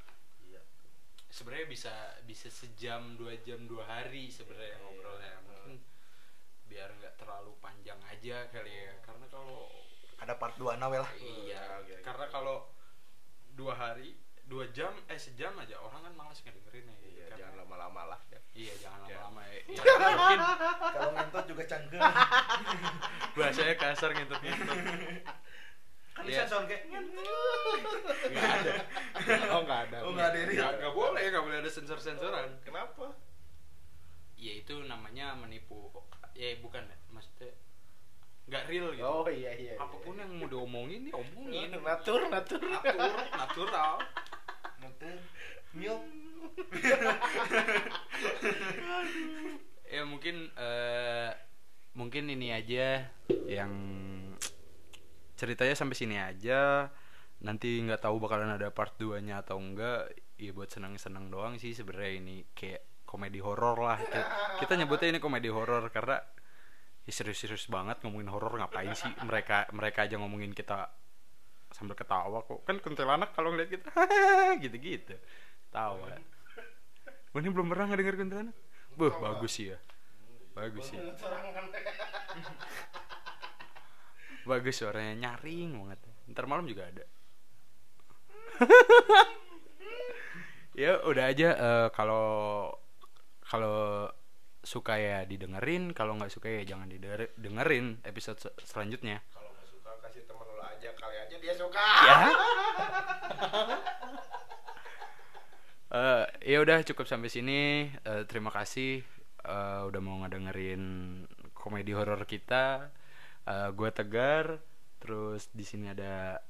Sebenarnya 1.35 1.67
bisa 1.67 1.91
bisa 2.23 2.47
sejam 2.47 3.13
dua 3.13 3.35
jam 3.37 3.59
dua 3.65 3.83
hari 3.83 4.27
sebenarnya 4.29 4.71
Iya. 4.71 4.79
ngobrolnya 4.79 5.33
mungkin 5.43 5.83
biar 6.65 6.89
nggak 6.93 7.15
terlalu 7.15 7.51
panjang 7.59 7.99
aja 8.05 8.47
kali 8.49 8.71
ya 8.71 8.95
karena 9.01 9.27
kalau 9.27 9.67
ada 10.15 10.33
part 10.33 10.55
2 10.55 10.79
nawe 10.79 10.97
lah 10.97 11.11
iya 11.19 11.83
gitu. 11.83 11.99
karena 12.01 12.25
kalau 12.29 12.71
dua 13.51 13.75
hari 13.75 14.15
dua 14.43 14.69
jam 14.69 14.95
eh 15.05 15.17
sejam 15.17 15.51
aja 15.55 15.75
orang 15.77 16.01
kan 16.01 16.13
malas 16.15 16.39
ngedengerin 16.39 16.85
ya 16.85 16.95
Iya, 16.95 17.25
Karena- 17.25 17.37
jangan 17.37 17.55
lama-lama 17.59 18.01
lah 18.07 18.19
ya. 18.29 18.39
iya 18.53 18.73
jangan 18.77 18.99
Ya. 19.03 19.17
lama-lama 19.19 19.41
ya, 19.49 19.59
Ya, 19.67 19.81
mungkin 20.07 20.39
Kalau 20.93 21.11
ngentot 21.11 21.45
juga 21.45 21.63
cangkem. 21.65 22.01
bahasanya 23.35 23.75
kasar 23.75 24.09
ngentut 24.13 24.39
ngentut 24.39 24.77
Kan 26.15 26.23
Iya. 26.23 26.31
bisa 26.31 26.47
sound 26.47 26.65
kayak 26.65 26.87
nggak 26.87 27.03
ada 28.55 28.73
Oh, 29.53 29.61
nggak 29.61 29.79
ada. 29.85 29.97
Oh, 30.01 30.11
nggak 30.11 30.27
ada 30.31 30.39
ini. 30.41 30.53
nggak 30.55 30.71
nggak 30.79 30.93
boleh 30.93 31.23
nggak 31.25 31.43
boleh 31.43 31.57
ada 31.59 31.67
sensor 31.67 31.99
sensoran 31.99 32.55
Kenapa? 32.61 33.11
ya 34.35 34.51
itu 34.53 34.75
namanya 34.81 35.31
menipu 35.33 35.91
ya 36.33 36.55
bukan 36.57 36.83
maksudnya 37.09 37.51
nggak 38.45 38.63
real 38.65 38.91
gitu 38.91 39.01
Oh 39.01 39.25
iya 39.25 39.51
iya. 39.53 39.73
apa 39.75 39.95
pun 39.97 40.13
yang 40.13 40.29
mau 40.31 40.45
diomongin 40.45 41.07
ya 41.07 41.13
omongin 41.13 41.71
natur 41.81 42.27
natur. 42.27 42.59
natur 42.61 43.11
natural 43.31 43.95
Nanti 44.77 45.07
milk. 45.73 46.03
ya 49.87 50.03
mungkin 50.03 50.51
eh, 50.51 51.29
mungkin 51.93 52.23
ini 52.27 52.51
aja 52.51 53.07
yang 53.45 53.71
ceritanya 55.35 55.75
sampai 55.75 55.95
sini 55.95 56.15
aja. 56.17 56.89
Nanti 57.43 57.83
nggak 57.83 58.07
tahu 58.07 58.23
bakalan 58.23 58.55
ada 58.55 58.71
part 58.71 58.95
2 58.95 59.19
nya 59.21 59.43
atau 59.43 59.59
enggak. 59.59 60.15
Ya 60.35 60.51
buat 60.51 60.71
senang-senang 60.71 61.31
doang 61.31 61.55
sih 61.59 61.71
sebenarnya 61.71 62.11
ini 62.19 62.35
kayak 62.55 63.07
komedi 63.07 63.39
horor 63.39 63.79
lah. 63.79 63.99
Kita, 64.59 64.75
nyebutnya 64.75 65.15
ini 65.15 65.19
komedi 65.23 65.47
horor 65.47 65.87
karena 65.91 66.19
ya 67.05 67.11
serius-serius 67.13 67.69
banget 67.69 68.01
ngomongin 68.03 68.31
horor 68.31 68.59
ngapain 68.59 68.91
sih? 68.95 69.11
Mereka 69.23 69.71
mereka 69.75 70.07
aja 70.07 70.15
ngomongin 70.19 70.51
kita 70.51 70.91
sambil 71.71 71.95
ketawa 71.95 72.43
kok. 72.43 72.63
Kan 72.67 72.79
kuntilanak 72.79 73.35
kalau 73.35 73.55
ngeliat 73.55 73.71
kita 73.71 73.91
gitu-gitu. 74.63 75.15
Tawa 75.71 76.19
Wah, 77.35 77.43
ini 77.43 77.51
belum 77.51 77.67
pernah 77.67 77.91
ngedenger 77.91 78.15
kuntilanak? 78.15 78.55
Buh, 78.95 79.11
bagus 79.19 79.59
sih 79.59 79.75
ya. 79.75 79.79
Bagus 80.55 80.87
sih 80.87 80.99
bagus 84.45 84.75
suaranya 84.79 85.13
nyaring 85.23 85.69
banget. 85.81 85.99
Ntar 86.31 86.45
malam 86.49 86.65
juga 86.65 86.87
ada. 86.89 87.05
Ya 90.75 90.99
udah 91.07 91.31
aja 91.31 91.49
eh, 91.55 91.87
kalau 91.95 92.27
kalau 93.47 94.11
suka 94.65 94.97
ya 94.99 95.23
didengerin 95.23 95.93
kalau 95.95 96.17
nggak 96.19 96.33
suka 96.33 96.51
ya 96.51 96.67
jangan 96.67 96.89
didengerin 96.91 98.01
episode 98.03 98.35
se- 98.43 98.55
selanjutnya. 98.65 99.23
Kalau 99.31 99.49
nggak 99.55 99.67
suka 99.71 99.91
kasih 100.03 100.21
temen 100.27 100.47
lo 100.51 100.59
aja 100.59 100.89
kali 100.91 101.15
aja 101.15 101.35
dia 101.39 101.53
suka. 101.55 101.85
ya? 102.03 102.17
Eh, 105.95 106.25
ya 106.51 106.57
udah 106.59 106.83
cukup 106.83 107.05
sampai 107.07 107.29
sini. 107.31 107.87
Eh, 108.03 108.23
terima 108.27 108.51
kasih. 108.51 108.99
Eh, 109.45 109.81
udah 109.87 110.01
mau 110.03 110.17
ngedengerin 110.25 110.83
komedi 111.55 111.93
horor 111.95 112.25
kita 112.27 112.89
Eh, 113.45 113.69
gue 113.77 113.89
tegar 113.93 114.45
terus 115.01 115.41
di 115.53 115.61
sini 115.69 115.85
ada 115.93 116.41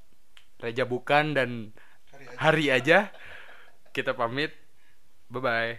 Reja 0.64 0.84
bukan 0.88 1.26
dan 1.38 1.52
Hari 2.12 2.26
aja. 2.34 2.40
hari 2.44 2.66
aja. 2.72 3.00
Kita 3.96 4.12
pamit. 4.14 4.52
Bye 5.32 5.42
bye 5.42 5.74